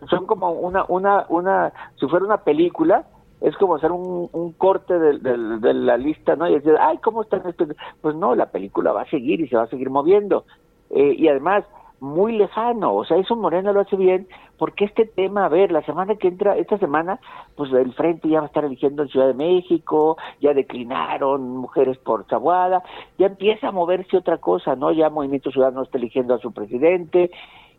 son, 0.09 0.27
como 0.27 0.53
una, 0.53 0.85
una, 0.89 1.27
una, 1.29 1.73
si 1.99 2.07
fuera 2.07 2.27
una 2.27 2.39
película, 2.39 3.05
es 3.41 3.57
como 3.57 3.77
hacer 3.77 3.93
un, 3.93 4.53
corte 4.57 4.99
de, 4.99 5.75
la 5.75 5.97
lista, 5.97 6.37
¿no? 6.37 6.49
Y 6.49 6.55
decir, 6.55 6.75
ay, 6.81 6.99
¿cómo 6.99 7.23
están 7.23 7.43
estos? 7.47 7.69
Pues 8.01 8.15
no, 8.15 8.35
la 8.35 8.51
película 8.51 8.93
va 8.93 9.03
a 9.03 9.11
seguir 9.11 9.41
y 9.41 9.49
se 9.49 9.57
va 9.57 9.65
a 9.65 9.69
seguir 9.69 9.91
moviendo. 9.91 10.45
Eh, 10.91 11.15
y 11.19 11.29
además, 11.29 11.65
muy 12.01 12.33
lejano, 12.37 12.95
o 12.95 13.05
sea, 13.05 13.17
eso 13.17 13.35
Morena 13.35 13.73
lo 13.73 13.81
hace 13.81 13.97
bien, 13.97 14.29
porque 14.59 14.85
este 14.85 15.07
tema, 15.07 15.47
a 15.47 15.49
ver, 15.49 15.73
la 15.73 15.83
semana 15.83 16.17
que 16.17 16.29
entra, 16.29 16.57
esta 16.57 16.79
semana, 16.79 17.19
pues 17.57 17.73
el 17.73 17.93
Frente 17.95 18.29
ya 18.29 18.41
va 18.41 18.45
a 18.45 18.49
estar 18.49 18.65
eligiendo 18.65 19.03
en 19.03 19.09
Ciudad 19.09 19.27
de 19.27 19.35
México, 19.35 20.17
ya 20.41 20.53
declinaron 20.53 21.57
mujeres 21.57 21.97
por 21.99 22.27
Zaguada, 22.27 22.83
ya 23.19 23.27
empieza 23.27 23.69
a 23.69 23.73
moverse 23.73 24.17
otra 24.17 24.39
cosa, 24.39 24.77
¿no? 24.77 24.93
Ya 24.93 25.09
Movimiento 25.09 25.51
Ciudadano 25.51 25.83
está 25.83 25.99
eligiendo 25.99 26.35
a 26.35 26.39
su 26.39 26.53
presidente, 26.53 27.31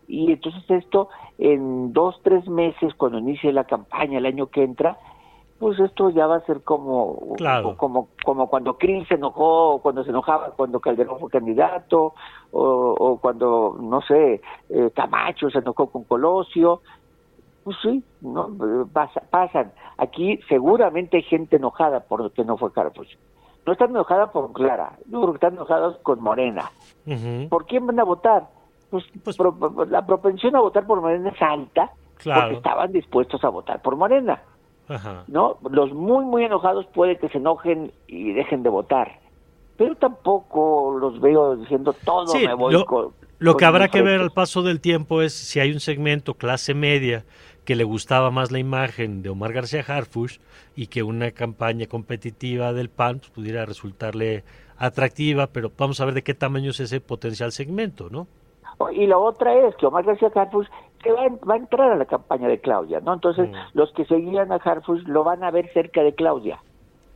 y 0.07 0.31
entonces 0.31 0.63
esto, 0.69 1.09
en 1.37 1.93
dos, 1.93 2.19
tres 2.23 2.47
meses, 2.47 2.93
cuando 2.95 3.19
inicie 3.19 3.51
la 3.51 3.63
campaña 3.63 4.17
el 4.17 4.25
año 4.25 4.47
que 4.47 4.63
entra, 4.63 4.97
pues 5.59 5.79
esto 5.79 6.09
ya 6.09 6.27
va 6.27 6.37
a 6.37 6.45
ser 6.45 6.63
como 6.63 7.35
como 7.77 8.09
como 8.23 8.49
cuando 8.49 8.77
Krill 8.77 9.07
se 9.07 9.15
enojó, 9.15 9.79
cuando 9.81 10.03
se 10.03 10.09
enojaba 10.09 10.51
cuando 10.51 10.79
Calderón 10.79 11.19
fue 11.19 11.29
candidato, 11.29 12.13
o, 12.51 13.19
cuando, 13.21 13.77
no 13.79 14.01
sé, 14.01 14.41
eh, 14.69 14.91
Camacho 14.93 15.49
se 15.49 15.59
enojó 15.59 15.87
con 15.87 16.03
Colosio. 16.03 16.81
Pues 17.63 17.77
sí, 17.81 18.03
no 18.21 18.55
pasan. 19.31 19.73
Aquí 19.97 20.39
seguramente 20.47 21.17
hay 21.17 21.23
gente 21.23 21.55
enojada 21.55 22.01
por 22.01 22.31
que 22.31 22.45
no 22.45 22.57
fue 22.57 22.71
Carlos. 22.71 23.07
No 23.65 23.73
están 23.73 23.89
enojada 23.89 24.31
por 24.31 24.53
Clara, 24.53 24.99
yo 25.07 25.21
creo 25.21 25.31
que 25.33 25.37
están 25.37 25.53
enojados 25.53 25.97
con 26.03 26.21
Morena. 26.21 26.69
¿Por 27.49 27.65
quién 27.65 27.87
van 27.87 27.99
a 27.99 28.03
votar? 28.03 28.47
Pues, 29.23 29.37
pues 29.37 29.89
la 29.89 30.05
propensión 30.05 30.55
a 30.55 30.61
votar 30.61 30.85
por 30.85 31.01
Morena 31.01 31.29
es 31.29 31.41
alta, 31.41 31.91
porque 32.23 32.53
estaban 32.55 32.91
dispuestos 32.91 33.43
a 33.43 33.49
votar 33.49 33.81
por 33.81 33.95
Morena. 33.95 34.41
¿no? 35.27 35.57
Los 35.69 35.93
muy, 35.93 36.25
muy 36.25 36.43
enojados 36.43 36.85
puede 36.93 37.17
que 37.17 37.29
se 37.29 37.39
enojen 37.39 37.91
y 38.07 38.33
dejen 38.33 38.63
de 38.63 38.69
votar, 38.69 39.19
pero 39.77 39.95
tampoco 39.95 40.97
los 40.99 41.19
veo 41.19 41.55
diciendo 41.55 41.93
todo 42.05 42.33
me 42.35 42.53
voy 42.53 42.73
lo, 42.73 42.85
con, 42.85 43.13
Lo 43.39 43.57
que 43.57 43.65
habrá 43.65 43.87
que 43.87 44.01
ver 44.03 44.21
al 44.21 44.31
paso 44.31 44.61
del 44.61 44.79
tiempo 44.79 45.21
es 45.21 45.33
si 45.33 45.59
hay 45.59 45.71
un 45.71 45.79
segmento 45.79 46.35
clase 46.35 46.73
media 46.73 47.25
que 47.65 47.75
le 47.75 47.83
gustaba 47.83 48.29
más 48.29 48.51
la 48.51 48.59
imagen 48.59 49.23
de 49.23 49.29
Omar 49.29 49.53
García 49.53 49.83
Harfush 49.85 50.37
y 50.75 50.87
que 50.87 51.01
una 51.01 51.31
campaña 51.31 51.87
competitiva 51.87 52.73
del 52.73 52.89
PAN 52.89 53.17
pues, 53.19 53.31
pudiera 53.31 53.65
resultarle 53.65 54.43
atractiva, 54.77 55.47
pero 55.47 55.71
vamos 55.75 55.99
a 55.99 56.05
ver 56.05 56.13
de 56.13 56.21
qué 56.21 56.35
tamaño 56.35 56.69
es 56.71 56.79
ese 56.79 57.01
potencial 57.01 57.51
segmento, 57.51 58.09
¿no? 58.11 58.27
Y 58.91 59.07
la 59.07 59.17
otra 59.17 59.53
es 59.67 59.75
que 59.75 59.85
Omar 59.85 60.03
García 60.03 60.31
Harfush 60.33 60.67
que 61.05 61.11
va, 61.11 61.53
a 61.53 61.57
entrar 61.57 61.91
a 61.91 61.95
la 61.95 62.05
campaña 62.05 62.47
de 62.47 62.59
Claudia, 62.59 62.99
¿no? 62.99 63.13
Entonces, 63.13 63.47
mm. 63.47 63.53
los 63.73 63.91
que 63.93 64.05
seguían 64.05 64.51
a 64.51 64.55
Harfush 64.55 65.03
lo 65.05 65.23
van 65.23 65.43
a 65.43 65.51
ver 65.51 65.71
cerca 65.71 66.01
de 66.01 66.15
Claudia. 66.15 66.59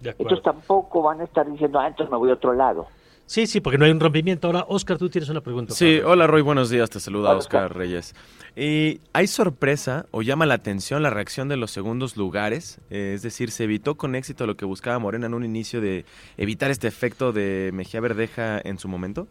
entonces 0.03 0.43
tampoco 0.43 1.01
van 1.01 1.21
a 1.21 1.23
estar 1.23 1.49
diciendo, 1.51 1.79
ah, 1.79 1.87
entonces 1.87 2.11
me 2.11 2.17
voy 2.17 2.29
a 2.29 2.33
otro 2.33 2.53
lado. 2.53 2.85
Sí, 3.25 3.47
sí, 3.47 3.61
porque 3.61 3.77
no 3.77 3.85
hay 3.85 3.91
un 3.91 3.99
rompimiento. 3.99 4.47
Ahora, 4.47 4.65
Oscar, 4.67 4.97
tú 4.97 5.09
tienes 5.09 5.29
una 5.29 5.41
pregunta. 5.41 5.73
Sí, 5.73 5.99
hola 6.03 6.27
Roy, 6.27 6.41
buenos 6.41 6.69
días, 6.69 6.89
te 6.89 6.99
saluda 6.99 7.35
Oscar 7.35 7.75
Reyes. 7.75 8.15
¿Y 8.55 9.01
¿Hay 9.13 9.27
sorpresa 9.27 10.05
o 10.11 10.21
llama 10.21 10.45
la 10.45 10.55
atención 10.55 11.03
la 11.03 11.09
reacción 11.09 11.47
de 11.47 11.57
los 11.57 11.71
segundos 11.71 12.17
lugares? 12.17 12.79
Eh, 12.89 13.13
es 13.15 13.21
decir, 13.21 13.51
¿se 13.51 13.63
evitó 13.63 13.95
con 13.95 14.15
éxito 14.15 14.47
lo 14.47 14.55
que 14.55 14.65
buscaba 14.65 14.99
Morena 14.99 15.27
en 15.27 15.33
un 15.33 15.45
inicio 15.45 15.81
de 15.81 16.05
evitar 16.37 16.71
este 16.71 16.87
efecto 16.87 17.31
de 17.31 17.71
Mejía 17.73 18.01
Verdeja 18.01 18.59
en 18.63 18.79
su 18.79 18.87
momento? 18.87 19.27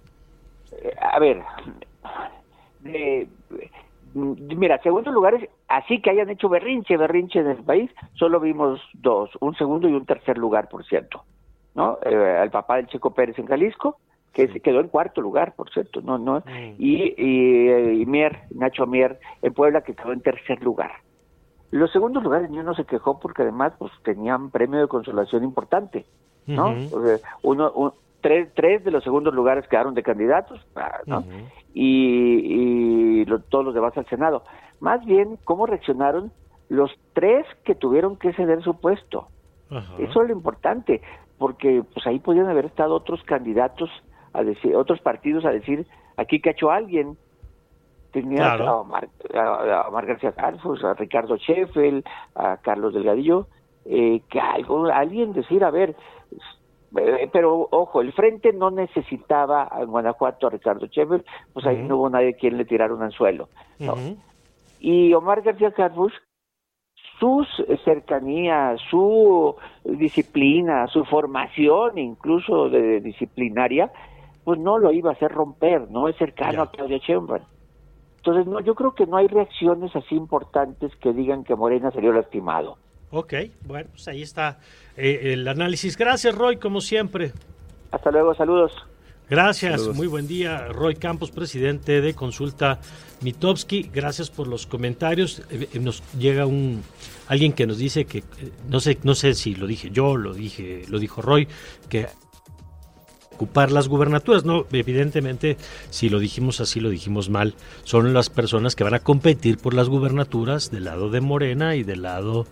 Eh, 0.73 0.95
a 1.01 1.19
ver, 1.19 1.43
de, 2.81 3.29
Mira, 4.15 4.81
segundos 4.83 5.13
lugares, 5.13 5.49
así 5.69 6.01
que 6.01 6.11
hayan 6.11 6.31
hecho 6.31 6.49
berrinche, 6.49 6.97
berrinche 6.97 7.41
en 7.41 7.49
el 7.49 7.63
país, 7.63 7.91
solo 8.15 8.41
vimos 8.41 8.81
dos, 8.95 9.31
un 9.41 9.55
segundo 9.55 9.89
y 9.89 9.93
un 9.93 10.07
tercer 10.07 10.39
lugar, 10.39 10.69
por 10.69 10.85
cierto, 10.85 11.25
¿no? 11.75 11.99
Eh, 12.05 12.41
el 12.43 12.51
papá 12.51 12.77
del 12.77 12.87
Checo 12.87 13.13
Pérez 13.13 13.39
en 13.39 13.47
Jalisco, 13.47 13.99
que 14.33 14.49
se 14.49 14.61
quedó 14.61 14.81
en 14.81 14.89
cuarto 14.89 15.21
lugar, 15.21 15.55
por 15.55 15.71
cierto, 15.71 16.01
no, 16.01 16.19
no, 16.19 16.41
mm. 16.41 16.75
y, 16.79 17.15
y, 17.19 18.07
Mier, 18.07 18.45
Nacho 18.51 18.87
Mier 18.87 19.19
en 19.43 19.53
Puebla, 19.53 19.83
que 19.83 19.95
quedó 19.95 20.13
en 20.13 20.23
tercer 20.23 20.63
lugar. 20.63 20.93
Los 21.71 21.93
segundos 21.93 22.23
lugares 22.23 22.51
ni 22.51 22.59
uno 22.59 22.75
se 22.75 22.87
quejó 22.87 23.21
porque 23.21 23.43
además 23.43 23.75
pues 23.79 23.93
tenían 24.03 24.51
premio 24.51 24.81
de 24.81 24.89
consolación 24.89 25.45
importante, 25.45 26.07
¿no? 26.47 26.75
uno, 27.43 27.95
tres, 28.21 28.49
tres 28.55 28.85
de 28.85 28.91
los 28.91 29.05
segundos 29.05 29.35
lugares 29.35 29.67
quedaron 29.69 29.95
de 29.95 30.03
candidatos, 30.03 30.61
ah, 30.77 31.01
¿no? 31.07 31.25
y, 31.75 33.25
todos 33.51 33.65
los 33.65 33.75
demás 33.75 33.97
al 33.97 34.07
Senado. 34.07 34.43
Más 34.81 35.05
bien, 35.05 35.39
¿cómo 35.45 35.67
reaccionaron 35.67 36.33
los 36.69 36.91
tres 37.13 37.47
que 37.65 37.75
tuvieron 37.75 38.17
que 38.17 38.33
ceder 38.33 38.63
su 38.63 38.81
puesto? 38.81 39.29
Eso 39.99 40.23
es 40.23 40.29
lo 40.29 40.33
importante, 40.33 41.03
porque 41.37 41.83
pues 41.93 42.07
ahí 42.07 42.19
podían 42.19 42.49
haber 42.49 42.65
estado 42.65 42.95
otros 42.95 43.23
candidatos, 43.25 43.91
a 44.33 44.43
decir, 44.43 44.75
otros 44.75 45.01
partidos 45.01 45.45
a 45.45 45.51
decir, 45.51 45.87
aquí 46.17 46.41
cachó 46.41 46.71
alguien. 46.71 47.17
Tenía 48.13 48.55
a, 48.55 48.75
Omar, 48.81 49.09
García 50.07 50.33
Carlos, 50.33 50.83
a 50.83 50.95
Ricardo 50.95 51.37
Sheffield, 51.37 52.03
a 52.35 52.57
Carlos 52.57 52.95
Delgadillo, 52.95 53.47
eh, 53.85 54.23
que 54.31 54.41
algo, 54.41 54.87
alguien 54.87 55.35
decir, 55.35 55.63
a 55.63 55.71
ver, 55.71 55.95
pero 57.33 57.69
ojo, 57.71 58.01
el 58.01 58.13
frente 58.13 58.53
no 58.53 58.71
necesitaba 58.71 59.69
en 59.79 59.87
Guanajuato 59.87 60.47
a 60.47 60.51
Ricardo 60.51 60.87
Chever, 60.87 61.25
pues 61.53 61.67
ahí 61.67 61.77
no 61.83 61.97
hubo 61.97 62.11
nadie 62.11 62.35
quien 62.35 62.57
le 62.57 62.65
tirara 62.65 62.95
un 62.95 63.03
anzuelo. 63.03 63.49
Y 64.81 65.13
Omar 65.13 65.43
García 65.43 65.73
Carbush, 65.73 66.15
su 67.19 67.45
cercanía, 67.85 68.77
su 68.91 69.55
disciplina, 69.85 70.87
su 70.87 71.05
formación 71.05 71.99
incluso 71.99 72.69
de 72.69 73.01
disciplinaria, 73.01 73.91
pues 74.45 74.59
no 74.59 74.79
lo 74.79 74.93
iba 74.93 75.11
a 75.11 75.15
hacer 75.15 75.33
romper, 75.33 75.91
no 75.91 76.09
es 76.09 76.17
cercano 76.17 76.63
a 76.63 76.71
Claudia 76.71 76.99
Sheinbaum. 76.99 77.43
Entonces, 78.19 78.47
no, 78.47 78.61
yo 78.61 78.75
creo 78.75 78.95
que 78.95 79.07
no 79.07 79.17
hay 79.17 79.27
reacciones 79.27 79.95
así 79.95 80.15
importantes 80.15 80.95
que 80.97 81.13
digan 81.13 81.45
que 81.45 81.55
Morena 81.55 81.91
salió 81.91 82.13
lastimado. 82.13 82.77
Ok, 83.11 83.35
bueno, 83.65 83.89
pues 83.91 84.07
ahí 84.09 84.23
está 84.23 84.59
eh, 84.97 85.33
el 85.33 85.49
análisis. 85.49 85.97
Gracias, 85.97 86.35
Roy, 86.35 86.59
como 86.59 86.81
siempre. 86.81 87.33
Hasta 87.91 88.11
luego, 88.11 88.35
saludos. 88.35 88.73
Gracias, 89.31 89.87
muy 89.89 90.07
buen 90.07 90.27
día, 90.27 90.69
Roy 90.69 90.95
Campos, 90.95 91.31
presidente 91.31 92.01
de 92.01 92.15
Consulta 92.15 92.81
Mitowski. 93.21 93.91
Gracias 93.93 94.31
por 94.31 94.47
los 94.47 94.67
comentarios. 94.67 95.43
Eh, 95.51 95.69
eh, 95.73 95.79
nos 95.79 96.03
llega 96.15 96.47
un 96.47 96.83
alguien 97.29 97.53
que 97.53 97.67
nos 97.67 97.77
dice 97.77 98.07
que 98.07 98.25
no 98.71 98.81
sé, 98.81 98.99
no 99.03 99.15
sé 99.15 99.35
si 99.35 99.55
lo 99.55 99.67
dije 99.67 99.91
yo, 99.91 100.17
lo 100.17 100.33
dije, 100.33 100.85
lo 100.89 100.99
dijo 100.99 101.21
Roy, 101.21 101.47
que 101.91 102.07
ocupar 103.39 103.71
las 103.71 103.87
gubernaturas. 103.87 104.45
No, 104.45 104.67
evidentemente, 104.73 105.57
si 105.91 106.09
lo 106.09 106.19
dijimos 106.19 106.61
así, 106.61 106.81
lo 106.81 106.91
dijimos 106.91 107.31
mal. 107.31 107.55
Son 107.85 108.13
las 108.13 108.31
personas 108.31 108.75
que 108.75 108.83
van 108.83 108.95
a 108.95 108.99
competir 108.99 109.59
por 109.59 109.75
las 109.75 109.89
gubernaturas 109.89 110.73
del 110.73 110.85
lado 110.85 111.09
de 111.09 111.21
Morena 111.21 111.77
y 111.77 111.85
del 111.85 112.03
lado, 112.03 112.47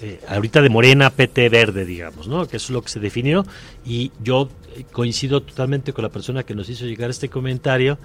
eh, 0.00 0.20
ahorita 0.28 0.62
de 0.62 0.68
Morena, 0.70 1.10
PT 1.10 1.48
verde, 1.48 1.84
digamos, 1.84 2.28
¿no? 2.28 2.46
Que 2.46 2.56
es 2.56 2.70
lo 2.70 2.82
que 2.82 2.88
se 2.88 3.00
definió. 3.00 3.44
Y 3.84 4.12
yo 4.22 4.48
coincido 4.92 5.42
totalmente 5.42 5.92
con 5.92 6.04
la 6.04 6.08
persona 6.08 6.44
que 6.44 6.54
nos 6.54 6.68
hizo 6.68 6.86
llegar 6.86 7.10
este 7.10 7.28
comentario. 7.28 7.98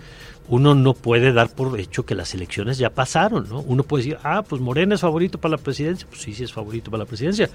Uno 0.50 0.76
no 0.76 0.94
puede 0.96 1.32
dar 1.32 1.54
por 1.54 1.80
hecho 1.80 2.06
que 2.06 2.16
las 2.16 2.34
elecciones 2.34 2.80
ya 2.80 2.90
pasaron, 2.90 3.48
¿no? 3.48 3.62
Uno 3.62 3.84
puede 3.84 4.04
decir, 4.04 4.18
ah, 4.24 4.44
pues 4.48 4.60
Morena 4.60 4.96
es 4.96 5.02
favorito 5.02 5.38
para 5.38 5.52
la 5.52 5.58
presidencia. 5.58 6.08
Pues 6.10 6.22
sí, 6.22 6.34
sí 6.34 6.44
es 6.44 6.52
favorito 6.52 6.90
para 6.90 7.04
la 7.04 7.08
presidencia. 7.08 7.50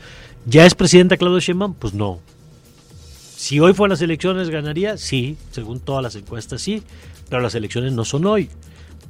¿Ya 0.47 0.65
es 0.65 0.75
presidenta 0.75 1.17
Claudio 1.17 1.41
Sheinbaum? 1.41 1.75
Pues 1.75 1.93
no. 1.93 2.21
Si 3.39 3.61
hoy 3.61 3.73
fueran 3.73 3.91
las 3.91 4.03
elecciones, 4.03 4.51
¿ganaría? 4.51 4.97
Sí, 4.97 5.37
según 5.53 5.79
todas 5.79 6.03
las 6.03 6.17
encuestas, 6.17 6.61
sí. 6.61 6.83
Pero 7.29 7.41
las 7.41 7.55
elecciones 7.55 7.93
no 7.93 8.05
son 8.05 8.27
hoy. 8.27 8.51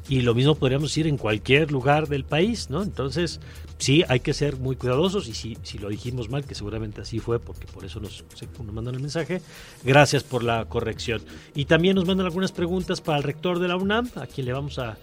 Y 0.06 0.20
lo 0.20 0.34
mismo 0.34 0.54
podríamos 0.54 0.90
decir 0.90 1.06
en 1.06 1.16
cualquier 1.16 1.72
lugar 1.72 2.08
del 2.08 2.24
país, 2.24 2.68
¿no? 2.68 2.82
Entonces, 2.82 3.40
sí, 3.78 4.04
hay 4.06 4.20
que 4.20 4.34
ser 4.34 4.58
muy 4.58 4.76
cuidadosos 4.76 5.28
y 5.28 5.32
si, 5.32 5.56
si 5.62 5.78
lo 5.78 5.88
dijimos 5.88 6.28
mal, 6.28 6.44
que 6.44 6.54
seguramente 6.54 7.00
así 7.00 7.20
fue, 7.20 7.40
porque 7.40 7.66
por 7.66 7.86
eso 7.86 8.00
nos, 8.00 8.22
nos 8.58 8.74
mandan 8.74 8.96
el 8.96 9.00
mensaje, 9.00 9.40
gracias 9.82 10.24
por 10.24 10.44
la 10.44 10.66
corrección. 10.66 11.22
Y 11.54 11.64
también 11.64 11.96
nos 11.96 12.04
mandan 12.04 12.26
algunas 12.26 12.52
preguntas 12.52 13.00
para 13.00 13.16
el 13.16 13.24
rector 13.24 13.58
de 13.58 13.68
la 13.68 13.76
UNAM, 13.76 14.10
a 14.16 14.26
quien 14.26 14.44
le 14.44 14.52
vamos 14.52 14.78
a 14.78 14.98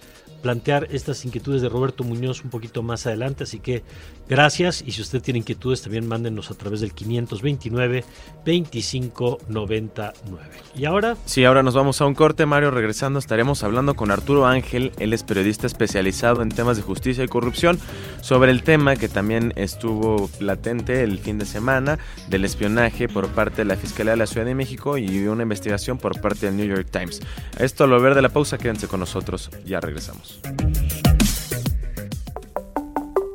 plantear 0.46 0.88
estas 0.92 1.26
inquietudes 1.26 1.64
de 1.64 1.70
Roberto 1.70 2.04
Muñoz 2.04 2.44
un 2.44 2.52
poquito 2.52 2.84
más 2.84 3.08
adelante, 3.08 3.46
así 3.46 3.60
que 3.60 3.82
gracias 4.30 4.84
y 4.86 4.92
si 4.92 5.02
usted 5.02 5.20
tiene 5.20 5.40
inquietudes 5.40 5.82
también 5.82 6.08
mándenos 6.08 6.52
a 6.52 6.54
través 6.54 6.82
del 6.82 6.94
529 6.94 8.04
2599. 8.46 10.46
Y 10.76 10.86
ahora... 10.86 11.18
Sí, 11.26 11.44
ahora 11.46 11.64
nos 11.64 11.74
vamos 11.74 12.00
a 12.00 12.06
un 12.06 12.14
corte, 12.14 12.46
Mario, 12.46 12.70
regresando 12.70 13.18
estaremos 13.18 13.64
hablando 13.64 13.96
con 13.96 14.12
Arturo 14.12 14.46
Ángel, 14.46 14.92
él 15.00 15.14
es 15.14 15.24
periodista 15.24 15.66
especializado 15.66 16.44
en 16.44 16.50
temas 16.50 16.78
de 16.78 16.84
justicia 16.84 17.24
y 17.24 17.28
corrupción, 17.28 17.80
sobre 18.22 18.52
el 18.52 18.62
tema 18.62 18.98
que 18.98 19.10
también 19.10 19.52
estuvo 19.56 20.30
latente 20.40 21.02
el 21.02 21.18
fin 21.18 21.40
de 21.40 21.48
semana 21.48 21.98
del 22.30 22.46
espionaje 22.46 23.08
por 23.08 23.30
parte 23.30 23.64
de 23.64 23.66
la 23.66 23.78
Fiscalía 23.78 24.12
de 24.12 24.18
la 24.18 24.28
Ciudad 24.28 24.46
de 24.46 24.54
México 24.54 25.00
y 25.00 25.28
una 25.28 25.42
investigación 25.42 25.98
por 25.98 26.22
parte 26.22 26.46
del 26.46 26.56
New 26.56 26.68
York 26.68 26.90
Times. 26.92 27.20
Esto 27.58 27.88
lo 27.88 28.00
ver 28.00 28.14
de 28.14 28.22
la 28.22 28.30
pausa, 28.30 28.60
quédense 28.60 28.88
con 28.88 29.00
nosotros, 29.00 29.50
ya 29.66 29.80
regresamos. 29.80 30.35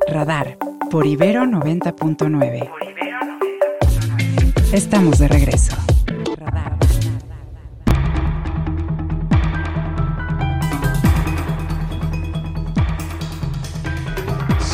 Radar 0.08 0.58
por 0.90 1.06
Ibero 1.06 1.44
90.9. 1.44 2.70
Estamos 4.72 5.18
de 5.18 5.28
regreso. 5.28 5.76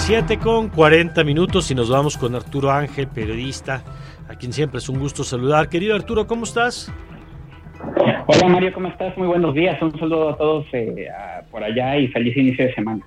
7 0.07 0.39
con 0.39 0.69
40 0.69 1.25
minutos 1.25 1.69
y 1.73 1.75
nos 1.75 1.91
vamos 1.91 2.17
con 2.17 2.37
Arturo 2.37 2.71
Ángel, 2.71 3.09
periodista, 3.09 3.83
a 4.29 4.37
quien 4.37 4.53
siempre 4.53 4.79
es 4.79 4.89
un 4.89 5.01
gusto 5.01 5.25
saludar. 5.25 5.69
Querido 5.69 5.97
Arturo, 5.97 6.29
¿cómo 6.29 6.45
estás? 6.45 6.93
Hola 8.27 8.49
Mario, 8.49 8.73
¿cómo 8.73 8.89
estás? 8.89 9.17
Muy 9.17 9.27
buenos 9.27 9.55
días. 9.55 9.81
Un 9.81 9.99
saludo 9.99 10.31
a 10.31 10.37
todos 10.37 10.67
eh, 10.73 11.09
por 11.51 11.63
allá 11.63 11.97
y 11.97 12.09
feliz 12.09 12.37
inicio 12.37 12.67
de 12.67 12.75
semana. 12.75 13.07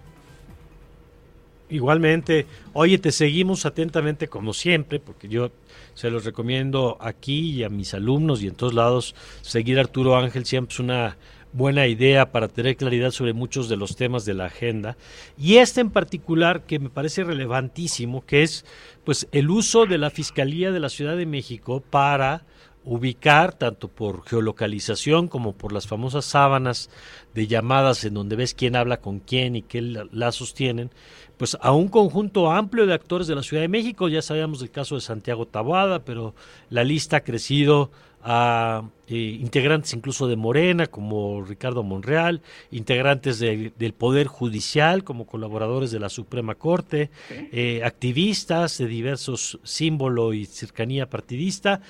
Igualmente. 1.69 2.45
Oye, 2.73 2.97
te 2.97 3.11
seguimos 3.11 3.65
atentamente 3.65 4.27
como 4.27 4.53
siempre, 4.53 4.99
porque 4.99 5.27
yo 5.27 5.51
se 5.93 6.09
los 6.09 6.25
recomiendo 6.25 6.97
aquí 6.99 7.51
y 7.51 7.63
a 7.63 7.69
mis 7.69 7.93
alumnos 7.93 8.41
y 8.41 8.47
en 8.47 8.55
todos 8.55 8.73
lados. 8.73 9.15
Seguir 9.41 9.77
a 9.77 9.81
Arturo 9.81 10.15
Ángel 10.15 10.45
siempre 10.45 10.73
es 10.73 10.79
una 10.79 11.17
buena 11.51 11.87
idea 11.87 12.31
para 12.31 12.47
tener 12.47 12.75
claridad 12.75 13.11
sobre 13.11 13.33
muchos 13.33 13.69
de 13.69 13.77
los 13.77 13.95
temas 13.95 14.25
de 14.25 14.33
la 14.33 14.45
agenda. 14.45 14.97
Y 15.37 15.57
este 15.57 15.81
en 15.81 15.91
particular 15.91 16.63
que 16.63 16.79
me 16.79 16.89
parece 16.89 17.23
relevantísimo, 17.23 18.25
que 18.25 18.43
es 18.43 18.65
pues 19.03 19.27
el 19.31 19.49
uso 19.49 19.85
de 19.85 19.97
la 19.97 20.09
Fiscalía 20.09 20.71
de 20.71 20.79
la 20.79 20.89
Ciudad 20.89 21.17
de 21.17 21.25
México 21.25 21.83
para 21.87 22.43
ubicar, 22.89 23.53
tanto 23.53 23.87
por 23.87 24.25
geolocalización 24.25 25.27
como 25.27 25.53
por 25.53 25.71
las 25.71 25.85
famosas 25.85 26.25
sábanas 26.25 26.89
de 27.35 27.45
llamadas 27.45 28.03
en 28.03 28.15
donde 28.15 28.35
ves 28.35 28.55
quién 28.55 28.75
habla 28.75 28.97
con 28.97 29.19
quién 29.19 29.55
y 29.55 29.61
qué 29.61 29.79
lazos 30.11 30.55
tienen, 30.55 30.89
pues 31.37 31.55
a 31.61 31.71
un 31.71 31.87
conjunto 31.87 32.49
amplio 32.51 32.87
de 32.87 32.95
actores 32.95 33.27
de 33.27 33.35
la 33.35 33.43
Ciudad 33.43 33.61
de 33.61 33.67
México. 33.67 34.09
Ya 34.09 34.23
sabíamos 34.23 34.59
del 34.59 34.71
caso 34.71 34.95
de 34.95 35.01
Santiago 35.01 35.45
Taboada, 35.45 36.03
pero 36.03 36.33
la 36.71 36.83
lista 36.83 37.17
ha 37.17 37.23
crecido 37.23 37.91
a 38.23 38.83
eh, 39.07 39.37
integrantes 39.39 39.93
incluso 39.93 40.27
de 40.27 40.35
Morena, 40.35 40.87
como 40.87 41.43
Ricardo 41.43 41.83
Monreal, 41.83 42.41
integrantes 42.71 43.39
del 43.39 43.93
Poder 43.93 44.27
Judicial, 44.27 45.03
como 45.03 45.25
colaboradores 45.27 45.91
de 45.91 45.99
la 45.99 46.09
Suprema 46.09 46.55
Corte, 46.55 47.11
eh, 47.29 47.81
activistas 47.83 48.79
de 48.79 48.87
diversos 48.87 49.59
símbolos 49.63 50.35
y 50.35 50.45
cercanía 50.45 51.09
partidista. 51.09 51.81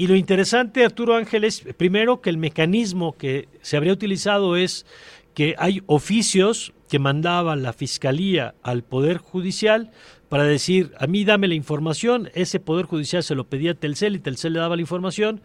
Y 0.00 0.06
lo 0.06 0.16
interesante, 0.16 0.82
Arturo 0.82 1.14
Ángeles, 1.14 1.62
primero 1.76 2.22
que 2.22 2.30
el 2.30 2.38
mecanismo 2.38 3.18
que 3.18 3.50
se 3.60 3.76
habría 3.76 3.92
utilizado 3.92 4.56
es 4.56 4.86
que 5.34 5.54
hay 5.58 5.82
oficios 5.84 6.72
que 6.88 6.98
mandaba 6.98 7.54
la 7.54 7.74
Fiscalía 7.74 8.54
al 8.62 8.82
Poder 8.82 9.18
Judicial 9.18 9.90
para 10.30 10.44
decir, 10.44 10.94
a 10.98 11.06
mí 11.06 11.26
dame 11.26 11.48
la 11.48 11.54
información, 11.54 12.30
ese 12.32 12.60
Poder 12.60 12.86
Judicial 12.86 13.22
se 13.22 13.34
lo 13.34 13.44
pedía 13.44 13.72
a 13.72 13.74
Telcel 13.74 14.16
y 14.16 14.20
Telcel 14.20 14.54
le 14.54 14.60
daba 14.60 14.76
la 14.76 14.80
información, 14.80 15.42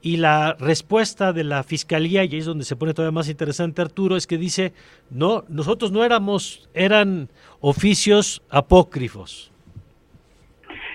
y 0.00 0.18
la 0.18 0.54
respuesta 0.54 1.32
de 1.32 1.42
la 1.42 1.64
Fiscalía, 1.64 2.22
y 2.22 2.28
ahí 2.28 2.38
es 2.38 2.44
donde 2.44 2.64
se 2.64 2.76
pone 2.76 2.94
todavía 2.94 3.10
más 3.10 3.28
interesante 3.28 3.82
Arturo, 3.82 4.16
es 4.16 4.28
que 4.28 4.38
dice, 4.38 4.72
no, 5.10 5.44
nosotros 5.48 5.90
no 5.90 6.04
éramos, 6.04 6.68
eran 6.74 7.28
oficios 7.58 8.40
apócrifos. 8.50 9.50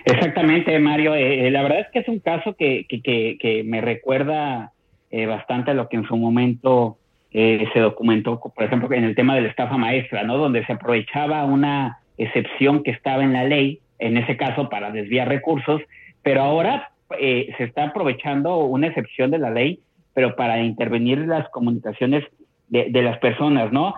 Exactamente, 0.05 0.77
Mario. 0.79 1.15
Eh, 1.15 1.47
eh, 1.47 1.51
la 1.51 1.63
verdad 1.63 1.81
es 1.81 1.87
que 1.91 1.99
es 1.99 2.07
un 2.07 2.19
caso 2.19 2.55
que, 2.55 2.85
que, 2.87 3.01
que, 3.39 3.63
me 3.63 3.81
recuerda 3.81 4.71
eh, 5.09 5.25
bastante 5.25 5.71
a 5.71 5.73
lo 5.73 5.89
que 5.89 5.97
en 5.97 6.07
su 6.07 6.15
momento 6.17 6.97
se 7.33 7.79
documentó, 7.79 8.41
por 8.41 8.65
ejemplo, 8.65 8.91
en 8.91 9.05
el 9.05 9.15
tema 9.15 9.35
de 9.35 9.41
la 9.41 9.47
estafa 9.47 9.77
maestra, 9.77 10.23
¿no? 10.23 10.37
Donde 10.37 10.65
se 10.65 10.73
aprovechaba 10.73 11.45
una 11.45 11.99
excepción 12.17 12.83
que 12.83 12.91
estaba 12.91 13.23
en 13.23 13.31
la 13.31 13.45
ley, 13.45 13.79
en 13.99 14.17
ese 14.17 14.35
caso 14.35 14.67
para 14.67 14.91
desviar 14.91 15.29
recursos, 15.29 15.81
pero 16.23 16.41
ahora 16.41 16.91
se 17.09 17.55
está 17.57 17.85
aprovechando 17.85 18.57
una 18.57 18.87
excepción 18.87 19.31
de 19.31 19.37
la 19.37 19.49
ley, 19.49 19.79
pero 20.13 20.35
para 20.35 20.61
intervenir 20.61 21.19
las 21.19 21.47
comunicaciones 21.51 22.25
de, 22.67 22.89
de 22.89 23.01
las 23.01 23.17
personas, 23.19 23.71
¿no? 23.71 23.93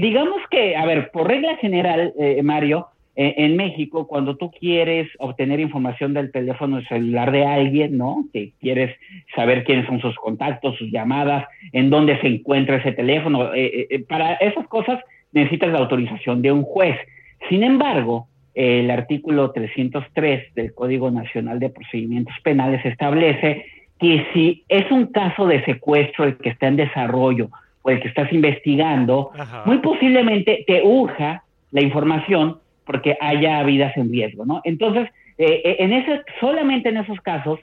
digamos 0.00 0.40
que, 0.48 0.76
a 0.76 0.86
ver, 0.86 1.10
por 1.10 1.26
regla 1.26 1.56
general, 1.56 2.14
Mario, 2.44 2.86
eh, 2.90 2.95
en 3.18 3.56
México, 3.56 4.06
cuando 4.06 4.36
tú 4.36 4.50
quieres 4.50 5.08
obtener 5.18 5.58
información 5.58 6.12
del 6.12 6.30
teléfono 6.30 6.82
celular 6.82 7.32
de 7.32 7.46
alguien, 7.46 7.96
¿no? 7.96 8.26
Que 8.30 8.52
quieres 8.60 8.94
saber 9.34 9.64
quiénes 9.64 9.86
son 9.86 10.00
sus 10.00 10.14
contactos, 10.16 10.76
sus 10.76 10.90
llamadas, 10.90 11.46
en 11.72 11.88
dónde 11.88 12.20
se 12.20 12.26
encuentra 12.26 12.76
ese 12.76 12.92
teléfono, 12.92 13.54
eh, 13.54 13.86
eh, 13.88 14.04
para 14.06 14.34
esas 14.34 14.66
cosas 14.68 15.00
necesitas 15.32 15.72
la 15.72 15.78
autorización 15.78 16.42
de 16.42 16.52
un 16.52 16.62
juez. 16.62 16.96
Sin 17.48 17.62
embargo, 17.62 18.28
el 18.54 18.90
artículo 18.90 19.50
303 19.50 20.54
del 20.54 20.74
Código 20.74 21.10
Nacional 21.10 21.58
de 21.58 21.70
Procedimientos 21.70 22.34
Penales 22.42 22.84
establece 22.84 23.64
que 23.98 24.26
si 24.32 24.64
es 24.68 24.90
un 24.90 25.06
caso 25.06 25.46
de 25.46 25.64
secuestro 25.64 26.24
el 26.24 26.36
que 26.36 26.50
está 26.50 26.68
en 26.68 26.76
desarrollo 26.76 27.50
o 27.82 27.90
el 27.90 28.00
que 28.00 28.08
estás 28.08 28.32
investigando, 28.32 29.30
muy 29.64 29.78
posiblemente 29.78 30.64
te 30.66 30.82
urja 30.82 31.44
la 31.70 31.82
información 31.82 32.58
porque 32.86 33.18
haya 33.20 33.62
vidas 33.64 33.94
en 33.96 34.10
riesgo, 34.10 34.46
¿no? 34.46 34.62
Entonces, 34.64 35.08
eh, 35.36 35.60
eh, 35.64 35.76
en 35.80 35.92
ese, 35.92 36.22
solamente 36.40 36.88
en 36.88 36.96
esos 36.96 37.20
casos 37.20 37.60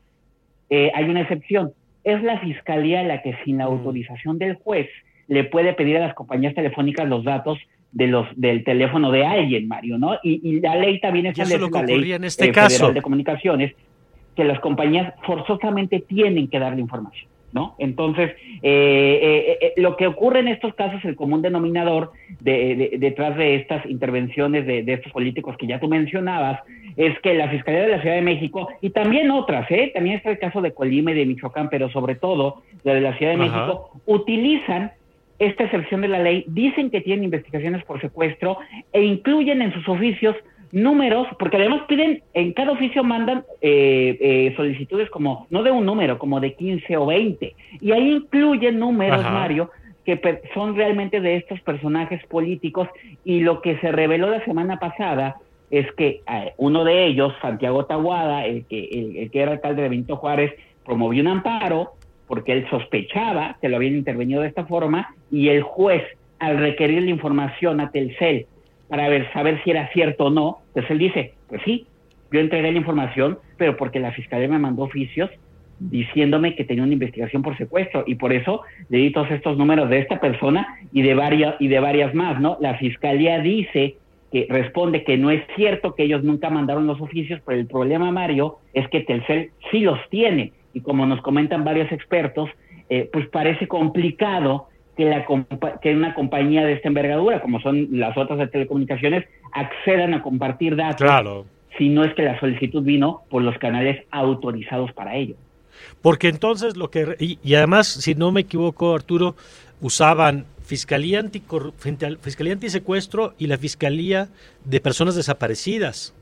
eh, 0.69 0.91
hay 0.93 1.05
una 1.05 1.21
excepción. 1.21 1.71
Es 2.03 2.21
la 2.21 2.39
fiscalía 2.39 3.01
la 3.03 3.21
que 3.23 3.35
sin 3.45 3.57
la 3.57 3.65
mm. 3.65 3.71
autorización 3.71 4.37
del 4.37 4.55
juez 4.55 4.89
le 5.27 5.45
puede 5.45 5.73
pedir 5.73 5.97
a 5.97 6.01
las 6.01 6.13
compañías 6.13 6.53
telefónicas 6.53 7.07
los 7.07 7.23
datos 7.23 7.57
de 7.93 8.07
los 8.07 8.27
del 8.35 8.63
teléfono 8.63 9.11
de 9.11 9.25
alguien, 9.25 9.67
Mario, 9.67 9.97
¿no? 9.97 10.19
Y, 10.23 10.59
la 10.59 10.75
ley 10.75 10.99
también 10.99 11.27
establece 11.27 11.59
lo 11.59 11.69
la 11.69 11.83
ley 11.83 12.11
en 12.11 12.23
este 12.23 12.51
caso. 12.51 12.75
Federal 12.75 12.93
de 12.95 13.01
Comunicaciones 13.01 13.73
que 14.35 14.43
las 14.43 14.59
compañías 14.59 15.13
forzosamente 15.25 15.99
tienen 15.99 16.47
que 16.47 16.59
darle 16.59 16.81
información. 16.81 17.29
¿No? 17.53 17.75
Entonces, 17.77 18.31
eh, 18.61 19.19
eh, 19.21 19.57
eh, 19.61 19.73
lo 19.77 19.95
que 19.95 20.07
ocurre 20.07 20.39
en 20.39 20.47
estos 20.47 20.73
casos, 20.73 21.03
el 21.05 21.15
común 21.15 21.41
denominador 21.41 22.11
detrás 22.39 23.37
de 23.37 23.55
estas 23.55 23.85
intervenciones 23.85 24.65
de, 24.65 24.83
estos 24.87 25.11
políticos 25.13 25.55
que 25.57 25.67
ya 25.67 25.79
tú 25.79 25.87
mencionabas, 25.87 26.59
es 26.97 27.17
que 27.19 27.33
la 27.35 27.49
Fiscalía 27.49 27.83
de 27.83 27.89
la 27.89 28.01
Ciudad 28.01 28.15
de 28.15 28.21
México 28.21 28.67
y 28.81 28.89
también 28.89 29.31
otras, 29.31 29.69
¿eh? 29.71 29.91
también 29.93 30.17
está 30.17 30.31
el 30.31 30.39
caso 30.39 30.61
de 30.61 30.73
Colima 30.73 31.11
y 31.11 31.15
de 31.15 31.25
Michoacán, 31.25 31.69
pero 31.69 31.89
sobre 31.89 32.15
todo 32.15 32.63
la 32.83 32.95
de 32.95 33.01
la 33.01 33.17
Ciudad 33.17 33.31
de 33.33 33.37
México, 33.37 33.91
utilizan 34.05 34.91
esta 35.39 35.63
excepción 35.63 36.01
de 36.01 36.07
la 36.07 36.19
ley, 36.19 36.45
dicen 36.47 36.89
que 36.89 37.01
tienen 37.01 37.25
investigaciones 37.25 37.83
por 37.85 38.01
secuestro 38.01 38.57
e 38.91 39.03
incluyen 39.03 39.61
en 39.61 39.73
sus 39.73 39.87
oficios 39.87 40.35
números, 40.73 41.27
porque 41.37 41.57
además 41.57 41.83
piden, 41.87 42.23
en 42.33 42.51
cada 42.51 42.71
oficio 42.71 43.03
mandan 43.03 43.45
eh, 43.61 44.17
eh, 44.19 44.53
solicitudes 44.57 45.09
como, 45.11 45.45
no 45.51 45.61
de 45.61 45.69
un 45.69 45.85
número, 45.85 46.17
como 46.17 46.39
de 46.39 46.55
15 46.55 46.97
o 46.97 47.05
20. 47.05 47.55
Y 47.79 47.91
ahí 47.91 48.15
incluyen 48.15 48.79
números, 48.79 49.23
Mario, 49.23 49.69
que 50.03 50.41
son 50.55 50.75
realmente 50.75 51.21
de 51.21 51.35
estos 51.35 51.61
personajes 51.61 52.25
políticos. 52.25 52.89
Y 53.23 53.41
lo 53.41 53.61
que 53.61 53.77
se 53.77 53.91
reveló 53.91 54.29
la 54.29 54.43
semana 54.45 54.79
pasada 54.79 55.35
es 55.69 55.91
que 55.93 56.21
eh, 56.27 56.53
uno 56.57 56.83
de 56.83 57.05
ellos, 57.05 57.33
Santiago 57.39 57.85
Taguada, 57.85 58.45
el 58.47 58.65
que, 58.65 59.19
el, 59.21 59.29
que 59.29 59.41
era 59.41 59.51
alcalde 59.51 59.83
de 59.83 59.89
Benito 59.89 60.17
Juárez, 60.17 60.53
promovió 60.83 61.21
un 61.21 61.27
amparo 61.27 61.91
porque 62.27 62.51
él 62.51 62.67
sospechaba 62.71 63.57
que 63.61 63.69
lo 63.69 63.75
habían 63.75 63.93
intervenido 63.93 64.41
de 64.41 64.47
esta 64.47 64.65
forma 64.65 65.13
y 65.29 65.49
el 65.49 65.61
juez, 65.61 66.03
al 66.39 66.57
requerir 66.57 67.03
la 67.03 67.11
información 67.11 67.79
a 67.79 67.91
Telcel 67.91 68.47
para 68.93 69.09
ver, 69.09 69.27
saber 69.33 69.59
si 69.63 69.71
era 69.71 69.91
cierto 69.91 70.25
o 70.25 70.29
no, 70.29 70.59
pues 70.71 70.87
él 70.91 70.99
dice, 70.99 71.33
pues 71.49 71.63
sí, 71.65 71.87
yo 72.31 72.39
entregué 72.39 72.71
la 72.71 72.77
información, 72.77 73.39
pero 73.57 73.75
porque 73.75 73.99
la 73.99 74.11
fiscalía 74.11 74.47
me 74.47 74.59
mandó 74.59 74.83
oficios 74.83 75.31
diciéndome 75.79 76.53
que 76.53 76.63
tenía 76.63 76.83
una 76.83 76.93
investigación 76.93 77.41
por 77.41 77.57
secuestro. 77.57 78.03
Y 78.05 78.13
por 78.13 78.33
eso 78.33 78.61
le 78.89 78.99
di 78.99 79.09
todos 79.09 79.31
estos 79.31 79.57
números 79.57 79.89
de 79.89 79.97
esta 79.97 80.19
persona 80.19 80.77
y 80.91 81.01
de 81.01 81.15
varias 81.15 81.55
y 81.59 81.69
de 81.69 81.79
varias 81.79 82.13
más, 82.13 82.39
¿no? 82.39 82.59
La 82.61 82.77
fiscalía 82.77 83.39
dice 83.39 83.95
que 84.31 84.45
responde 84.47 85.03
que 85.03 85.17
no 85.17 85.31
es 85.31 85.41
cierto 85.55 85.95
que 85.95 86.03
ellos 86.03 86.23
nunca 86.23 86.51
mandaron 86.51 86.85
los 86.85 87.01
oficios, 87.01 87.41
pero 87.43 87.59
el 87.59 87.65
problema, 87.65 88.11
Mario, 88.11 88.59
es 88.75 88.87
que 88.89 88.99
Telcel 88.99 89.49
sí 89.71 89.79
los 89.79 89.97
tiene. 90.11 90.53
Y 90.75 90.81
como 90.81 91.07
nos 91.07 91.19
comentan 91.23 91.63
varios 91.63 91.91
expertos, 91.91 92.47
eh, 92.89 93.09
pues 93.11 93.27
parece 93.29 93.67
complicado 93.67 94.67
que, 94.95 95.05
la, 95.05 95.25
que 95.81 95.95
una 95.95 96.13
compañía 96.13 96.65
de 96.65 96.73
esta 96.73 96.87
envergadura, 96.87 97.41
como 97.41 97.59
son 97.61 97.87
las 97.91 98.17
otras 98.17 98.39
de 98.39 98.47
telecomunicaciones, 98.47 99.25
accedan 99.51 100.13
a 100.13 100.21
compartir 100.21 100.75
datos. 100.75 100.97
Claro. 100.97 101.45
Si 101.77 101.89
no 101.89 102.03
es 102.03 102.13
que 102.13 102.23
la 102.23 102.39
solicitud 102.39 102.83
vino 102.83 103.23
por 103.29 103.41
los 103.41 103.57
canales 103.57 104.05
autorizados 104.11 104.91
para 104.93 105.15
ello. 105.15 105.35
Porque 106.01 106.27
entonces 106.27 106.77
lo 106.77 106.91
que 106.91 107.15
y, 107.19 107.55
además 107.55 107.87
si 107.87 108.13
no 108.13 108.31
me 108.31 108.41
equivoco 108.41 108.93
Arturo 108.93 109.35
usaban 109.81 110.45
fiscalía 110.63 111.19
anticor, 111.19 111.73
fiscalía 112.21 112.53
antisecuestro 112.53 113.33
y 113.39 113.47
la 113.47 113.57
fiscalía 113.57 114.27
de 114.63 114.79
personas 114.79 115.15
desaparecidas. 115.15 116.13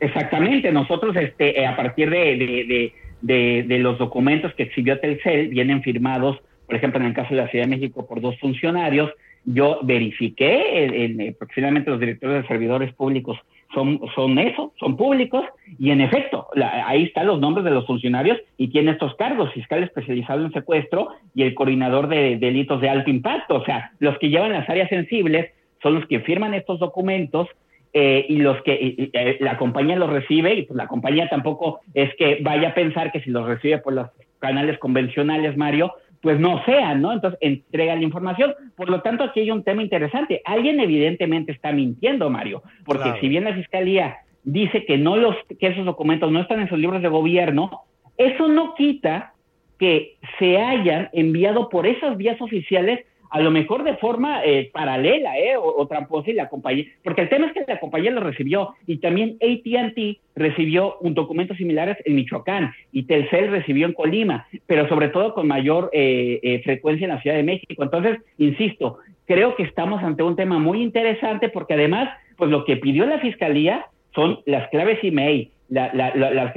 Exactamente, 0.00 0.72
nosotros 0.72 1.14
este 1.14 1.60
eh, 1.60 1.66
a 1.66 1.76
partir 1.76 2.10
de, 2.10 2.92
de, 3.20 3.64
de, 3.68 3.78
los 3.78 3.98
documentos 3.98 4.52
que 4.54 4.64
exhibió 4.64 4.98
Telcel 4.98 5.48
vienen 5.48 5.82
firmados 5.82 6.40
por 6.72 6.78
ejemplo, 6.78 7.00
en 7.00 7.08
el 7.08 7.12
caso 7.12 7.34
de 7.34 7.42
la 7.42 7.48
Ciudad 7.48 7.66
de 7.66 7.76
México, 7.76 8.06
por 8.06 8.22
dos 8.22 8.34
funcionarios, 8.40 9.10
yo 9.44 9.80
verifiqué, 9.82 10.86
en, 10.86 11.36
porque 11.38 11.52
finalmente 11.52 11.90
los 11.90 12.00
directores 12.00 12.40
de 12.40 12.48
servidores 12.48 12.94
públicos 12.94 13.36
son, 13.74 14.00
son 14.14 14.38
eso, 14.38 14.72
son 14.80 14.96
públicos, 14.96 15.44
y 15.78 15.90
en 15.90 16.00
efecto, 16.00 16.46
ahí 16.86 17.02
están 17.02 17.26
los 17.26 17.40
nombres 17.40 17.66
de 17.66 17.72
los 17.72 17.86
funcionarios 17.86 18.38
y 18.56 18.68
tiene 18.68 18.92
estos 18.92 19.14
cargos, 19.16 19.52
fiscal 19.52 19.82
especializado 19.82 20.46
en 20.46 20.52
secuestro 20.54 21.08
y 21.34 21.42
el 21.42 21.52
coordinador 21.52 22.08
de 22.08 22.38
delitos 22.38 22.80
de 22.80 22.88
alto 22.88 23.10
impacto, 23.10 23.56
o 23.56 23.64
sea, 23.66 23.90
los 23.98 24.18
que 24.18 24.30
llevan 24.30 24.52
las 24.52 24.66
áreas 24.66 24.88
sensibles 24.88 25.50
son 25.82 25.96
los 25.96 26.06
que 26.06 26.20
firman 26.20 26.54
estos 26.54 26.78
documentos 26.78 27.48
eh, 27.92 28.24
y 28.30 28.38
los 28.38 28.62
que 28.62 29.10
eh, 29.12 29.36
la 29.40 29.58
compañía 29.58 29.96
los 29.96 30.08
recibe 30.08 30.54
y 30.54 30.62
pues 30.62 30.74
la 30.78 30.86
compañía 30.86 31.28
tampoco 31.28 31.80
es 31.92 32.14
que 32.14 32.38
vaya 32.40 32.68
a 32.70 32.74
pensar 32.74 33.12
que 33.12 33.20
si 33.20 33.28
los 33.28 33.46
recibe 33.46 33.76
por 33.76 33.92
los 33.92 34.08
canales 34.38 34.78
convencionales, 34.78 35.56
Mario, 35.58 35.92
pues 36.22 36.38
no 36.38 36.64
sean, 36.64 37.02
¿no? 37.02 37.12
Entonces 37.12 37.38
entrega 37.42 37.96
la 37.96 38.02
información. 38.02 38.54
Por 38.76 38.88
lo 38.88 39.02
tanto, 39.02 39.24
aquí 39.24 39.40
hay 39.40 39.50
un 39.50 39.64
tema 39.64 39.82
interesante. 39.82 40.40
Alguien 40.44 40.80
evidentemente 40.80 41.52
está 41.52 41.72
mintiendo, 41.72 42.30
Mario, 42.30 42.62
porque 42.84 43.12
si 43.20 43.28
bien 43.28 43.44
la 43.44 43.54
fiscalía 43.54 44.18
dice 44.44 44.86
que 44.86 44.96
no 44.96 45.16
los, 45.16 45.36
que 45.58 45.66
esos 45.66 45.84
documentos 45.84 46.30
no 46.30 46.40
están 46.40 46.60
en 46.60 46.68
sus 46.68 46.78
libros 46.78 47.02
de 47.02 47.08
gobierno, 47.08 47.82
eso 48.16 48.48
no 48.48 48.74
quita 48.74 49.34
que 49.78 50.16
se 50.38 50.58
hayan 50.58 51.10
enviado 51.12 51.68
por 51.68 51.88
esas 51.88 52.16
vías 52.16 52.40
oficiales 52.40 53.04
a 53.32 53.40
lo 53.40 53.50
mejor 53.50 53.82
de 53.82 53.96
forma 53.96 54.44
eh, 54.44 54.70
paralela 54.72 55.38
eh, 55.38 55.56
o, 55.56 55.86
tramposa 55.86 56.30
y 56.30 56.34
la 56.34 56.50
compañía, 56.50 56.84
porque 57.02 57.22
el 57.22 57.30
tema 57.30 57.46
es 57.46 57.54
que 57.54 57.64
la 57.66 57.80
compañía 57.80 58.10
lo 58.10 58.20
recibió 58.20 58.74
y 58.86 58.98
también 58.98 59.38
ATT 59.40 60.18
recibió 60.36 60.98
un 61.00 61.14
documento 61.14 61.54
similares 61.54 61.96
en 62.04 62.14
Michoacán 62.14 62.72
y 62.92 63.04
Telcel 63.04 63.50
recibió 63.50 63.86
en 63.86 63.94
Colima, 63.94 64.46
pero 64.66 64.86
sobre 64.86 65.08
todo 65.08 65.32
con 65.32 65.48
mayor 65.48 65.88
eh, 65.94 66.40
eh, 66.42 66.60
frecuencia 66.62 67.06
en 67.06 67.14
la 67.14 67.22
Ciudad 67.22 67.36
de 67.36 67.42
México. 67.42 67.82
Entonces, 67.82 68.18
insisto, 68.36 68.98
creo 69.26 69.56
que 69.56 69.62
estamos 69.62 70.02
ante 70.02 70.22
un 70.22 70.36
tema 70.36 70.58
muy 70.58 70.82
interesante 70.82 71.48
porque 71.48 71.72
además, 71.72 72.10
pues 72.36 72.50
lo 72.50 72.66
que 72.66 72.76
pidió 72.76 73.06
la 73.06 73.18
Fiscalía 73.18 73.86
son 74.14 74.40
las 74.44 74.68
claves 74.68 74.98
email, 75.02 75.50
la, 75.70 75.90
la, 75.94 76.14
la, 76.14 76.52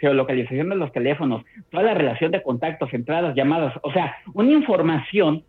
geolocalización 0.00 0.70
de 0.70 0.74
los 0.74 0.90
teléfonos, 0.90 1.44
toda 1.70 1.84
la 1.84 1.94
relación 1.94 2.32
de 2.32 2.42
contactos, 2.42 2.92
entradas, 2.92 3.36
llamadas, 3.36 3.74
o 3.82 3.92
sea, 3.92 4.16
una 4.34 4.50
información 4.50 5.44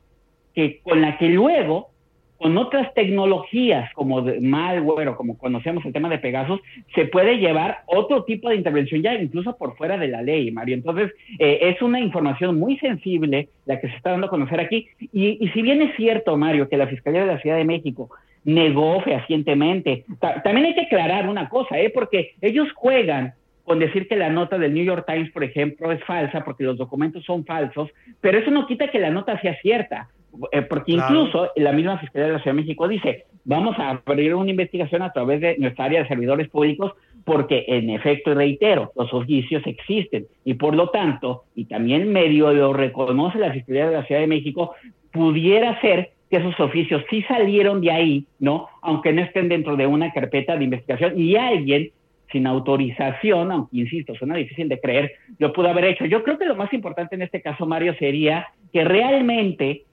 que 0.54 0.80
con 0.82 1.02
la 1.02 1.18
que 1.18 1.30
luego, 1.30 1.90
con 2.38 2.58
otras 2.58 2.94
tecnologías 2.94 3.94
como 3.94 4.22
de 4.22 4.40
malware 4.42 5.10
o 5.10 5.16
como 5.16 5.38
conocemos 5.38 5.86
el 5.86 5.94
tema 5.94 6.10
de 6.10 6.18
Pegasus, 6.18 6.60
se 6.96 7.06
puede 7.06 7.38
llevar 7.38 7.82
otro 7.86 8.24
tipo 8.24 8.50
de 8.50 8.56
intervención 8.56 9.02
ya 9.02 9.14
incluso 9.14 9.56
por 9.58 9.78
fuera 9.78 9.98
de 9.98 10.08
la 10.08 10.22
ley, 10.24 10.52
Mario. 10.52 10.76
Entonces, 10.76 11.12
eh, 11.38 11.60
es 11.62 11.82
una 11.82 12.00
información 12.00 12.58
muy 12.58 12.78
sensible 12.78 13.50
la 13.66 13.80
que 13.80 13.90
se 13.90 13.96
está 13.96 14.12
dando 14.12 14.28
a 14.28 14.32
conocer 14.32 14.60
aquí. 14.60 14.88
Y, 15.14 15.48
si 15.54 15.62
bien 15.62 15.82
es 15.82 15.96
cierto, 15.96 16.36
Mario, 16.36 16.68
que 16.68 16.78
la 16.78 16.88
Fiscalía 16.88 17.22
de 17.22 17.34
la 17.34 17.40
Ciudad 17.40 17.58
de 17.58 17.66
México 17.66 18.10
negó 18.44 19.02
fehacientemente, 19.02 20.06
también 20.44 20.66
hay 20.66 20.74
que 20.74 20.86
aclarar 20.86 21.30
una 21.30 21.48
cosa, 21.48 21.80
¿eh? 21.80 21.92
porque 21.94 22.32
ellos 22.42 22.68
juegan 22.74 23.36
con 23.64 23.80
decir 23.80 24.08
que 24.08 24.16
la 24.16 24.30
nota 24.30 24.58
del 24.58 24.74
New 24.74 24.84
York 24.84 25.06
Times, 25.08 25.32
por 25.32 25.44
ejemplo, 25.44 25.92
es 25.92 26.04
falsa 26.04 26.44
porque 26.44 26.64
los 26.64 26.78
documentos 26.78 27.24
son 27.24 27.46
falsos, 27.46 27.90
pero 28.20 28.40
eso 28.40 28.52
no 28.52 28.68
quita 28.68 28.90
que 28.90 29.00
la 29.00 29.12
nota 29.12 29.40
sea 29.42 29.56
cierta. 29.62 30.10
Eh, 30.52 30.62
porque 30.62 30.94
incluso 30.94 31.50
la 31.56 31.72
misma 31.72 31.98
Fiscalía 31.98 32.28
de 32.28 32.34
la 32.34 32.40
Ciudad 32.40 32.56
de 32.56 32.62
México 32.62 32.88
dice, 32.88 33.26
vamos 33.44 33.78
a 33.80 34.02
abrir 34.06 34.34
una 34.36 34.50
investigación 34.50 35.02
a 35.02 35.12
través 35.12 35.42
de 35.42 35.58
nuestra 35.58 35.86
área 35.86 36.02
de 36.02 36.08
servidores 36.08 36.48
públicos 36.50 36.94
porque 37.24 37.66
en 37.68 37.90
efecto, 37.90 38.32
y 38.32 38.34
reitero, 38.34 38.92
los 38.96 39.14
oficios 39.14 39.62
existen 39.66 40.26
y 40.44 40.56
por 40.56 40.76
lo 40.76 40.90
tanto, 40.90 41.44
y 41.56 41.66
también 41.66 42.12
medio 42.12 42.52
lo 42.54 42.74
reconoce 42.74 43.38
la 43.40 43.52
Fiscalía 43.52 43.88
de 43.90 43.98
la 43.98 44.06
Ciudad 44.06 44.22
de 44.22 44.28
México, 44.28 44.74
pudiera 45.12 45.80
ser 45.82 46.12
que 46.30 46.38
esos 46.38 46.58
oficios 46.60 47.04
sí 47.10 47.22
salieron 47.24 47.82
de 47.82 47.92
ahí, 47.92 48.26
¿no? 48.40 48.70
Aunque 48.82 49.12
no 49.12 49.22
estén 49.22 49.50
dentro 49.50 49.76
de 49.76 49.86
una 49.86 50.12
carpeta 50.14 50.56
de 50.56 50.64
investigación 50.64 51.20
y 51.20 51.36
alguien 51.36 51.92
sin 52.32 52.48
autorización, 52.48 53.52
aunque 53.52 53.78
insisto, 53.78 54.16
suena 54.16 54.36
difícil 54.36 54.70
de 54.70 54.80
creer, 54.80 55.12
lo 55.38 55.52
pudo 55.52 55.68
haber 55.68 55.86
hecho. 55.86 56.06
Yo 56.06 56.24
creo 56.24 56.38
que 56.38 56.46
lo 56.46 56.56
más 56.56 56.72
importante 56.74 57.16
en 57.16 57.24
este 57.24 57.42
caso, 57.42 57.66
Mario, 57.66 57.94
sería 58.00 58.48
que 58.72 58.86
realmente 58.86 59.84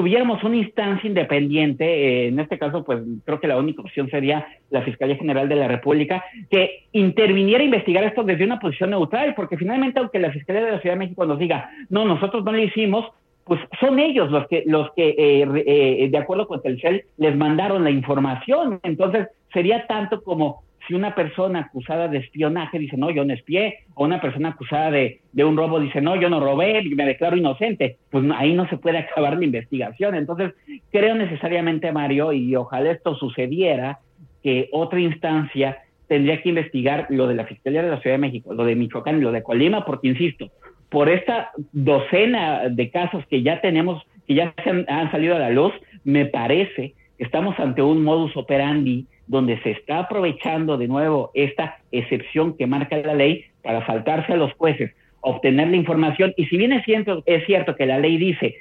tuviéramos 0.00 0.42
una 0.44 0.56
instancia 0.56 1.06
independiente, 1.06 1.84
eh, 1.84 2.28
en 2.28 2.40
este 2.40 2.58
caso, 2.58 2.82
pues 2.82 3.02
creo 3.26 3.38
que 3.38 3.46
la 3.46 3.58
única 3.58 3.82
opción 3.82 4.08
sería 4.08 4.46
la 4.70 4.80
Fiscalía 4.80 5.16
General 5.16 5.46
de 5.46 5.56
la 5.56 5.68
República, 5.68 6.24
que 6.50 6.86
interviniera 6.92 7.60
a 7.60 7.66
investigar 7.66 8.02
esto 8.04 8.22
desde 8.22 8.44
una 8.44 8.58
posición 8.58 8.88
neutral, 8.88 9.34
porque 9.34 9.58
finalmente, 9.58 10.00
aunque 10.00 10.18
la 10.18 10.32
Fiscalía 10.32 10.64
de 10.64 10.72
la 10.72 10.80
Ciudad 10.80 10.94
de 10.94 11.00
México 11.00 11.26
nos 11.26 11.38
diga, 11.38 11.68
no, 11.90 12.06
nosotros 12.06 12.42
no 12.46 12.52
lo 12.52 12.62
hicimos, 12.62 13.10
pues 13.44 13.60
son 13.78 13.98
ellos 13.98 14.30
los 14.30 14.48
que, 14.48 14.62
los 14.64 14.90
que 14.94 15.10
eh, 15.10 15.46
eh, 15.66 16.08
de 16.10 16.18
acuerdo 16.18 16.48
con 16.48 16.62
Telcel, 16.62 17.04
les 17.18 17.36
mandaron 17.36 17.84
la 17.84 17.90
información. 17.90 18.80
Entonces, 18.82 19.28
sería 19.52 19.86
tanto 19.86 20.22
como 20.22 20.62
si 20.86 20.94
una 20.94 21.14
persona 21.14 21.60
acusada 21.60 22.08
de 22.08 22.18
espionaje 22.18 22.78
dice, 22.78 22.96
no, 22.96 23.10
yo 23.10 23.24
no 23.24 23.32
espié, 23.32 23.80
o 23.94 24.04
una 24.04 24.20
persona 24.20 24.50
acusada 24.50 24.90
de, 24.90 25.20
un 25.36 25.56
robo 25.56 25.80
dice, 25.80 26.00
no, 26.00 26.16
yo 26.16 26.28
no 26.30 26.40
robé, 26.40 26.82
me 26.94 27.04
declaro 27.04 27.36
inocente, 27.36 27.98
pues 28.10 28.24
ahí 28.36 28.54
no 28.54 28.68
se 28.68 28.78
puede 28.78 28.98
acabar 28.98 29.36
la 29.36 29.44
investigación. 29.44 30.14
Entonces, 30.14 30.52
creo 30.90 31.14
necesariamente, 31.14 31.92
Mario, 31.92 32.32
y 32.32 32.54
ojalá 32.56 32.92
esto 32.92 33.14
sucediera, 33.14 33.98
que 34.42 34.68
otra 34.72 35.00
instancia 35.00 35.78
tendría 36.08 36.42
que 36.42 36.48
investigar 36.48 37.06
lo 37.10 37.26
de 37.26 37.34
la 37.34 37.44
Fiscalía 37.44 37.82
de 37.82 37.90
la 37.90 38.00
Ciudad 38.00 38.14
de 38.14 38.20
México, 38.20 38.54
lo 38.54 38.64
de 38.64 38.74
Michoacán 38.74 39.18
y 39.18 39.20
lo 39.20 39.32
de 39.32 39.42
Colima, 39.42 39.84
porque, 39.84 40.08
insisto, 40.08 40.50
por 40.88 41.08
esta 41.08 41.50
docena 41.72 42.68
de 42.68 42.90
casos 42.90 43.24
que 43.26 43.42
ya 43.42 43.60
tenemos, 43.60 44.02
que 44.26 44.34
ya 44.34 44.54
han, 44.64 44.86
han 44.88 45.10
salido 45.10 45.36
a 45.36 45.40
la 45.40 45.50
luz, 45.50 45.72
me 46.04 46.26
parece 46.26 46.94
que 47.18 47.24
estamos 47.24 47.58
ante 47.60 47.82
un 47.82 48.02
modus 48.02 48.36
operandi 48.36 49.06
donde 49.30 49.62
se 49.62 49.70
está 49.70 50.00
aprovechando 50.00 50.76
de 50.76 50.88
nuevo 50.88 51.30
esta 51.34 51.78
excepción 51.92 52.56
que 52.56 52.66
marca 52.66 52.96
la 52.96 53.14
ley 53.14 53.44
para 53.62 53.86
saltarse 53.86 54.32
a 54.32 54.36
los 54.36 54.52
jueces, 54.54 54.92
obtener 55.20 55.68
la 55.68 55.76
información. 55.76 56.34
Y 56.36 56.46
si 56.46 56.56
bien 56.56 56.72
es 56.72 56.84
cierto, 56.84 57.22
es 57.26 57.46
cierto 57.46 57.76
que 57.76 57.86
la 57.86 58.00
ley 58.00 58.16
dice, 58.16 58.56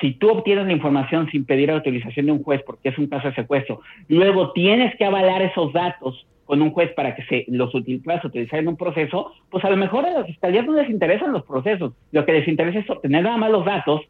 si 0.00 0.14
tú 0.14 0.30
obtienes 0.30 0.66
la 0.66 0.72
información 0.72 1.30
sin 1.30 1.44
pedir 1.44 1.70
autorización 1.70 2.26
de 2.26 2.32
un 2.32 2.42
juez, 2.42 2.60
porque 2.66 2.88
es 2.88 2.98
un 2.98 3.06
caso 3.06 3.28
de 3.28 3.36
secuestro, 3.36 3.80
luego 4.08 4.50
tienes 4.50 4.96
que 4.96 5.04
avalar 5.04 5.42
esos 5.42 5.72
datos 5.72 6.26
con 6.44 6.60
un 6.60 6.72
juez 6.72 6.92
para 6.94 7.14
que 7.14 7.22
se 7.26 7.44
los 7.46 7.70
puedas 8.04 8.24
utilizar 8.24 8.58
en 8.58 8.66
un 8.66 8.76
proceso, 8.76 9.32
pues 9.48 9.64
a 9.64 9.70
lo 9.70 9.76
mejor 9.76 10.06
a 10.06 10.10
las 10.10 10.26
fiscalías 10.26 10.66
no 10.66 10.72
les 10.72 10.90
interesan 10.90 11.32
los 11.32 11.44
procesos, 11.44 11.92
lo 12.10 12.26
que 12.26 12.32
les 12.32 12.48
interesa 12.48 12.80
es 12.80 12.90
obtener 12.90 13.22
nada 13.22 13.36
más 13.36 13.52
los 13.52 13.64
datos, 13.64 14.00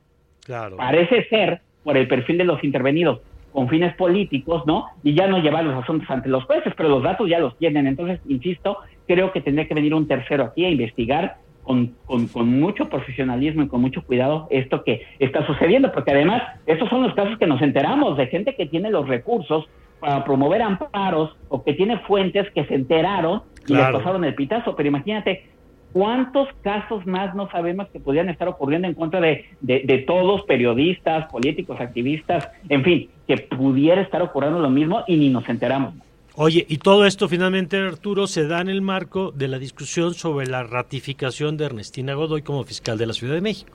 claro. 0.47 0.79
parece 0.79 1.25
ser 1.25 1.61
por 1.85 1.99
el 1.99 2.09
perfil 2.09 2.39
de 2.39 2.45
los 2.45 2.65
intervenidos, 2.65 3.21
con 3.59 3.69
fines 3.69 3.93
políticos, 3.97 4.63
¿no? 4.67 4.87
Y 5.03 5.15
ya 5.15 5.27
no 5.27 5.39
llevar 5.41 5.65
los 5.65 5.83
asuntos 5.83 6.09
ante 6.09 6.29
los 6.29 6.45
jueces, 6.45 6.73
pero 6.77 6.89
los 6.89 7.03
datos 7.03 7.29
ya 7.29 7.41
los 7.41 7.59
tienen. 7.59 7.89
Entonces, 7.89 8.21
insisto, 8.29 8.79
creo 9.09 9.33
que 9.33 9.41
tendría 9.41 9.67
que 9.67 9.75
venir 9.75 9.95
un 9.95 10.07
tercero 10.07 10.45
aquí 10.45 10.65
a 10.65 10.71
investigar 10.71 11.39
con, 11.65 11.93
con, 12.07 12.61
mucho 12.61 12.89
profesionalismo 12.89 13.65
y 13.65 13.67
con 13.67 13.81
mucho 13.81 14.03
cuidado 14.03 14.47
esto 14.51 14.85
que 14.85 15.03
está 15.19 15.45
sucediendo, 15.45 15.91
porque 15.91 16.13
además 16.13 16.41
estos 16.67 16.89
son 16.89 17.03
los 17.03 17.13
casos 17.15 17.37
que 17.37 17.49
nos 17.49 17.61
enteramos 17.61 18.17
de 18.17 18.29
gente 18.29 18.55
que 18.55 18.67
tiene 18.67 18.91
los 18.91 19.09
recursos 19.09 19.69
para 19.99 20.23
promover 20.23 20.63
amparos 20.63 21.37
o 21.49 21.65
que 21.65 21.73
tiene 21.73 21.99
fuentes 21.99 22.49
que 22.53 22.65
se 22.65 22.77
enteraron 22.77 23.43
y 23.67 23.75
le 23.75 23.81
pasaron 23.81 24.23
el 24.23 24.37
pitazo. 24.37 24.77
Pero 24.77 24.89
imagínate 24.89 25.49
cuántos 25.93 26.47
casos 26.63 27.05
más 27.07 27.35
no 27.35 27.51
sabemos 27.51 27.89
que 27.89 27.99
podrían 27.99 28.29
estar 28.29 28.47
ocurriendo 28.47 28.87
en 28.87 28.95
contra 28.95 29.21
de, 29.21 29.47
de, 29.63 29.83
de, 29.85 29.99
todos, 29.99 30.43
periodistas, 30.43 31.29
políticos, 31.29 31.81
activistas, 31.81 32.49
en 32.69 32.85
fin, 32.85 33.11
que 33.29 33.37
pudiera 33.37 34.01
estar 34.01 34.23
ocurriendo 34.23 34.59
lo 34.59 34.71
mismo 34.71 35.05
y 35.07 35.17
ni 35.17 35.29
nos 35.29 35.49
enteramos. 35.49 35.95
Oye, 36.35 36.65
y 36.69 36.79
todo 36.79 37.05
esto 37.05 37.29
finalmente, 37.29 37.77
Arturo, 37.77 38.27
se 38.27 38.47
da 38.47 38.61
en 38.61 38.69
el 38.69 38.81
marco 38.81 39.33
de 39.33 39.49
la 39.49 39.59
discusión 39.59 40.15
sobre 40.15 40.47
la 40.47 40.63
ratificación 40.63 41.57
de 41.57 41.67
Ernestina 41.67 42.15
Godoy 42.15 42.43
como 42.43 42.65
fiscal 42.65 42.97
de 42.97 43.07
la 43.07 43.13
Ciudad 43.13 43.35
de 43.35 43.41
México. 43.41 43.73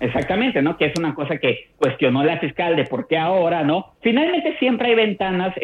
Exactamente, 0.00 0.60
¿no? 0.60 0.76
Que 0.76 0.86
es 0.86 0.98
una 0.98 1.14
cosa 1.14 1.38
que 1.38 1.68
cuestionó 1.78 2.24
la 2.24 2.38
fiscal 2.38 2.76
de 2.76 2.84
por 2.84 3.06
qué 3.06 3.16
ahora, 3.16 3.64
¿no? 3.64 3.94
Finalmente 4.02 4.56
siempre 4.58 4.88
hay 4.88 4.94
ventanas 4.94 5.54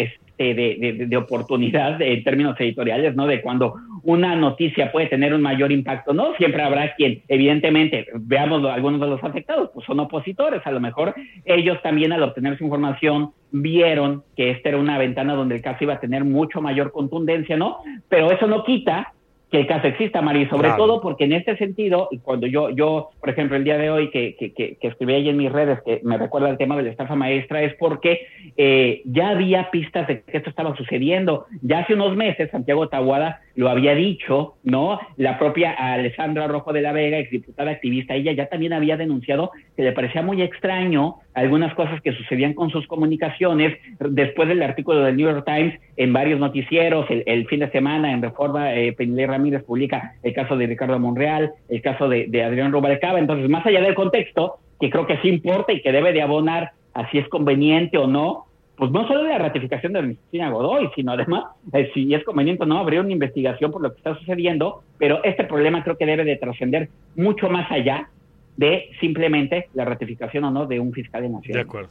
este, 0.51 0.79
de, 0.79 1.07
de, 1.07 1.17
oportunidad 1.17 2.01
en 2.03 2.25
términos 2.25 2.59
editoriales, 2.59 3.15
¿no? 3.15 3.27
De 3.27 3.41
cuando 3.41 3.75
una 4.03 4.35
noticia 4.35 4.91
puede 4.91 5.07
tener 5.07 5.33
un 5.35 5.43
mayor 5.43 5.71
impacto, 5.71 6.13
¿no? 6.13 6.35
Siempre 6.37 6.63
habrá 6.63 6.95
quien, 6.95 7.23
evidentemente, 7.29 8.07
veamos 8.15 8.65
algunos 8.65 9.01
de 9.01 9.07
los 9.07 9.23
afectados, 9.23 9.71
pues 9.73 9.87
son 9.87 10.01
opositores, 10.01 10.61
a 10.65 10.73
lo 10.73 10.81
mejor 10.81 11.15
ellos 11.45 11.81
también 11.83 12.13
al 12.13 12.23
obtener 12.23 12.59
su 12.59 12.65
información 12.65 13.31
vieron 13.53 14.25
que 14.37 14.51
esta 14.51 14.71
era 14.71 14.79
una 14.79 14.99
ventana 14.99 15.35
donde 15.35 15.57
el 15.57 15.63
caso 15.63 15.85
iba 15.85 15.95
a 15.95 16.01
tener 16.01 16.25
mucho 16.25 16.61
mayor 16.61 16.91
contundencia, 16.91 17.57
¿no? 17.57 17.79
Pero 18.09 18.31
eso 18.33 18.47
no 18.47 18.65
quita 18.65 19.13
que 19.53 19.61
el 19.61 19.67
caso 19.67 19.87
exista, 19.87 20.23
María, 20.23 20.49
sobre 20.49 20.71
todo 20.71 21.03
porque 21.03 21.25
en 21.25 21.35
este 21.35 21.59
sentido, 21.59 22.09
y 22.11 22.21
cuando 22.21 22.47
yo, 22.47 22.71
yo, 22.71 23.11
por 23.21 23.29
ejemplo, 23.29 23.55
el 23.55 23.65
día 23.65 23.77
de 23.77 23.91
hoy 23.91 24.09
que, 24.11 24.35
que, 24.35 24.55
que, 24.55 24.79
escribí 24.81 25.13
ahí 25.13 25.29
en 25.29 25.37
mis 25.37 25.53
redes, 25.53 25.79
que 25.85 26.01
me 26.03 26.17
recuerda 26.17 26.49
el 26.49 26.57
tema 26.57 26.75
de 26.75 26.85
la 26.85 26.91
estafa 26.91 27.15
maestra, 27.17 27.63
es 27.63 27.75
porque 27.75 28.27
eh, 28.57 29.03
ya 29.05 29.29
había 29.29 29.71
pistas 29.71 30.09
de 30.09 30.23
que 30.23 30.39
esto 30.39 30.49
estaba 30.49 30.75
sucediendo. 30.75 31.45
Ya 31.61 31.81
hace 31.81 31.93
unos 31.93 32.17
meses, 32.17 32.51
Santiago 32.51 32.89
Tahuada 32.89 33.43
lo 33.55 33.69
había 33.69 33.95
dicho, 33.95 34.55
¿no? 34.63 34.99
La 35.17 35.39
propia 35.39 35.73
Alessandra 35.73 36.47
Rojo 36.47 36.73
de 36.73 36.81
la 36.81 36.93
Vega, 36.93 37.19
exdiputada 37.19 37.71
activista, 37.71 38.15
ella 38.15 38.33
ya 38.33 38.47
también 38.47 38.73
había 38.73 38.97
denunciado 38.97 39.51
que 39.77 39.83
le 39.83 39.93
parecía 39.93 40.23
muy 40.23 40.43
extraño 40.43 41.17
algunas 41.35 41.75
cosas 41.75 42.01
que 42.03 42.13
sucedían 42.13 42.55
con 42.55 42.71
sus 42.71 42.87
comunicaciones 42.87 43.79
después 43.99 44.49
del 44.49 44.63
artículo 44.63 45.01
del 45.01 45.17
New 45.17 45.31
York 45.31 45.45
Times 45.47 45.79
en 45.97 46.13
varios 46.13 46.41
noticieros, 46.41 47.07
el, 47.09 47.47
fin 47.47 47.61
de 47.61 47.71
semana 47.71 48.13
en 48.13 48.23
Reforma, 48.23 48.75
eh, 48.75 48.95
Ramírez 49.27 49.63
publica 49.65 50.15
el 50.23 50.33
caso 50.33 50.57
de 50.57 50.67
Ricardo 50.67 50.99
Monreal, 50.99 51.53
el 51.69 51.83
caso 51.83 52.09
de, 52.09 52.43
Adrián 52.43 52.73
Rubalcaba, 52.73 53.19
entonces 53.19 53.49
más 53.49 53.65
allá 53.67 53.81
del 53.81 53.95
contexto, 53.95 54.57
que 54.81 54.91
creo 54.91 55.07
que 55.07 55.19
sí 55.19 55.29
importa 55.29 55.73
y 55.73 55.81
que 55.81 55.93
debe 55.93 56.13
de 56.13 56.23
abonar 56.23 56.73
a 56.95 57.11
si 57.11 57.19
es 57.19 57.29
conveniente 57.29 57.97
o 57.99 58.07
no, 58.07 58.47
pues 58.83 58.91
no 58.91 59.07
solo 59.07 59.23
de 59.23 59.29
la 59.29 59.39
ratificación 59.39 59.93
de 59.93 60.01
Cristina 60.03 60.51
Godoy, 60.51 60.91
sino 60.97 61.13
además, 61.13 61.45
eh, 61.73 61.93
si 61.95 62.13
es 62.13 62.25
conveniente 62.25 62.65
o 62.65 62.67
no, 62.67 62.81
habría 62.81 63.01
una 63.01 63.13
investigación 63.13 63.71
por 63.71 63.81
lo 63.81 63.93
que 63.93 63.99
está 63.99 64.19
sucediendo, 64.19 64.83
pero 64.99 65.23
este 65.23 65.45
problema 65.45 65.85
creo 65.85 65.97
que 65.97 66.05
debe 66.05 66.25
de 66.25 66.35
trascender 66.35 66.89
mucho 67.15 67.49
más 67.49 67.71
allá 67.71 68.09
de 68.57 68.91
simplemente 68.99 69.69
la 69.75 69.85
ratificación 69.85 70.43
o 70.43 70.51
no 70.51 70.67
de 70.67 70.81
un 70.81 70.93
fiscal 70.93 71.23
de 71.23 71.29
nación. 71.29 71.53
De 71.53 71.61
acuerdo. 71.61 71.91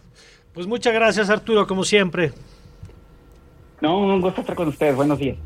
Pues 0.53 0.67
muchas 0.67 0.93
gracias 0.93 1.29
Arturo, 1.29 1.65
como 1.65 1.85
siempre. 1.85 2.33
No, 3.79 3.97
un 3.97 4.19
gusto 4.19 4.41
estar 4.41 4.57
con 4.57 4.67
ustedes. 4.67 4.93
Buenos 4.93 5.17
días. 5.17 5.37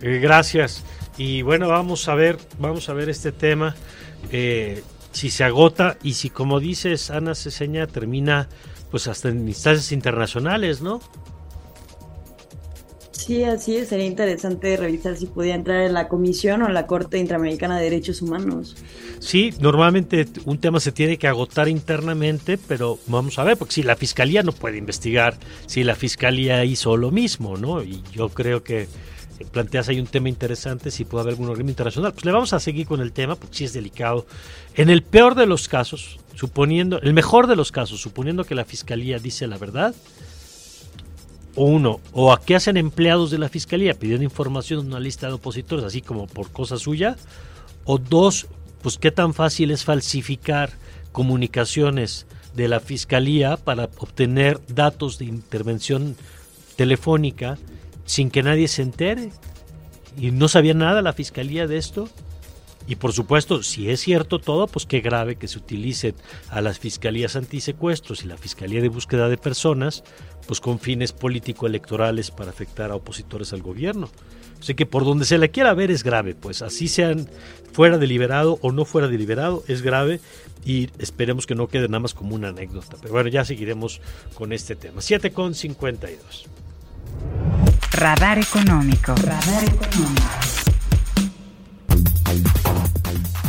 Eh, 0.00 0.20
gracias. 0.22 0.86
Y 1.18 1.42
bueno, 1.42 1.66
vamos 1.66 2.08
a 2.08 2.14
ver, 2.14 2.36
vamos 2.60 2.88
a 2.88 2.94
ver 2.94 3.08
este 3.08 3.32
tema. 3.32 3.74
Eh, 4.30 4.80
si 5.10 5.30
se 5.30 5.42
agota 5.42 5.96
y 6.04 6.12
si, 6.12 6.30
como 6.30 6.60
dices, 6.60 7.10
Ana 7.10 7.34
Ceseña 7.34 7.88
termina 7.88 8.48
pues 8.94 9.08
hasta 9.08 9.28
en 9.28 9.48
instancias 9.48 9.90
internacionales, 9.90 10.80
¿no? 10.80 11.00
Sí, 13.10 13.42
así 13.42 13.74
es. 13.74 13.88
Sería 13.88 14.06
interesante 14.06 14.76
revisar 14.76 15.16
si 15.16 15.26
podía 15.26 15.56
entrar 15.56 15.80
en 15.80 15.94
la 15.94 16.06
Comisión 16.06 16.62
o 16.62 16.68
en 16.68 16.74
la 16.74 16.86
Corte 16.86 17.18
Interamericana 17.18 17.78
de 17.78 17.82
Derechos 17.90 18.22
Humanos. 18.22 18.76
Sí, 19.18 19.52
normalmente 19.58 20.28
un 20.44 20.58
tema 20.58 20.78
se 20.78 20.92
tiene 20.92 21.18
que 21.18 21.26
agotar 21.26 21.66
internamente, 21.66 22.56
pero 22.56 23.00
vamos 23.08 23.36
a 23.40 23.42
ver, 23.42 23.56
porque 23.56 23.74
si 23.74 23.82
la 23.82 23.96
Fiscalía 23.96 24.44
no 24.44 24.52
puede 24.52 24.78
investigar, 24.78 25.38
si 25.66 25.82
la 25.82 25.96
Fiscalía 25.96 26.64
hizo 26.64 26.96
lo 26.96 27.10
mismo, 27.10 27.56
¿no? 27.56 27.82
Y 27.82 28.00
yo 28.12 28.28
creo 28.28 28.62
que 28.62 28.86
planteas 29.50 29.88
ahí 29.88 29.98
un 29.98 30.06
tema 30.06 30.28
interesante, 30.28 30.90
si 30.90 31.04
puede 31.04 31.22
haber 31.22 31.32
algún 31.32 31.48
organismo 31.48 31.70
internacional. 31.70 32.12
Pues 32.12 32.24
le 32.24 32.32
vamos 32.32 32.52
a 32.52 32.60
seguir 32.60 32.86
con 32.86 33.00
el 33.00 33.12
tema, 33.12 33.36
porque 33.36 33.56
sí 33.56 33.64
es 33.64 33.72
delicado. 33.72 34.26
En 34.74 34.90
el 34.90 35.02
peor 35.02 35.34
de 35.34 35.46
los 35.46 35.68
casos, 35.68 36.18
suponiendo, 36.34 37.00
el 37.00 37.14
mejor 37.14 37.46
de 37.46 37.56
los 37.56 37.72
casos, 37.72 38.00
suponiendo 38.00 38.44
que 38.44 38.54
la 38.54 38.64
Fiscalía 38.64 39.18
dice 39.18 39.46
la 39.46 39.58
verdad, 39.58 39.94
o 41.56 41.64
uno, 41.64 42.00
o 42.12 42.32
a 42.32 42.40
qué 42.40 42.56
hacen 42.56 42.76
empleados 42.76 43.30
de 43.30 43.38
la 43.38 43.48
fiscalía 43.48 43.94
pidiendo 43.94 44.24
información 44.24 44.80
en 44.80 44.86
una 44.86 45.00
lista 45.00 45.28
de 45.28 45.34
opositores, 45.34 45.84
así 45.84 46.02
como 46.02 46.26
por 46.26 46.50
cosa 46.50 46.78
suya, 46.78 47.16
o 47.84 47.98
dos, 47.98 48.46
pues 48.82 48.98
qué 48.98 49.10
tan 49.10 49.34
fácil 49.34 49.70
es 49.70 49.84
falsificar 49.84 50.70
comunicaciones 51.12 52.26
de 52.54 52.68
la 52.68 52.80
fiscalía 52.80 53.56
para 53.56 53.84
obtener 53.98 54.60
datos 54.68 55.18
de 55.18 55.26
intervención 55.26 56.16
telefónica 56.76 57.56
sin 58.04 58.30
que 58.30 58.42
nadie 58.42 58.68
se 58.68 58.82
entere. 58.82 59.30
Y 60.16 60.30
no 60.30 60.48
sabía 60.48 60.74
nada 60.74 61.02
la 61.02 61.12
fiscalía 61.12 61.66
de 61.66 61.76
esto. 61.76 62.08
Y 62.86 62.96
por 62.96 63.12
supuesto, 63.12 63.62
si 63.62 63.88
es 63.88 64.00
cierto 64.00 64.38
todo, 64.38 64.66
pues 64.66 64.84
qué 64.84 65.00
grave 65.00 65.36
que 65.36 65.48
se 65.48 65.58
utilicen 65.58 66.14
a 66.50 66.60
las 66.60 66.78
fiscalías 66.78 67.34
antisecuestros 67.34 68.24
y 68.24 68.28
la 68.28 68.36
fiscalía 68.36 68.82
de 68.82 68.88
búsqueda 68.88 69.28
de 69.28 69.38
personas 69.38 70.04
pues 70.46 70.60
con 70.60 70.78
fines 70.78 71.12
político-electorales 71.12 72.30
para 72.30 72.50
afectar 72.50 72.90
a 72.90 72.96
opositores 72.96 73.54
al 73.54 73.62
gobierno. 73.62 74.10
Así 74.60 74.74
que 74.74 74.86
por 74.86 75.04
donde 75.04 75.24
se 75.24 75.38
le 75.38 75.50
quiera 75.50 75.74
ver 75.74 75.90
es 75.90 76.02
grave, 76.02 76.34
pues 76.34 76.62
así 76.62 76.88
sean 76.88 77.28
fuera 77.72 77.98
deliberado 77.98 78.58
o 78.62 78.72
no 78.72 78.84
fuera 78.84 79.08
deliberado, 79.08 79.62
es 79.66 79.82
grave 79.82 80.20
y 80.64 80.90
esperemos 80.98 81.46
que 81.46 81.54
no 81.54 81.68
quede 81.68 81.88
nada 81.88 82.00
más 82.00 82.14
como 82.14 82.34
una 82.34 82.48
anécdota. 82.48 82.96
Pero 83.00 83.12
bueno, 83.14 83.28
ya 83.28 83.44
seguiremos 83.44 84.00
con 84.34 84.52
este 84.52 84.76
tema. 84.76 85.00
7 85.00 85.32
con 85.32 85.54
52. 85.54 86.46
Radar 87.96 88.40
económico. 88.40 89.14
Radar 89.14 89.64
económico. 89.64 90.22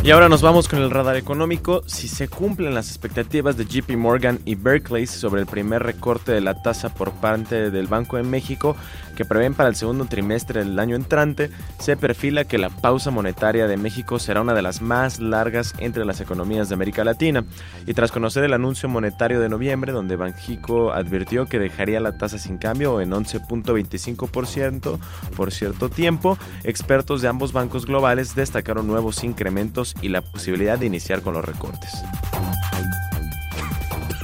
Y 0.04 0.12
ahora 0.12 0.30
nos 0.30 0.44
vamos 0.44 0.68
con 0.68 0.84
el 0.84 0.92
radar 0.92 1.16
económico. 1.16 1.82
Si 1.88 2.08
se 2.08 2.28
cumplen 2.28 2.76
las 2.76 2.90
expectativas 2.90 3.58
de 3.58 3.66
JP 3.66 3.98
Morgan 3.98 4.40
y 4.46 4.54
Berkeley 4.54 5.08
sobre 5.08 5.42
el 5.42 5.48
primer 5.48 5.82
recorte 5.82 6.32
de 6.32 6.42
la 6.42 6.62
tasa 6.62 6.94
por 6.94 7.12
parte 7.14 7.72
del 7.72 7.88
Banco 7.88 8.18
de 8.18 8.24
México, 8.24 8.76
que 9.16 9.26
prevén 9.26 9.54
para 9.54 9.70
el 9.70 9.76
segundo 9.76 10.06
trimestre 10.06 10.64
del 10.64 10.78
año 10.78 10.96
entrante, 10.96 11.50
se 11.80 11.98
perfila 11.98 12.44
que 12.46 12.58
la 12.58 12.70
pausa 12.70 13.12
monetaria 13.12 13.68
de 13.68 13.78
México 13.78 14.20
será 14.20 14.42
una 14.42 14.54
de 14.54 14.62
las 14.62 14.82
más 14.82 15.20
largas 15.20 15.74
entre 15.80 16.06
las 16.06 16.22
economías 16.22 16.70
de 16.70 16.76
América 16.76 17.04
Latina. 17.04 17.46
Y 17.88 17.94
tras 17.94 18.12
conocer 18.12 18.44
el 18.44 18.54
anuncio 18.54 18.90
monetario 18.90 19.40
de 19.40 19.50
noviembre, 19.50 19.92
donde 19.92 20.16
Banjico 20.16 20.92
advirtió 20.92 21.46
que 21.46 21.60
dejaría 21.60 22.00
la 22.00 22.18
tasa 22.18 22.38
sin 22.38 22.58
cambio 22.58 23.02
en 23.02 23.12
11.25% 23.12 25.00
por 25.36 25.52
cierto 25.52 25.90
tiempo, 25.90 26.38
expertos 26.64 27.22
de 27.22 27.28
ambos 27.28 27.54
bancos 27.54 27.86
globales 27.86 28.36
destacaron 28.36 28.88
nuevos 28.88 29.24
incrementos 29.24 29.96
y 30.02 30.10
la 30.10 30.22
posibilidad 30.22 30.78
de 30.78 30.88
iniciar 30.88 31.22
con 31.22 31.34
los 31.34 31.46
recortes 31.46 32.04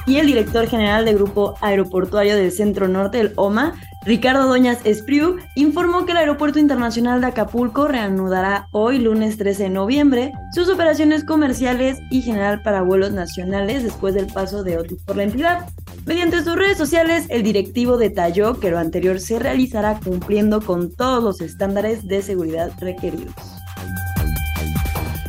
y 0.06 0.16
el 0.18 0.26
director 0.26 0.66
general 0.66 1.04
del 1.04 1.16
Grupo 1.16 1.54
Aeroportuario 1.60 2.36
del 2.36 2.50
Centro 2.50 2.88
Norte, 2.88 3.18
del 3.18 3.32
OMA, 3.36 3.74
Ricardo 4.04 4.48
Doñas 4.48 4.78
Espriu, 4.84 5.36
informó 5.54 6.04
que 6.04 6.12
el 6.12 6.18
Aeropuerto 6.18 6.58
Internacional 6.58 7.20
de 7.20 7.28
Acapulco 7.28 7.86
reanudará 7.86 8.66
hoy, 8.72 8.98
lunes 8.98 9.38
13 9.38 9.64
de 9.64 9.68
noviembre, 9.70 10.32
sus 10.52 10.68
operaciones 10.68 11.24
comerciales 11.24 11.98
y 12.10 12.22
general 12.22 12.62
para 12.62 12.82
vuelos 12.82 13.12
nacionales 13.12 13.84
después 13.84 14.14
del 14.14 14.26
paso 14.26 14.64
de 14.64 14.78
otros 14.78 15.00
por 15.04 15.16
la 15.16 15.22
entidad. 15.22 15.68
Mediante 16.04 16.42
sus 16.42 16.56
redes 16.56 16.78
sociales, 16.78 17.26
el 17.28 17.44
directivo 17.44 17.96
detalló 17.96 18.58
que 18.58 18.72
lo 18.72 18.78
anterior 18.78 19.20
se 19.20 19.38
realizará 19.38 20.00
cumpliendo 20.02 20.60
con 20.60 20.90
todos 20.90 21.22
los 21.22 21.40
estándares 21.40 22.08
de 22.08 22.22
seguridad 22.22 22.72
requeridos. 22.80 23.61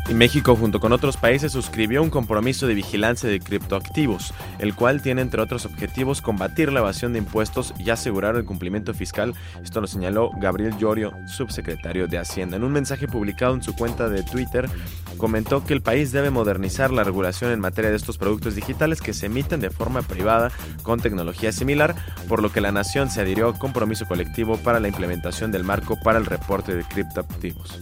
Y 0.10 0.14
México, 0.14 0.56
junto 0.58 0.82
con 0.82 0.92
otros 0.92 1.16
países, 1.16 1.54
suscribió 1.54 2.04
un 2.04 2.10
compromiso 2.10 2.68
de 2.68 2.74
vigilancia 2.74 3.30
de 3.30 3.40
criptoactivos, 3.40 4.34
el 4.60 4.76
cual 4.76 5.02
tiene, 5.02 5.22
entre 5.22 5.42
otros 5.42 5.66
objetivos, 5.66 6.22
combatir 6.22 6.74
la 6.74 6.82
evasión 6.82 7.14
de 7.14 7.20
impuestos 7.20 7.74
y 7.80 7.90
asegurar 7.90 8.36
el 8.36 8.44
cumplimiento 8.44 8.94
fiscal. 8.94 9.34
Esto 9.64 9.80
lo 9.80 9.88
señaló 9.88 10.32
Gabriel 10.38 10.78
Llorio, 10.78 11.14
subsecretario 11.26 12.08
de 12.08 12.18
Hacienda. 12.18 12.58
En 12.58 12.66
un 12.66 12.74
mensaje 12.74 13.08
publicado 13.08 13.56
en 13.56 13.64
su 13.64 13.74
cuenta 13.76 14.10
de 14.10 14.24
Twitter, 14.24 14.70
comentó 15.18 15.64
que 15.64 15.74
el 15.74 15.82
país 15.82 16.12
debe 16.12 16.32
modernizar 16.32 16.92
la 16.92 17.06
regulación 17.06 17.52
en 17.52 17.62
materia 17.62 17.90
de 17.90 17.96
estos 17.96 18.18
productos 18.18 18.56
digitales 18.56 19.02
que 19.02 19.14
se 19.14 19.28
emiten 19.28 19.62
de 19.62 19.70
forma 19.70 20.02
privada 20.02 20.52
con 20.84 21.00
tecnología 21.00 21.54
similar, 21.54 21.96
por 22.28 22.42
lo 22.42 22.52
que 22.52 22.62
la 22.62 22.74
nación 22.74 23.10
se 23.10 23.22
adhirió 23.22 23.48
a 23.48 23.58
compromiso 23.58 24.06
colectivo 24.06 24.58
para 24.58 24.82
la 24.82 24.90
implementación 24.90 25.52
del 25.52 25.64
marco 25.64 25.98
para 26.04 26.20
el 26.20 26.26
reporte 26.26 26.76
de 26.76 26.84
criptoactivos. 26.84 27.80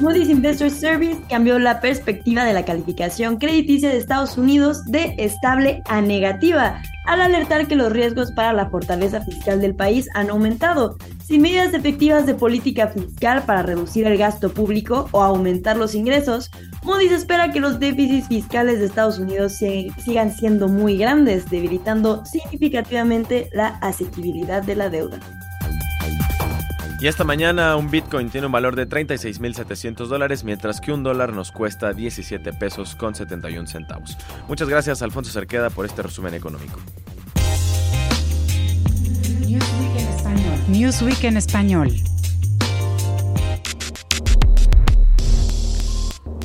Moody's 0.00 0.30
Investor 0.30 0.70
Service 0.70 1.20
cambió 1.28 1.58
la 1.58 1.80
perspectiva 1.80 2.44
de 2.44 2.54
la 2.54 2.64
calificación 2.64 3.36
crediticia 3.36 3.90
de 3.90 3.98
Estados 3.98 4.38
Unidos 4.38 4.84
de 4.86 5.14
estable 5.18 5.82
a 5.86 6.00
negativa, 6.00 6.80
al 7.06 7.20
alertar 7.20 7.66
que 7.66 7.76
los 7.76 7.92
riesgos 7.92 8.32
para 8.32 8.52
la 8.52 8.70
fortaleza 8.70 9.20
fiscal 9.20 9.60
del 9.60 9.74
país 9.74 10.08
han 10.14 10.30
aumentado. 10.30 10.96
Sin 11.24 11.42
medidas 11.42 11.74
efectivas 11.74 12.24
de 12.24 12.34
política 12.34 12.88
fiscal 12.88 13.44
para 13.44 13.62
reducir 13.62 14.06
el 14.06 14.16
gasto 14.16 14.52
público 14.52 15.08
o 15.12 15.22
aumentar 15.22 15.76
los 15.76 15.94
ingresos, 15.94 16.50
Moody's 16.82 17.12
espera 17.12 17.52
que 17.52 17.60
los 17.60 17.78
déficits 17.78 18.28
fiscales 18.28 18.78
de 18.78 18.86
Estados 18.86 19.18
Unidos 19.18 19.52
sigan 19.54 20.32
siendo 20.32 20.68
muy 20.68 20.96
grandes, 20.96 21.50
debilitando 21.50 22.24
significativamente 22.24 23.50
la 23.52 23.68
asequibilidad 23.80 24.62
de 24.62 24.76
la 24.76 24.88
deuda. 24.88 25.20
Y 27.00 27.06
esta 27.06 27.24
mañana 27.24 27.76
un 27.76 27.90
Bitcoin 27.90 28.28
tiene 28.28 28.46
un 28.46 28.52
valor 28.52 28.76
de 28.76 28.86
36.700 28.86 30.06
dólares, 30.06 30.44
mientras 30.44 30.82
que 30.82 30.92
un 30.92 31.02
dólar 31.02 31.32
nos 31.32 31.50
cuesta 31.50 31.94
17 31.94 32.52
pesos 32.52 32.94
con 32.94 33.14
71 33.14 33.66
centavos. 33.68 34.18
Muchas 34.48 34.68
gracias 34.68 35.00
Alfonso 35.00 35.32
Cerqueda 35.32 35.70
por 35.70 35.86
este 35.86 36.02
resumen 36.02 36.34
económico. 36.34 36.78
Newsweek 39.40 39.96
en 39.96 40.08
español. 40.08 40.58
Newsweek 40.68 41.24
en 41.24 41.36
español. 41.38 41.90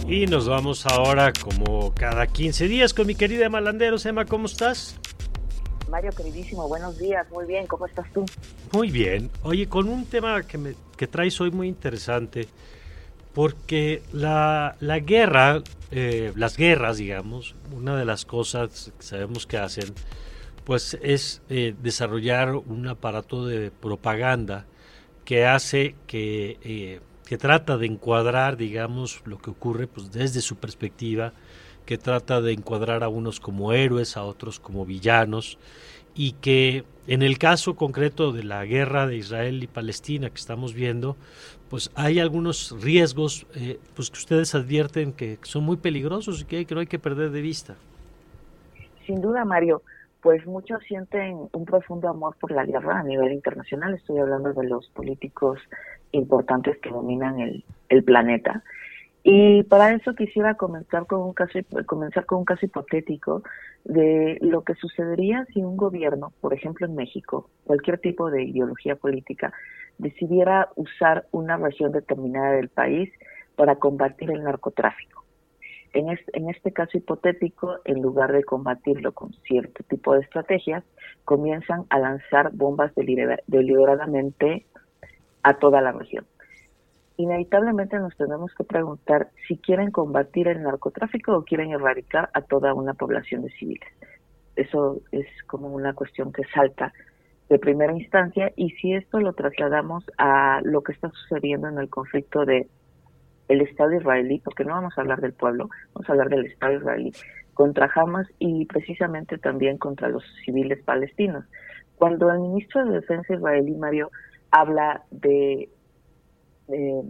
Y 0.08 0.28
nos 0.28 0.48
vamos 0.48 0.86
ahora 0.86 1.34
como 1.34 1.94
cada 1.94 2.28
15 2.28 2.70
días 2.70 2.94
con 2.94 3.08
mi 3.08 3.16
querida 3.16 3.50
Malanderos. 3.50 4.06
Emma, 4.06 4.24
¿cómo 4.24 4.46
estás? 4.46 4.96
Mario, 5.90 6.12
queridísimo, 6.12 6.68
buenos 6.68 6.98
días. 6.98 7.30
Muy 7.32 7.46
bien, 7.46 7.68
¿cómo 7.68 7.86
estás 7.86 8.12
tú? 8.12 8.26
Muy 8.72 8.90
bien. 8.90 9.30
Oye, 9.44 9.68
con 9.68 9.88
un 9.88 10.06
tema 10.06 10.44
que, 10.44 10.58
me, 10.58 10.76
que 10.98 11.08
traes 11.08 11.40
hoy 11.40 11.52
muy 11.52 11.68
interesante, 11.68 12.48
porque 13.34 14.02
la, 14.12 14.76
la 14.80 15.00
guerra, 15.00 15.62
eh, 15.92 16.34
las 16.36 16.58
guerras, 16.58 16.98
digamos, 16.98 17.56
una 17.76 17.96
de 17.96 18.06
las 18.06 18.26
cosas 18.26 18.92
que 18.98 19.04
sabemos 19.04 19.46
que 19.46 19.58
hacen, 19.58 19.94
pues 20.64 20.98
es 21.02 21.42
eh, 21.50 21.76
desarrollar 21.82 22.56
un 22.56 22.88
aparato 22.88 23.46
de 23.46 23.70
propaganda 23.70 24.66
que 25.24 25.46
hace 25.46 25.96
que, 26.08 26.58
eh, 26.64 27.00
que 27.26 27.38
trata 27.38 27.78
de 27.78 27.86
encuadrar, 27.86 28.58
digamos, 28.58 29.22
lo 29.26 29.38
que 29.38 29.52
ocurre 29.52 29.88
pues 29.88 30.12
desde 30.12 30.42
su 30.42 30.56
perspectiva, 30.56 31.34
que 31.86 31.98
trata 31.98 32.42
de 32.42 32.54
encuadrar 32.54 33.04
a 33.04 33.10
unos 33.10 33.40
como 33.40 33.74
héroes, 33.74 34.18
a 34.18 34.24
otros 34.24 34.60
como 34.60 34.86
villanos, 34.86 35.58
y 36.16 36.34
que 36.34 36.84
en 37.08 37.22
el 37.22 37.38
caso 37.38 37.76
concreto 37.76 38.32
de 38.32 38.44
la 38.44 38.66
guerra 38.66 39.06
de 39.06 39.18
Israel 39.18 39.62
y 39.62 39.68
Palestina 39.68 40.30
que 40.30 40.38
estamos 40.38 40.74
viendo, 40.74 41.16
pues 41.70 41.92
hay 41.96 42.20
algunos 42.20 42.76
riesgos 42.82 43.46
eh, 43.56 43.80
pues 43.96 44.10
que 44.10 44.18
ustedes 44.18 44.56
advierten 44.56 45.14
que 45.14 45.38
son 45.44 45.64
muy 45.64 45.78
peligrosos 45.78 46.42
y 46.42 46.46
que, 46.46 46.66
que 46.66 46.74
no 46.74 46.82
hay 46.82 46.88
que 46.88 47.00
perder 47.00 47.32
de 47.32 47.42
vista. 47.42 47.76
Sin 49.06 49.22
duda, 49.22 49.46
Mario, 49.46 49.84
pues 50.22 50.46
muchos 50.48 50.82
sienten 50.88 51.38
un 51.52 51.66
profundo 51.66 52.10
amor 52.10 52.36
por 52.40 52.52
la 52.52 52.66
guerra 52.66 53.00
a 53.00 53.04
nivel 53.04 53.32
internacional. 53.32 53.94
Estoy 53.94 54.18
hablando 54.20 54.54
de 54.54 54.68
los 54.68 54.90
políticos 54.90 55.60
importantes 56.12 56.78
que 56.80 56.90
dominan 56.90 57.40
el, 57.40 57.64
el 57.90 58.04
planeta. 58.04 58.64
Y 59.28 59.64
para 59.64 59.92
eso 59.92 60.14
quisiera 60.14 60.54
comenzar 60.54 61.08
con 61.08 61.20
un 61.22 61.34
caso, 61.34 61.58
comenzar 61.88 62.28
con 62.28 62.38
un 62.38 62.46
caso 62.46 62.64
hipotético 62.64 63.42
de 63.84 64.38
lo 64.40 64.64
que 64.64 64.76
sucedería 64.76 65.48
si 65.52 65.64
un 65.64 65.78
gobierno, 65.78 66.32
por 66.42 66.54
ejemplo 66.54 66.86
en 66.86 66.94
México, 66.94 67.50
cualquier 67.64 67.98
tipo 67.98 68.30
de 68.30 68.44
ideología 68.44 68.96
política, 68.96 69.52
decidiera 69.98 70.70
usar 70.76 71.26
una 71.32 71.58
región 71.58 71.92
determinada 71.92 72.52
del 72.52 72.70
país 72.70 73.12
para 73.56 73.78
combatir 73.78 74.30
el 74.30 74.44
narcotráfico. 74.44 75.26
En 75.94 76.12
este, 76.12 76.38
en 76.38 76.52
este 76.52 76.72
caso 76.72 76.96
hipotético, 76.96 77.80
en 77.84 78.04
lugar 78.04 78.32
de 78.32 78.44
combatirlo 78.44 79.12
con 79.14 79.34
cierto 79.48 79.82
tipo 79.86 80.14
de 80.14 80.20
estrategias, 80.20 80.84
comienzan 81.24 81.86
a 81.90 81.98
lanzar 81.98 82.52
bombas 82.54 82.92
deliberadamente 82.94 84.68
a 85.42 85.58
toda 85.58 85.82
la 85.82 85.94
región 85.94 86.28
inevitablemente 87.18 87.98
nos 88.00 88.16
tenemos 88.18 88.54
que 88.56 88.64
preguntar 88.64 89.30
si 89.48 89.58
quieren 89.58 89.92
combatir 89.92 90.48
el 90.48 90.64
narcotráfico 90.64 91.36
o 91.36 91.44
quieren 91.44 91.72
erradicar 91.72 92.30
a 92.34 92.42
toda 92.42 92.74
una 92.74 92.94
población 92.94 93.44
de 93.44 93.52
civiles. 93.52 93.90
Eso 94.56 95.02
es 95.12 95.26
como 95.48 95.70
una 95.70 95.94
cuestión 95.94 96.32
que 96.32 96.44
salta 96.54 96.94
de 97.50 97.60
primera 97.60 97.94
instancia 97.94 98.52
y 98.56 98.72
si 98.72 98.94
esto 98.94 99.20
lo 99.20 99.34
trasladamos 99.34 100.04
a 100.18 100.62
lo 100.64 100.82
que 100.82 100.94
está 100.94 101.10
sucediendo 101.10 101.68
en 101.68 101.78
el 101.78 101.90
conflicto 101.90 102.46
de 102.46 102.68
el 103.48 103.62
Estado 103.62 103.94
israelí, 103.94 104.40
porque 104.40 104.64
no 104.64 104.74
vamos 104.74 104.98
a 104.98 105.02
hablar 105.02 105.22
del 105.22 105.34
pueblo, 105.34 105.70
vamos 105.94 106.10
a 106.10 106.14
hablar 106.14 106.30
del 106.30 106.48
Estado 106.48 106.74
israelí, 106.74 107.14
contra 107.54 107.92
Hamas 107.94 108.28
y 108.40 108.66
precisamente 108.66 109.38
también 109.38 109.78
contra 109.78 110.10
los 110.10 110.24
civiles 110.44 110.84
palestinos. 110.84 111.46
Cuando 111.96 112.32
el 112.32 112.40
ministro 112.40 112.84
de 112.86 112.96
Defensa 112.96 113.36
israelí, 113.36 113.76
Mario, 113.76 114.10
habla 114.50 115.04
de 115.12 115.70
eh, 116.70 117.04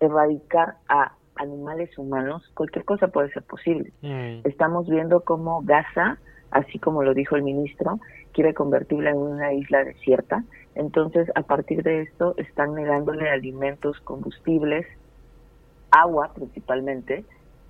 erradicar 0.00 0.76
a 0.88 1.12
animales 1.36 1.96
humanos, 1.98 2.42
cualquier 2.54 2.84
cosa 2.84 3.08
puede 3.08 3.30
ser 3.30 3.42
posible. 3.42 3.92
Mm. 4.02 4.40
Estamos 4.44 4.88
viendo 4.88 5.20
cómo 5.20 5.62
Gaza, 5.62 6.18
así 6.50 6.78
como 6.78 7.02
lo 7.02 7.14
dijo 7.14 7.36
el 7.36 7.42
ministro, 7.42 7.98
quiere 8.32 8.54
convertirla 8.54 9.10
en 9.10 9.18
una 9.18 9.52
isla 9.52 9.84
desierta. 9.84 10.44
Entonces, 10.74 11.30
a 11.34 11.42
partir 11.42 11.82
de 11.82 12.02
esto, 12.02 12.34
están 12.36 12.74
negándole 12.74 13.28
alimentos, 13.30 13.98
combustibles, 14.00 14.86
agua 15.90 16.32
principalmente, 16.34 17.24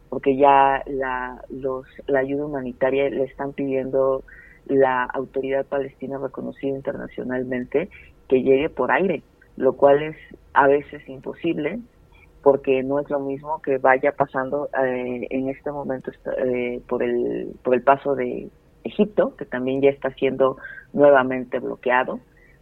porque 0.09 0.37
ya 0.37 0.83
la, 0.87 1.43
los, 1.49 1.87
la 2.07 2.20
ayuda 2.20 2.47
humanitaria 2.47 3.09
le 3.11 3.24
están 3.24 3.53
pidiendo 3.53 4.22
la 4.66 5.05
autoridad 5.05 5.66
palestina 5.66 6.18
reconocida 6.18 6.74
internacionalmente 6.74 7.89
que 8.29 8.43
llegue 8.43 8.68
por 8.68 8.91
aire 8.91 9.22
lo 9.57 9.75
cual 9.75 10.03
es 10.03 10.17
a 10.53 10.67
veces 10.67 11.09
imposible 11.09 11.81
porque 12.43 12.83
no 12.83 13.01
es 13.01 13.11
lo 13.11 13.21
mismo 13.21 13.61
que 13.61 13.79
vaya 13.79 14.13
pasando 14.13 14.69
eh, 14.85 15.27
en 15.31 15.49
este 15.49 15.73
momento 15.73 16.13
eh, 16.39 16.81
por 16.89 17.03
el 17.03 17.55
por 17.63 17.75
el 17.75 17.83
paso 17.83 18.15
de 18.15 18.49
Egipto 18.85 19.35
que 19.37 19.45
también 19.45 19.83
ya 19.83 19.91
está 19.91 20.11
siendo 20.11 20.57
nuevamente 20.93 21.59
bloqueado. 21.59 22.21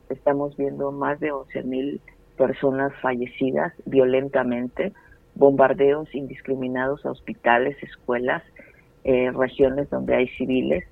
Estamos 0.09 0.57
viendo 0.57 0.93
más 0.93 1.21
de 1.21 1.33
11.000 1.33 2.01
personas 2.37 2.93
fallecidas 3.01 3.73
violentamente 3.85 4.93
bombardeos 5.35 6.15
indiscriminados 6.15 7.05
a 7.05 7.11
hospitales 7.11 7.77
escuelas 7.83 8.43
eh, 9.05 9.31
regiones 9.33 9.91
donde 9.91 10.15
hay 10.15 10.29
civiles 10.29 10.85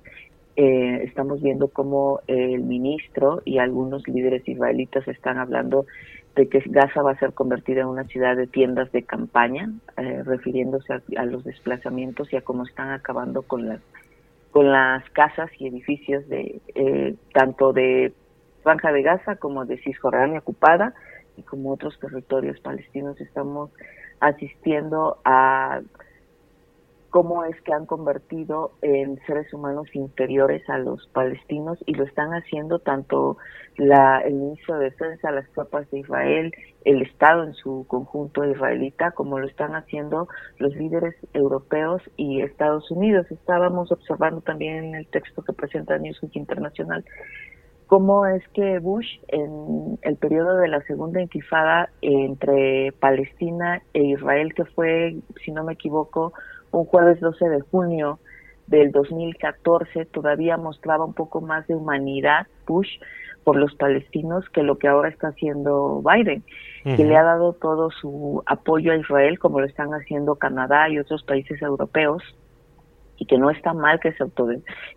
eh, 0.55 1.03
estamos 1.03 1.41
viendo 1.41 1.67
cómo 1.67 2.21
el 2.27 2.61
ministro 2.61 3.41
y 3.43 3.57
algunos 3.57 4.07
líderes 4.07 4.47
israelitas 4.47 5.07
están 5.07 5.37
hablando 5.39 5.85
de 6.35 6.47
que 6.47 6.63
Gaza 6.65 7.01
va 7.01 7.11
a 7.11 7.19
ser 7.19 7.33
convertida 7.33 7.81
en 7.81 7.87
una 7.87 8.05
ciudad 8.05 8.35
de 8.35 8.47
tiendas 8.47 8.91
de 8.91 9.03
campaña, 9.03 9.71
eh, 9.97 10.23
refiriéndose 10.23 10.93
a, 10.93 11.25
los 11.25 11.43
desplazamientos 11.43 12.31
y 12.33 12.35
a 12.37 12.41
cómo 12.41 12.63
están 12.63 12.91
acabando 12.91 13.43
con 13.43 13.67
las 13.67 13.81
con 14.51 14.71
las 14.71 15.07
casas 15.09 15.49
y 15.57 15.67
edificios 15.67 16.27
de 16.29 16.61
eh, 16.75 17.15
tanto 17.33 17.73
de 17.73 18.13
Franja 18.61 18.91
de 18.91 19.01
Gaza 19.01 19.37
como 19.37 19.65
de 19.65 19.79
Cisjordania 19.79 20.39
ocupada 20.39 20.93
y 21.35 21.41
como 21.41 21.71
otros 21.71 21.99
territorios 21.99 22.59
palestinos. 22.59 23.19
Estamos 23.19 23.71
asistiendo 24.19 25.17
a 25.25 25.81
cómo 27.13 27.43
es 27.43 27.55
que 27.61 27.71
han 27.71 27.85
convertido 27.85 28.71
en 28.81 29.19
seres 29.27 29.53
humanos 29.53 29.87
inferiores 29.93 30.67
a 30.67 30.79
los 30.79 31.05
palestinos 31.09 31.77
y 31.85 31.93
lo 31.93 32.05
están 32.05 32.31
haciendo 32.31 32.79
tanto 32.79 33.37
la, 33.77 34.21
el 34.21 34.33
ministro 34.33 34.79
de 34.79 34.85
Defensa, 34.85 35.29
las 35.29 35.47
tropas 35.51 35.87
de 35.91 35.99
Israel, 35.99 36.51
el 36.85 37.03
Estado 37.03 37.43
en 37.43 37.53
su 37.53 37.85
conjunto 37.87 38.43
israelita, 38.43 39.11
como 39.11 39.37
lo 39.37 39.45
están 39.45 39.75
haciendo 39.75 40.27
los 40.57 40.75
líderes 40.75 41.13
europeos 41.33 42.01
y 42.17 42.41
Estados 42.41 42.89
Unidos. 42.89 43.27
Estábamos 43.29 43.91
observando 43.91 44.41
también 44.41 44.83
en 44.83 44.95
el 44.95 45.05
texto 45.05 45.43
que 45.43 45.53
presenta 45.53 45.99
Newsweek 45.99 46.35
Internacional 46.35 47.05
cómo 47.93 48.25
es 48.25 48.41
que 48.55 48.79
Bush 48.79 49.19
en 49.27 49.99
el 50.01 50.15
periodo 50.15 50.57
de 50.57 50.67
la 50.67 50.81
segunda 50.81 51.21
intifada 51.21 51.91
entre 52.01 52.91
Palestina 52.93 53.83
e 53.93 54.01
Israel, 54.03 54.55
que 54.55 54.65
fue, 54.65 55.17
si 55.45 55.51
no 55.51 55.63
me 55.63 55.73
equivoco, 55.73 56.33
un 56.73 56.85
jueves 56.85 57.19
12 57.19 57.49
de 57.49 57.61
junio 57.61 58.19
del 58.67 58.91
2014, 58.91 60.05
todavía 60.05 60.57
mostraba 60.57 61.05
un 61.05 61.13
poco 61.13 61.41
más 61.41 61.67
de 61.67 61.75
humanidad 61.75 62.47
Bush 62.65 62.89
por 63.43 63.57
los 63.57 63.75
palestinos 63.75 64.47
que 64.49 64.63
lo 64.63 64.77
que 64.77 64.87
ahora 64.87 65.09
está 65.09 65.29
haciendo 65.29 66.01
Biden, 66.01 66.43
que 66.83 67.03
le 67.03 67.15
ha 67.15 67.23
dado 67.23 67.53
todo 67.53 67.91
su 67.91 68.41
apoyo 68.45 68.93
a 68.93 68.97
Israel, 68.97 69.37
como 69.37 69.59
lo 69.59 69.65
están 69.65 69.89
haciendo 69.93 70.35
Canadá 70.35 70.89
y 70.89 70.97
otros 70.97 71.23
países 71.23 71.61
europeos, 71.61 72.23
y 73.17 73.25
que 73.25 73.37
no 73.37 73.49
está 73.49 73.73
mal 73.73 73.99
que 73.99 74.13
se, 74.13 74.25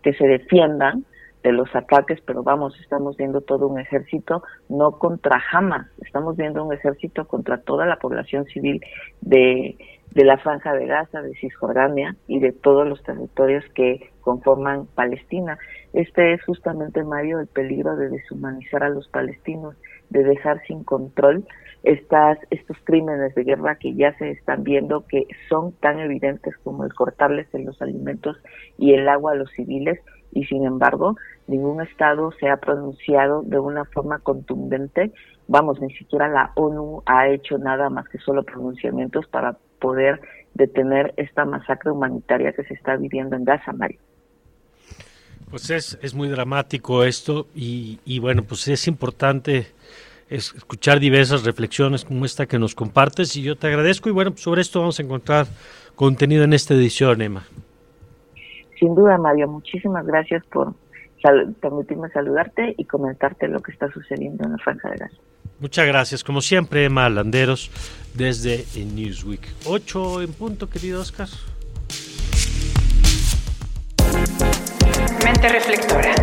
que 0.03 0.12
se 0.14 0.27
defiendan, 0.27 1.05
de 1.47 1.53
los 1.53 1.72
ataques, 1.76 2.20
pero 2.26 2.42
vamos, 2.42 2.76
estamos 2.80 3.16
viendo 3.16 3.40
todo 3.40 3.68
un 3.68 3.78
ejército, 3.78 4.42
no 4.68 4.99
contra 4.99 5.40
Hamas, 5.53 5.86
estamos 6.05 6.36
viendo 6.36 6.64
un 6.64 6.74
ejército 6.74 7.24
contra 7.28 7.59
toda 7.59 7.86
la 7.86 7.99
población 7.99 8.47
civil 8.47 8.80
de, 9.20 9.76
de 10.11 10.24
la 10.24 10.38
franja 10.38 10.72
de 10.72 10.86
Gaza, 10.86 11.22
de 11.22 11.36
Cisjordania 11.36 12.16
y 12.26 12.40
de 12.40 12.51
todos 12.51 12.88
los 12.88 13.01
territorios 13.05 13.64
que 13.76 14.11
conforman 14.22 14.86
Palestina. 14.97 15.57
Este 15.92 16.32
es 16.32 16.42
justamente, 16.44 17.05
Mario, 17.05 17.38
el 17.38 17.47
peligro 17.47 17.94
de 17.94 18.09
deshumanizar 18.09 18.82
a 18.82 18.88
los 18.88 19.07
palestinos, 19.09 19.76
de 20.11 20.24
dejar 20.24 20.61
sin 20.66 20.82
control 20.82 21.47
estas, 21.84 22.38
estos 22.51 22.76
crímenes 22.82 23.36
de 23.36 23.44
guerra 23.44 23.76
que 23.76 23.94
ya 23.94 24.12
se 24.18 24.32
están 24.32 24.64
viendo 24.64 25.07
que 25.07 25.28
son 25.49 25.72
tan 25.78 26.01
evidentes 26.01 26.57
como 26.64 26.82
el 26.82 26.92
cortarles 26.92 27.47
en 27.55 27.66
los 27.66 27.80
alimentos 27.80 28.36
y 28.78 28.94
el 28.94 29.09
agua 29.09 29.32
a 29.32 29.36
los 29.36 29.51
civiles 29.53 30.01
y 30.33 30.45
sin 30.45 30.64
embargo 30.64 31.16
ningún 31.47 31.81
Estado 31.83 32.33
se 32.41 32.49
ha 32.49 32.57
pronunciado 32.57 33.43
de 33.43 33.59
una 33.59 33.85
forma 33.85 34.18
contundente. 34.18 35.12
Vamos, 35.49 35.81
ni 35.81 35.93
siquiera 35.95 36.29
la 36.29 36.53
ONU 36.57 37.03
ha 37.07 37.29
hecho 37.29 37.59
nada 37.59 37.89
más 37.89 38.09
que 38.09 38.18
solo 38.18 38.43
pronunciamientos 38.43 39.27
para 39.29 39.57
poder 39.79 40.20
detener 40.55 41.14
esta 41.16 41.45
masacre 41.45 41.93
humanitaria 41.93 42.53
que 42.53 42.64
se 42.64 42.74
está 42.74 42.97
viviendo 42.97 43.37
en 43.37 43.45
Gaza, 43.45 43.72
Mario. 43.72 44.01
Pues 45.51 45.70
es, 45.70 45.99
es 46.03 46.14
muy 46.14 46.29
dramático 46.29 47.05
esto 47.05 47.47
y, 47.55 48.01
y 48.05 48.18
bueno, 48.18 48.43
pues 48.43 48.66
es 48.66 48.89
importante 48.89 49.68
escuchar 50.29 50.99
diversas 50.99 51.45
reflexiones 51.45 52.05
como 52.05 52.24
esta 52.24 52.47
que 52.47 52.59
nos 52.59 52.74
compartes 52.74 53.37
y 53.37 53.43
yo 53.43 53.57
te 53.57 53.68
agradezco 53.68 54.09
y 54.09 54.12
bueno, 54.12 54.33
pues 54.33 54.43
sobre 54.43 54.62
esto 54.62 54.81
vamos 54.81 54.99
a 54.99 55.03
encontrar 55.03 55.47
contenido 55.95 56.43
en 56.43 56.53
esta 56.53 56.74
edición, 56.74 57.22
Emma. 57.22 57.47
Sin 58.79 58.95
duda, 58.95 59.18
Mario, 59.18 59.49
muchísimas 59.49 60.07
gracias 60.07 60.45
por 60.47 60.74
permitirme 61.61 62.09
saludarte 62.11 62.74
y 62.77 62.85
comentarte 62.85 63.49
lo 63.49 63.61
que 63.61 63.72
está 63.72 63.91
sucediendo 63.91 64.45
en 64.45 64.53
la 64.53 64.59
Franja 64.59 64.91
de 64.91 64.97
Gaza. 64.97 65.16
Muchas 65.59 65.87
gracias, 65.87 66.22
como 66.22 66.41
siempre, 66.41 66.85
Emma 66.85 67.09
Landeros, 67.09 67.70
desde 68.14 68.64
Newsweek. 68.77 69.41
8 69.66 70.22
en 70.22 70.33
punto, 70.35 70.68
querido 70.68 71.01
Oscar. 71.01 71.29
Mente 75.24 75.49
reflectora. 75.49 76.14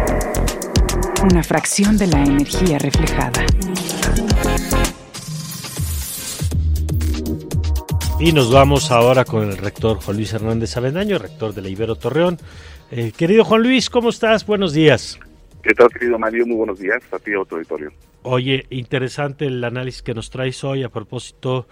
Una 1.23 1.43
fracción 1.43 1.97
de 1.97 2.07
la 2.07 2.23
energía 2.23 2.77
reflejada. 2.77 3.45
Y 8.19 8.31
nos 8.31 8.51
vamos 8.51 8.91
ahora 8.91 9.25
con 9.25 9.49
el 9.49 9.57
rector 9.57 9.97
Juan 9.97 10.17
Luis 10.17 10.33
Hernández 10.33 10.77
Avendaño, 10.77 11.17
rector 11.17 11.53
de 11.53 11.61
la 11.61 11.69
Ibero 11.69 11.95
Torreón. 11.95 12.37
Eh, 12.91 13.11
querido 13.15 13.43
Juan 13.43 13.63
Luis, 13.63 13.89
¿cómo 13.89 14.09
estás? 14.09 14.45
Buenos 14.45 14.71
días. 14.71 15.19
¿Qué 15.61 15.73
tal, 15.73 15.89
querido 15.89 16.17
Mario? 16.19 16.45
Muy 16.45 16.57
buenos 16.57 16.79
días 16.79 17.01
a 17.11 17.19
ti, 17.19 17.31
a 17.31 17.43
tu 17.43 17.55
auditorio. 17.55 17.91
Oye, 18.21 18.65
interesante 18.69 19.45
el 19.47 19.63
análisis 19.63 20.01
que 20.01 20.13
nos 20.13 20.29
traes 20.29 20.63
hoy 20.63 20.83
a 20.83 20.89
propósito 20.89 21.67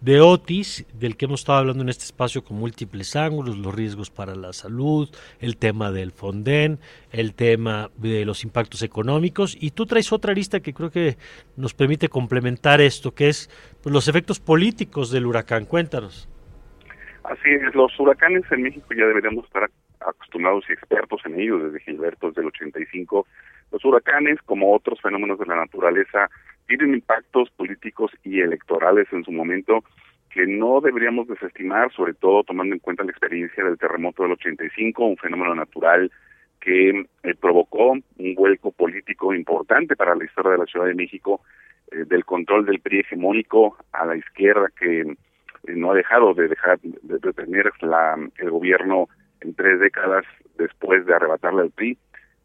de 0.00 0.20
Otis, 0.20 0.86
del 0.98 1.16
que 1.16 1.26
hemos 1.26 1.40
estado 1.40 1.58
hablando 1.58 1.82
en 1.82 1.90
este 1.90 2.04
espacio 2.04 2.42
con 2.42 2.56
múltiples 2.56 3.16
ángulos, 3.16 3.58
los 3.58 3.74
riesgos 3.74 4.10
para 4.10 4.34
la 4.34 4.52
salud, 4.52 5.08
el 5.40 5.56
tema 5.56 5.92
del 5.92 6.10
Fonden, 6.10 6.78
el 7.12 7.34
tema 7.34 7.90
de 7.96 8.24
los 8.24 8.44
impactos 8.44 8.82
económicos, 8.82 9.56
y 9.60 9.72
tú 9.72 9.86
traes 9.86 10.12
otra 10.12 10.32
lista 10.32 10.60
que 10.60 10.72
creo 10.72 10.90
que 10.90 11.16
nos 11.56 11.74
permite 11.74 12.08
complementar 12.08 12.80
esto, 12.80 13.14
que 13.14 13.28
es 13.28 13.50
pues, 13.82 13.92
los 13.92 14.08
efectos 14.08 14.40
políticos 14.40 15.10
del 15.10 15.26
huracán. 15.26 15.66
Cuéntanos. 15.66 16.28
Así 17.24 17.50
es, 17.50 17.74
los 17.74 17.98
huracanes 18.00 18.42
en 18.50 18.62
México 18.62 18.86
ya 18.96 19.06
deberíamos 19.06 19.44
estar 19.44 19.70
acostumbrados 20.00 20.64
y 20.68 20.72
expertos 20.72 21.20
en 21.26 21.38
ellos 21.38 21.62
desde 21.62 21.80
Gilberto, 21.80 22.28
desde 22.28 22.40
el 22.40 22.48
85. 22.48 23.26
Los 23.70 23.84
huracanes, 23.84 24.38
como 24.46 24.74
otros 24.74 25.00
fenómenos 25.00 25.38
de 25.38 25.46
la 25.46 25.56
naturaleza, 25.56 26.30
tienen 26.76 26.94
impactos 26.94 27.50
políticos 27.50 28.12
y 28.22 28.40
electorales 28.40 29.08
en 29.10 29.24
su 29.24 29.32
momento 29.32 29.82
que 30.30 30.46
no 30.46 30.80
deberíamos 30.80 31.26
desestimar, 31.26 31.92
sobre 31.92 32.14
todo 32.14 32.44
tomando 32.44 32.74
en 32.74 32.78
cuenta 32.78 33.02
la 33.02 33.10
experiencia 33.10 33.64
del 33.64 33.76
terremoto 33.76 34.22
del 34.22 34.32
85, 34.32 35.04
un 35.04 35.16
fenómeno 35.16 35.56
natural 35.56 36.12
que 36.60 36.90
eh, 36.90 37.34
provocó 37.40 37.90
un 37.90 38.34
vuelco 38.36 38.70
político 38.70 39.34
importante 39.34 39.96
para 39.96 40.14
la 40.14 40.24
historia 40.24 40.52
de 40.52 40.58
la 40.58 40.66
Ciudad 40.66 40.86
de 40.86 40.94
México, 40.94 41.40
eh, 41.90 42.04
del 42.06 42.24
control 42.24 42.64
del 42.64 42.78
PRI 42.78 43.00
hegemónico 43.00 43.76
a 43.90 44.06
la 44.06 44.14
izquierda 44.14 44.68
que 44.78 45.00
eh, 45.00 45.06
no 45.74 45.90
ha 45.90 45.94
dejado 45.94 46.34
de 46.34 46.46
dejar 46.46 46.78
de, 46.80 47.32
tener 47.32 47.72
la, 47.80 48.16
el 48.38 48.50
gobierno 48.50 49.08
en 49.40 49.54
tres 49.54 49.80
décadas 49.80 50.24
después 50.56 51.04
de 51.04 51.14
arrebatarle 51.14 51.62
al 51.62 51.70
PRI 51.72 51.98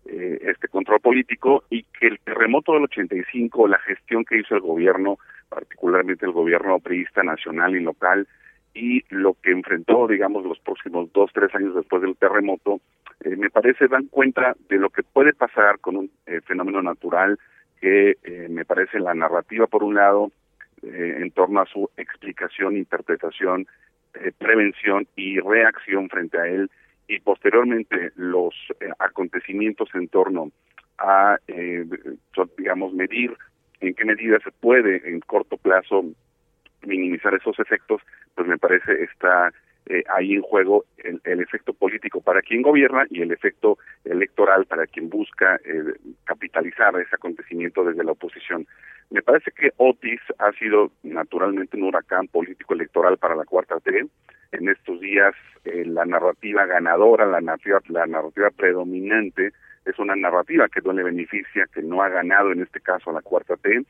eh, 0.08 0.38
este 0.44 0.68
control 0.68 1.00
político 1.00 1.64
y 1.70 1.82
que 1.84 2.06
el 2.06 2.20
terremoto 2.20 2.74
del 2.74 2.84
85, 2.84 3.68
la 3.68 3.80
gestión 3.80 4.24
que 4.24 4.38
hizo 4.38 4.54
el 4.54 4.62
gobierno, 4.62 5.18
particularmente 5.50 6.28
el 6.28 6.32
gobierno 6.32 6.80
priista 6.80 7.24
nacional 7.24 7.76
y 7.76 7.80
local, 7.80 8.28
y 8.76 9.04
lo 9.10 9.34
que 9.34 9.50
enfrentó, 9.50 10.08
digamos, 10.08 10.46
los 10.46 10.60
próximos 10.60 11.12
dos, 11.12 11.32
tres 11.34 11.54
años 11.56 11.74
después 11.74 12.04
del 12.04 12.16
terremoto, 12.18 12.82
eh, 13.24 13.36
me 13.36 13.50
parece 13.50 13.88
dan 13.88 14.06
cuenta 14.06 14.56
de 14.70 14.78
lo 14.78 14.92
que 14.92 15.02
puede 15.02 15.34
pasar 15.34 15.80
con 15.80 15.96
un 15.96 16.12
eh, 16.28 16.40
fenómeno 16.46 16.84
natural 16.84 17.40
que 17.82 18.18
me 18.50 18.66
parece 18.66 19.00
la 19.00 19.14
narrativa, 19.14 19.68
por 19.68 19.84
un 19.84 19.96
lado, 19.96 20.32
en 20.82 21.30
torno 21.32 21.62
a 21.62 21.66
su 21.66 21.90
explicación, 21.98 22.78
interpretación, 22.78 23.68
prevención 24.40 25.08
y 25.16 25.40
reacción 25.40 26.10
frente 26.10 26.40
a 26.40 26.48
él, 26.48 26.72
y 27.08 27.20
posteriormente 27.20 28.12
los 28.16 28.54
eh, 28.80 28.90
acontecimientos 29.00 29.90
en 29.94 30.08
torno 30.08 30.52
a, 30.98 31.38
eh, 31.48 31.86
digamos, 32.58 32.94
medir 32.94 33.36
en 33.82 33.94
qué 33.94 34.06
medida 34.06 34.40
se 34.44 34.52
puede 34.52 35.08
en 35.10 35.20
corto 35.20 35.58
plazo 35.58 36.06
minimizar 36.84 37.34
esos 37.34 37.60
efectos, 37.60 38.02
pues 38.36 38.48
me 38.48 38.58
parece 38.58 39.04
está 39.04 39.52
eh, 39.88 40.04
ahí 40.10 40.34
en 40.34 40.42
juego 40.42 40.86
el, 40.98 41.22
el, 41.26 41.42
efecto 41.42 41.74
político 41.74 42.20
para 42.20 42.42
quien 42.42 42.64
gobierna 42.64 43.06
y 43.10 43.22
el 43.22 43.32
efecto 43.32 43.78
electoral 44.04 44.66
para 44.66 44.88
quien 44.88 45.10
busca 45.10 45.58
eh, 45.64 45.94
capitalizar 46.24 47.00
ese 47.00 47.16
acontecimiento 47.16 47.84
desde 47.84 48.04
la 48.04 48.14
oposición. 48.14 48.66
Me 49.12 49.22
parece 49.22 49.52
que 49.52 49.72
Otis 49.78 50.22
ha 50.40 50.52
sido 50.54 50.92
naturalmente 51.04 51.78
un 51.78 51.84
huracán 51.84 52.28
político 52.28 52.74
electoral 52.74 53.18
para 53.18 53.36
la 53.36 53.46
cuarta 53.46 53.80
T. 53.80 54.08
En 54.52 54.70
estos 54.70 55.00
días 55.00 55.36
eh, 55.66 55.86
la 55.86 56.06
narrativa 56.06 56.66
ganadora, 56.66 57.28
la 57.28 57.42
narrativa, 57.42 57.80
la 57.90 58.08
narrativa 58.08 58.50
predominante 58.50 59.52
es 59.86 60.00
una 60.00 60.16
narrativa 60.16 60.68
que 60.68 60.82
no 60.82 60.94
le 60.94 61.04
beneficia, 61.04 61.68
que 61.72 61.84
no 61.84 62.02
ha 62.02 62.10
ganado 62.10 62.52
en 62.52 62.64
este 62.64 62.80
caso 62.80 63.12
a 63.12 63.14
la 63.14 63.22
cuarta 63.22 63.56
T, 63.58 63.84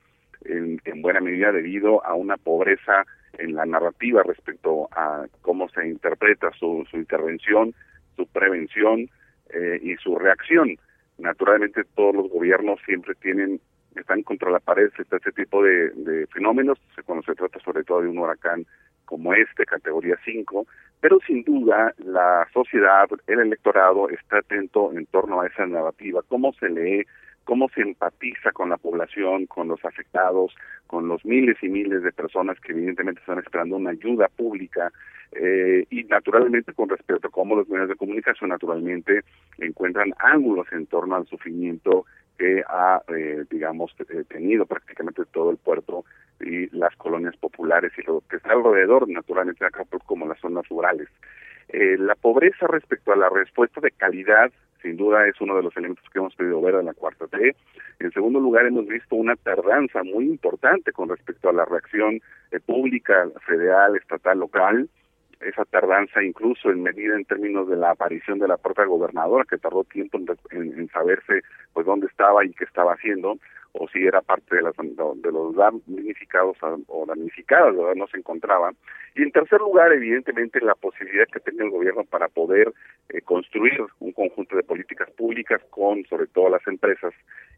en, 0.44 0.82
en 0.84 1.02
buena 1.02 1.22
medida 1.22 1.54
debido 1.54 2.06
a 2.06 2.16
una 2.16 2.36
pobreza 2.36 3.06
en 3.40 3.56
la 3.56 3.66
narrativa 3.66 4.24
respecto 4.24 4.88
a 4.92 5.26
cómo 5.42 5.70
se 5.70 5.88
interpreta 5.88 6.52
su, 6.60 6.86
su 6.90 6.98
intervención, 6.98 7.74
su 8.16 8.28
prevención 8.28 9.10
eh, 9.50 9.80
y 9.82 9.96
su 9.96 10.18
reacción. 10.18 10.78
Naturalmente 11.18 11.84
todos 11.96 12.16
los 12.16 12.30
gobiernos 12.30 12.80
siempre 12.86 13.16
tienen 13.16 13.60
están 13.96 14.24
contra 14.24 14.52
la 14.52 14.60
pared 14.60 14.90
este, 14.98 15.16
este 15.16 15.32
tipo 15.32 15.64
de, 15.64 15.90
de 15.92 16.28
fenómenos, 16.28 16.78
cuando 17.06 17.24
se 17.24 17.34
trata 17.34 17.60
sobre 17.60 17.84
todo 17.84 18.02
de 18.02 18.10
un 18.10 18.18
huracán 18.18 18.66
como 19.06 19.34
este, 19.34 19.66
categoría 19.66 20.18
5, 20.26 20.66
pero 21.00 21.20
sin 21.26 21.44
duda 21.44 21.94
la 22.00 22.48
sociedad, 22.54 23.08
el 23.28 23.40
electorado 23.40 24.10
está 24.10 24.40
atento 24.40 24.92
en 24.94 25.06
torno 25.06 25.42
a 25.42 25.48
esa 25.48 25.66
narrativa, 25.66 26.22
cómo 26.28 26.54
se 26.54 26.70
lee, 26.70 27.06
cómo 27.46 27.70
se 27.70 27.82
empatiza 27.82 28.52
con 28.52 28.70
la 28.70 28.78
población, 28.78 29.46
con 29.46 29.68
los 29.70 29.84
afectados, 29.86 30.54
con 30.88 31.08
los 31.08 31.24
miles 31.26 31.58
y 31.62 31.70
miles 31.70 32.04
de 32.04 32.12
personas 32.12 32.60
que 32.60 32.74
evidentemente 32.74 33.22
están 33.22 33.40
esperando 33.40 33.78
una 33.78 33.92
ayuda 33.92 34.28
pública 34.28 34.92
eh, 35.32 35.86
y 35.90 36.04
naturalmente 36.06 36.74
con 36.74 36.90
respecto 36.90 37.28
a 37.28 37.32
cómo 37.32 37.56
los 37.56 37.70
medios 37.70 37.90
de 37.90 37.96
comunicación 37.96 38.50
naturalmente 38.50 39.22
encuentran 39.60 40.14
ángulos 40.18 40.68
en 40.72 40.86
torno 40.88 41.16
al 41.16 41.28
sufrimiento 41.28 42.06
que 42.38 42.64
ha, 42.68 43.02
eh, 43.08 43.46
digamos, 43.50 43.96
tenido 44.28 44.66
prácticamente 44.66 45.24
todo 45.32 45.52
el 45.52 45.58
puerto 45.58 46.04
y 46.42 46.68
las 46.76 46.96
colonias 46.98 47.36
populares 47.38 47.94
y 47.98 48.02
lo 48.04 48.22
que 48.30 48.38
está 48.38 48.52
alrededor, 48.52 49.08
naturalmente 49.08 49.66
acá 49.66 49.86
como 50.06 50.28
las 50.28 50.40
zonas 50.40 50.68
rurales. 50.68 51.08
Eh, 51.70 51.98
la 51.98 52.16
pobreza 52.16 52.68
respecto 52.68 53.14
a 53.14 53.16
la 53.16 53.30
respuesta 53.30 53.82
de 53.82 53.92
calidad 53.92 54.52
sin 54.86 54.98
duda 54.98 55.28
es 55.28 55.42
uno 55.42 55.56
de 55.56 55.64
los 55.64 55.76
elementos 55.76 56.06
que 56.12 56.20
hemos 56.20 56.36
pedido 56.36 56.62
ver 56.62 56.76
en 56.76 56.86
la 56.86 56.94
cuarta 56.94 57.26
T. 57.28 57.56
En 58.00 58.12
segundo 58.12 58.40
lugar, 58.40 58.68
hemos 58.68 58.86
visto 58.86 59.16
una 59.16 59.36
tardanza 59.36 60.04
muy 60.04 60.26
importante 60.26 60.92
con 60.92 61.10
respecto 61.10 61.50
a 61.50 61.54
la 61.54 61.66
reacción 61.66 62.22
eh, 62.52 62.60
pública, 62.60 63.28
federal, 63.48 63.96
estatal, 63.96 64.38
local. 64.38 64.88
Esa 65.42 65.66
tardanza 65.66 66.24
incluso 66.24 66.70
en 66.70 66.84
medida 66.84 67.16
en 67.16 67.26
términos 67.26 67.68
de 67.68 67.78
la 67.78 67.92
aparición 67.92 68.38
de 68.38 68.48
la 68.48 68.58
propia 68.58 68.86
gobernadora, 68.86 69.44
que 69.50 69.58
tardó 69.58 69.84
tiempo 69.86 70.20
en, 70.52 70.90
saberse 70.90 71.42
pues 71.74 71.86
dónde 71.88 72.06
estaba 72.06 72.46
y 72.46 72.54
qué 72.54 72.64
estaba 72.64 72.94
haciendo, 72.94 73.38
o 73.78 73.88
si 73.90 74.06
era 74.06 74.22
parte 74.22 74.56
de, 74.56 74.62
las, 74.62 74.76
de 74.76 75.32
los 75.32 75.56
damnificados 75.56 76.58
o 76.88 77.06
damnificadas, 77.06 77.76
¿verdad? 77.76 77.96
no 77.96 78.08
se 78.08 78.18
encontraba. 78.18 78.72
Y 79.16 79.24
en 79.24 79.32
tercer 79.32 79.60
lugar, 79.60 79.92
evidentemente, 79.92 80.60
la 80.62 80.76
posibilidad 80.76 81.28
que 81.28 81.40
tenga 81.40 81.64
el 81.64 81.72
gobierno 81.72 82.04
para 82.04 82.28
poder 82.28 82.74
eh, 83.10 83.22
construir 83.22 83.82
un 84.00 84.12
conjunto 84.12 84.56
de 84.56 84.64
políticas 84.64 85.10
públicas 85.12 85.62
con, 85.70 86.04
sobre 86.06 86.28
todo, 86.28 86.50
las 86.50 86.66
empresas 86.68 87.14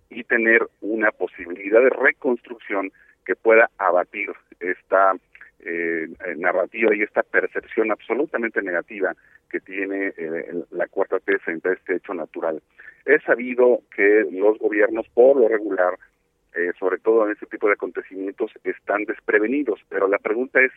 y 0.10 0.24
tener 0.24 0.68
una 0.82 1.12
posibilidad 1.12 1.82
de 1.82 1.90
reconstrucción 1.90 2.92
que 3.26 3.36
pueda 3.36 3.70
abatir 3.78 4.32
esta 4.60 5.14
eh, 5.60 6.08
narrativa 6.38 6.96
y 6.96 7.02
esta 7.02 7.24
percepción 7.24 7.92
absolutamente 7.92 8.62
negativa 8.62 9.14
que 9.50 9.60
tiene 9.60 10.14
eh, 10.18 10.64
la 10.72 10.88
cuarta 10.88 11.20
T 11.20 11.38
frente 11.40 11.70
a 11.70 11.74
este 11.74 11.96
hecho 11.96 12.14
natural. 12.14 12.62
Es 13.06 13.24
sabido 13.24 13.84
que 13.96 14.26
los 14.32 14.60
gobiernos, 14.60 15.08
por 15.14 15.38
lo 15.38 15.48
regular, 15.48 15.94
eh, 16.58 16.72
sobre 16.80 16.98
todo 16.98 17.26
en 17.26 17.34
este 17.34 17.46
tipo 17.46 17.68
de 17.68 17.74
acontecimientos, 17.74 18.52
están 18.64 19.04
desprevenidos, 19.06 19.80
pero 19.90 20.08
la 20.08 20.18
pregunta 20.18 20.60
es, 20.60 20.72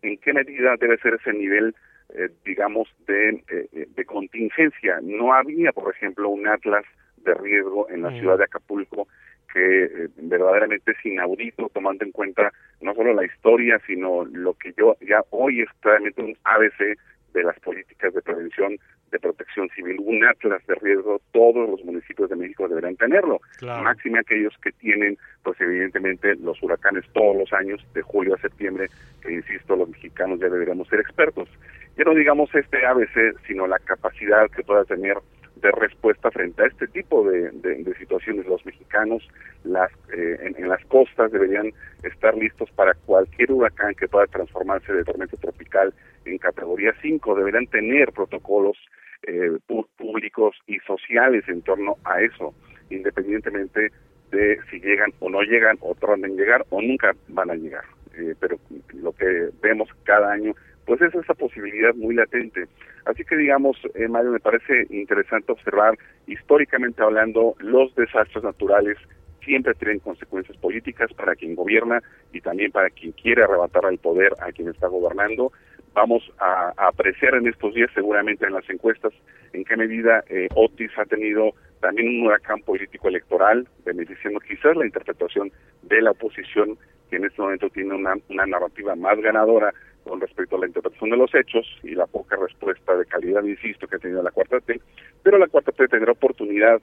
¿en 0.00 0.16
qué 0.16 0.32
medida 0.32 0.76
debe 0.80 0.96
ser 0.98 1.14
ese 1.14 1.32
nivel, 1.32 1.74
eh, 2.14 2.30
digamos, 2.44 2.88
de, 3.06 3.44
eh, 3.50 3.86
de 3.94 4.04
contingencia? 4.06 4.98
No 5.02 5.34
había, 5.34 5.72
por 5.72 5.94
ejemplo, 5.94 6.30
un 6.30 6.48
atlas 6.48 6.84
de 7.18 7.34
riesgo 7.34 7.86
en 7.90 8.02
la 8.02 8.10
mm. 8.10 8.18
ciudad 8.18 8.38
de 8.38 8.44
Acapulco 8.44 9.08
que 9.52 10.08
verdaderamente 10.16 10.92
es 10.92 11.06
inaudito 11.06 11.70
tomando 11.72 12.04
en 12.04 12.12
cuenta 12.12 12.52
no 12.80 12.94
solo 12.94 13.14
la 13.14 13.24
historia, 13.24 13.80
sino 13.86 14.24
lo 14.24 14.54
que 14.54 14.74
yo 14.76 14.96
ya 15.00 15.22
hoy 15.30 15.60
es 15.60 15.68
claramente 15.80 16.20
un 16.20 16.36
ABC 16.44 16.98
de 17.36 17.44
las 17.44 17.58
políticas 17.60 18.14
de 18.14 18.22
prevención 18.22 18.76
de 19.12 19.20
protección 19.20 19.68
civil, 19.68 19.98
un 20.00 20.24
atlas 20.24 20.66
de 20.66 20.74
riesgo, 20.76 21.20
todos 21.32 21.68
los 21.68 21.84
municipios 21.84 22.28
de 22.30 22.36
México 22.36 22.66
deberán 22.66 22.96
tenerlo. 22.96 23.40
Máxime 23.62 24.18
aquellos 24.18 24.54
que 24.62 24.72
tienen, 24.72 25.16
pues 25.44 25.60
evidentemente, 25.60 26.34
los 26.36 26.60
huracanes 26.62 27.04
todos 27.12 27.36
los 27.36 27.52
años, 27.52 27.84
de 27.94 28.02
julio 28.02 28.34
a 28.34 28.38
septiembre, 28.38 28.88
que 29.22 29.32
insisto, 29.32 29.76
los 29.76 29.88
mexicanos 29.90 30.40
ya 30.40 30.48
deberíamos 30.48 30.88
ser 30.88 31.00
expertos. 31.00 31.48
Ya 31.96 32.04
no 32.04 32.14
digamos 32.14 32.52
este 32.54 32.84
ABC, 32.84 33.36
sino 33.46 33.66
la 33.66 33.78
capacidad 33.78 34.50
que 34.50 34.62
pueda 34.62 34.84
tener 34.84 35.16
de 35.56 35.70
respuesta 35.72 36.30
frente 36.30 36.62
a 36.62 36.66
este 36.66 36.86
tipo 36.88 37.28
de, 37.28 37.50
de, 37.50 37.94
situaciones. 37.94 38.46
Los 38.46 38.64
mexicanos 38.66 39.26
las, 39.64 39.90
eh, 40.12 40.52
en, 40.56 40.68
las 40.68 40.84
costas 40.86 41.32
deberían 41.32 41.72
estar 42.02 42.36
listos 42.36 42.70
para 42.72 42.94
cualquier 42.94 43.52
huracán 43.52 43.94
que 43.94 44.08
pueda 44.08 44.26
transformarse 44.26 44.92
de 44.92 45.04
tormenta 45.04 45.36
tropical 45.38 45.94
en 46.24 46.38
categoría 46.38 46.92
5. 47.00 47.34
Deberían 47.34 47.66
tener 47.66 48.12
protocolos 48.12 48.76
eh, 49.22 49.58
públicos 49.96 50.56
y 50.66 50.78
sociales 50.80 51.44
en 51.48 51.62
torno 51.62 51.96
a 52.04 52.20
eso, 52.20 52.54
independientemente 52.90 53.90
de 54.30 54.58
si 54.70 54.80
llegan 54.80 55.12
o 55.20 55.30
no 55.30 55.40
llegan, 55.42 55.78
o 55.80 55.94
tratan 55.94 56.24
en 56.24 56.36
llegar 56.36 56.64
o 56.70 56.82
nunca 56.82 57.12
van 57.28 57.50
a 57.50 57.54
llegar. 57.54 57.84
Eh, 58.16 58.34
pero 58.38 58.58
lo 58.94 59.12
que 59.12 59.50
vemos 59.62 59.88
cada 60.04 60.32
año 60.32 60.54
pues 60.86 61.02
es 61.02 61.14
esa 61.14 61.34
posibilidad 61.34 61.94
muy 61.94 62.14
latente. 62.14 62.66
Así 63.04 63.24
que 63.24 63.36
digamos, 63.36 63.76
eh, 63.94 64.08
Mario, 64.08 64.30
me 64.30 64.40
parece 64.40 64.86
interesante 64.90 65.52
observar, 65.52 65.98
históricamente 66.26 67.02
hablando, 67.02 67.54
los 67.58 67.94
desastres 67.96 68.44
naturales 68.44 68.96
siempre 69.44 69.74
tienen 69.74 70.00
consecuencias 70.00 70.56
políticas 70.58 71.12
para 71.14 71.34
quien 71.36 71.54
gobierna 71.54 72.02
y 72.32 72.40
también 72.40 72.72
para 72.72 72.90
quien 72.90 73.12
quiere 73.12 73.44
arrebatar 73.44 73.84
el 73.90 73.98
poder 73.98 74.32
a 74.40 74.50
quien 74.52 74.68
está 74.68 74.88
gobernando. 74.88 75.52
Vamos 75.94 76.22
a, 76.38 76.72
apreciar 76.76 77.34
en 77.34 77.46
estos 77.46 77.74
días, 77.74 77.90
seguramente 77.94 78.44
en 78.44 78.52
las 78.52 78.68
encuestas, 78.68 79.12
en 79.52 79.64
qué 79.64 79.76
medida 79.76 80.22
eh, 80.28 80.48
Otis 80.54 80.90
ha 80.98 81.04
tenido 81.04 81.52
también 81.80 82.08
un 82.08 82.26
huracán 82.26 82.60
político 82.62 83.08
electoral, 83.08 83.66
beneficiando 83.84 84.40
quizás 84.40 84.76
la 84.76 84.84
interpretación 84.84 85.50
de 85.82 86.02
la 86.02 86.10
oposición, 86.10 86.76
que 87.08 87.16
en 87.16 87.24
este 87.24 87.40
momento 87.40 87.70
tiene 87.70 87.94
una, 87.94 88.14
una 88.28 88.46
narrativa 88.46 88.94
más 88.94 89.18
ganadora 89.20 89.72
con 90.06 90.20
respecto 90.20 90.56
a 90.56 90.60
la 90.60 90.66
interpretación 90.66 91.10
de 91.10 91.16
los 91.16 91.34
hechos 91.34 91.66
y 91.82 91.94
la 91.94 92.06
poca 92.06 92.36
respuesta 92.36 92.96
de 92.96 93.06
calidad, 93.06 93.42
insisto, 93.42 93.86
que 93.86 93.96
ha 93.96 93.98
tenido 93.98 94.22
la 94.22 94.30
cuarta 94.30 94.60
T, 94.60 94.80
pero 95.22 95.38
la 95.38 95.48
cuarta 95.48 95.72
T 95.72 95.88
tendrá 95.88 96.12
oportunidad 96.12 96.80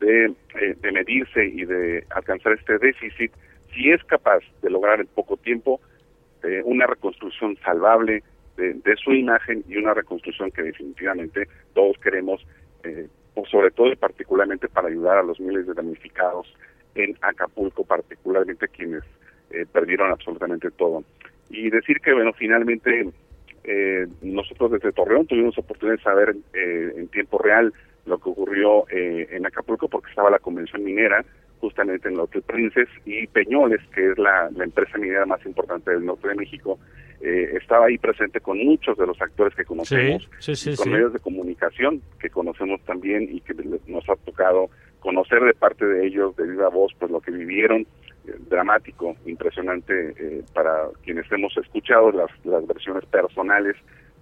de, 0.00 0.26
eh, 0.26 0.76
de 0.80 0.92
medirse 0.92 1.46
y 1.46 1.64
de 1.64 2.04
alcanzar 2.10 2.52
este 2.52 2.78
déficit 2.78 3.32
si 3.74 3.90
es 3.90 4.02
capaz 4.04 4.40
de 4.62 4.70
lograr 4.70 5.00
en 5.00 5.06
poco 5.06 5.36
tiempo 5.36 5.80
eh, 6.42 6.62
una 6.64 6.86
reconstrucción 6.86 7.56
salvable 7.64 8.22
de, 8.56 8.96
su 8.96 9.12
imagen 9.12 9.62
y 9.68 9.76
una 9.76 9.92
reconstrucción 9.92 10.50
que 10.50 10.62
definitivamente 10.62 11.46
todos 11.74 11.98
queremos, 11.98 12.40
eh, 12.84 13.06
sobre 13.50 13.70
todo 13.70 13.88
y 13.88 13.96
particularmente 13.96 14.68
para 14.68 14.88
ayudar 14.88 15.18
a 15.18 15.22
los 15.22 15.38
miles 15.38 15.66
de 15.66 15.74
damnificados 15.74 16.46
en 16.94 17.18
Acapulco, 17.20 17.84
particularmente 17.84 18.68
quienes 18.68 19.02
eh, 19.50 19.66
perdieron 19.70 20.10
absolutamente 20.10 20.70
todo 20.70 21.04
y 21.50 21.70
decir 21.70 22.00
que, 22.00 22.12
bueno, 22.12 22.32
finalmente 22.32 23.08
eh, 23.64 24.06
nosotros 24.22 24.72
desde 24.72 24.92
Torreón 24.92 25.26
tuvimos 25.26 25.58
oportunidad 25.58 25.96
de 25.96 26.02
saber 26.02 26.36
eh, 26.54 26.92
en 26.96 27.08
tiempo 27.08 27.38
real 27.38 27.72
lo 28.04 28.18
que 28.18 28.28
ocurrió 28.28 28.88
eh, 28.90 29.26
en 29.32 29.44
Acapulco 29.44 29.88
porque 29.88 30.10
estaba 30.10 30.30
la 30.30 30.38
convención 30.38 30.84
minera 30.84 31.24
justamente 31.60 32.06
en 32.08 32.14
el 32.14 32.20
Hotel 32.20 32.42
Princes 32.42 32.88
y 33.04 33.26
Peñoles, 33.26 33.80
que 33.92 34.12
es 34.12 34.18
la, 34.18 34.48
empresa 34.62 34.98
minera 34.98 35.26
más 35.26 35.44
importante 35.46 35.90
del 35.90 36.04
norte 36.04 36.28
de 36.28 36.34
México, 36.34 36.78
estaba 37.18 37.86
ahí 37.86 37.96
presente 37.96 38.40
con 38.40 38.58
muchos 38.58 38.96
de 38.98 39.06
los 39.06 39.20
actores 39.20 39.54
que 39.54 39.64
conocemos, 39.64 40.28
con 40.76 40.92
medios 40.92 41.14
de 41.14 41.18
comunicación 41.18 42.02
que 42.20 42.28
conocemos 42.28 42.80
también 42.84 43.26
y 43.32 43.40
que 43.40 43.54
nos 43.86 44.08
ha 44.08 44.16
tocado 44.16 44.68
conocer 45.00 45.42
de 45.42 45.54
parte 45.54 45.86
de 45.86 46.06
ellos 46.06 46.36
de 46.36 46.46
viva 46.46 46.68
voz 46.68 46.92
pues 46.98 47.10
lo 47.10 47.20
que 47.20 47.30
vivieron 47.30 47.86
dramático, 48.48 49.16
impresionante 49.26 50.14
eh, 50.18 50.44
para 50.54 50.88
quienes 51.04 51.30
hemos 51.30 51.56
escuchado 51.56 52.12
las, 52.12 52.30
versiones 52.66 53.04
personales 53.06 53.76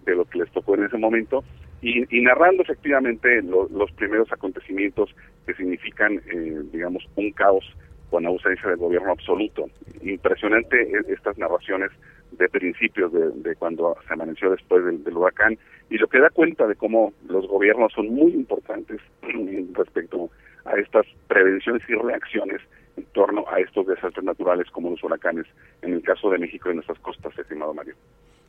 de 0.04 0.14
lo 0.14 0.24
que 0.24 0.38
les 0.38 0.50
tocó 0.52 0.74
en 0.74 0.84
ese 0.84 0.98
momento 0.98 1.44
y, 1.80 2.04
narrando 2.22 2.62
efectivamente 2.62 3.42
los 3.42 3.92
primeros 3.92 4.32
acontecimientos 4.32 5.14
que 5.46 5.54
significan, 5.54 6.14
eh, 6.32 6.62
digamos, 6.72 7.06
un 7.16 7.30
caos 7.32 7.64
con 8.08 8.24
ausencia 8.24 8.70
del 8.70 8.78
gobierno 8.78 9.10
absoluto. 9.10 9.66
Impresionante 10.02 10.80
e, 10.80 11.12
estas 11.12 11.36
narraciones 11.36 11.90
de 12.32 12.48
principios 12.48 13.12
de, 13.12 13.54
cuando 13.56 13.96
se 14.06 14.14
amaneció 14.14 14.50
después 14.50 14.84
del, 14.84 15.04
del, 15.04 15.16
huracán 15.16 15.58
y 15.90 15.98
lo 15.98 16.08
que 16.08 16.20
da 16.20 16.30
cuenta 16.30 16.66
de 16.66 16.74
cómo 16.74 17.12
los 17.28 17.46
gobiernos 17.46 17.92
son 17.92 18.08
muy 18.08 18.32
importantes 18.32 19.00
respecto 19.74 20.30
a 20.64 20.76
estas 20.76 21.06
prevenciones 21.28 21.82
y 21.88 21.94
reacciones 21.94 22.60
en 22.96 23.04
torno 23.06 23.44
a 23.48 23.60
estos 23.60 23.86
desastres 23.86 24.24
naturales 24.24 24.70
como 24.70 24.90
los 24.90 25.02
huracanes, 25.02 25.46
en 25.82 25.94
el 25.94 26.02
caso 26.02 26.30
de 26.30 26.38
México 26.38 26.70
y 26.70 26.74
nuestras 26.74 26.98
costas, 26.98 27.36
estimado 27.38 27.74
Mario. 27.74 27.94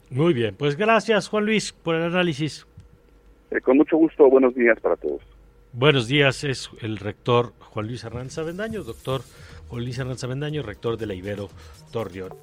Muy 0.09 0.33
bien, 0.33 0.55
pues 0.55 0.75
gracias 0.75 1.27
Juan 1.29 1.45
Luis 1.45 1.71
por 1.71 1.95
el 1.95 2.03
análisis. 2.03 2.67
Eh, 3.51 3.61
con 3.61 3.77
mucho 3.77 3.97
gusto, 3.97 4.29
buenos 4.29 4.53
días 4.55 4.79
para 4.79 4.95
todos. 4.95 5.21
Buenos 5.73 6.07
días, 6.07 6.43
es 6.43 6.69
el 6.81 6.97
rector 6.97 7.53
Juan 7.59 7.87
Luis 7.87 8.05
Arranza 8.05 8.43
Vendaño, 8.43 8.83
doctor 8.83 9.21
Juan 9.67 9.83
Luis 9.83 9.99
Arranza 9.99 10.27
Vendaño, 10.27 10.61
rector 10.63 10.97
de 10.97 11.05
la 11.05 11.13
Ibero 11.15 11.49
Torreón. 11.91 12.33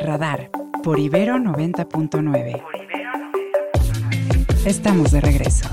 Radar 0.00 0.50
por 0.84 0.98
Ibero 0.98 1.34
90.9. 1.34 2.62
Estamos 4.64 5.10
de 5.10 5.20
regreso. 5.20 5.68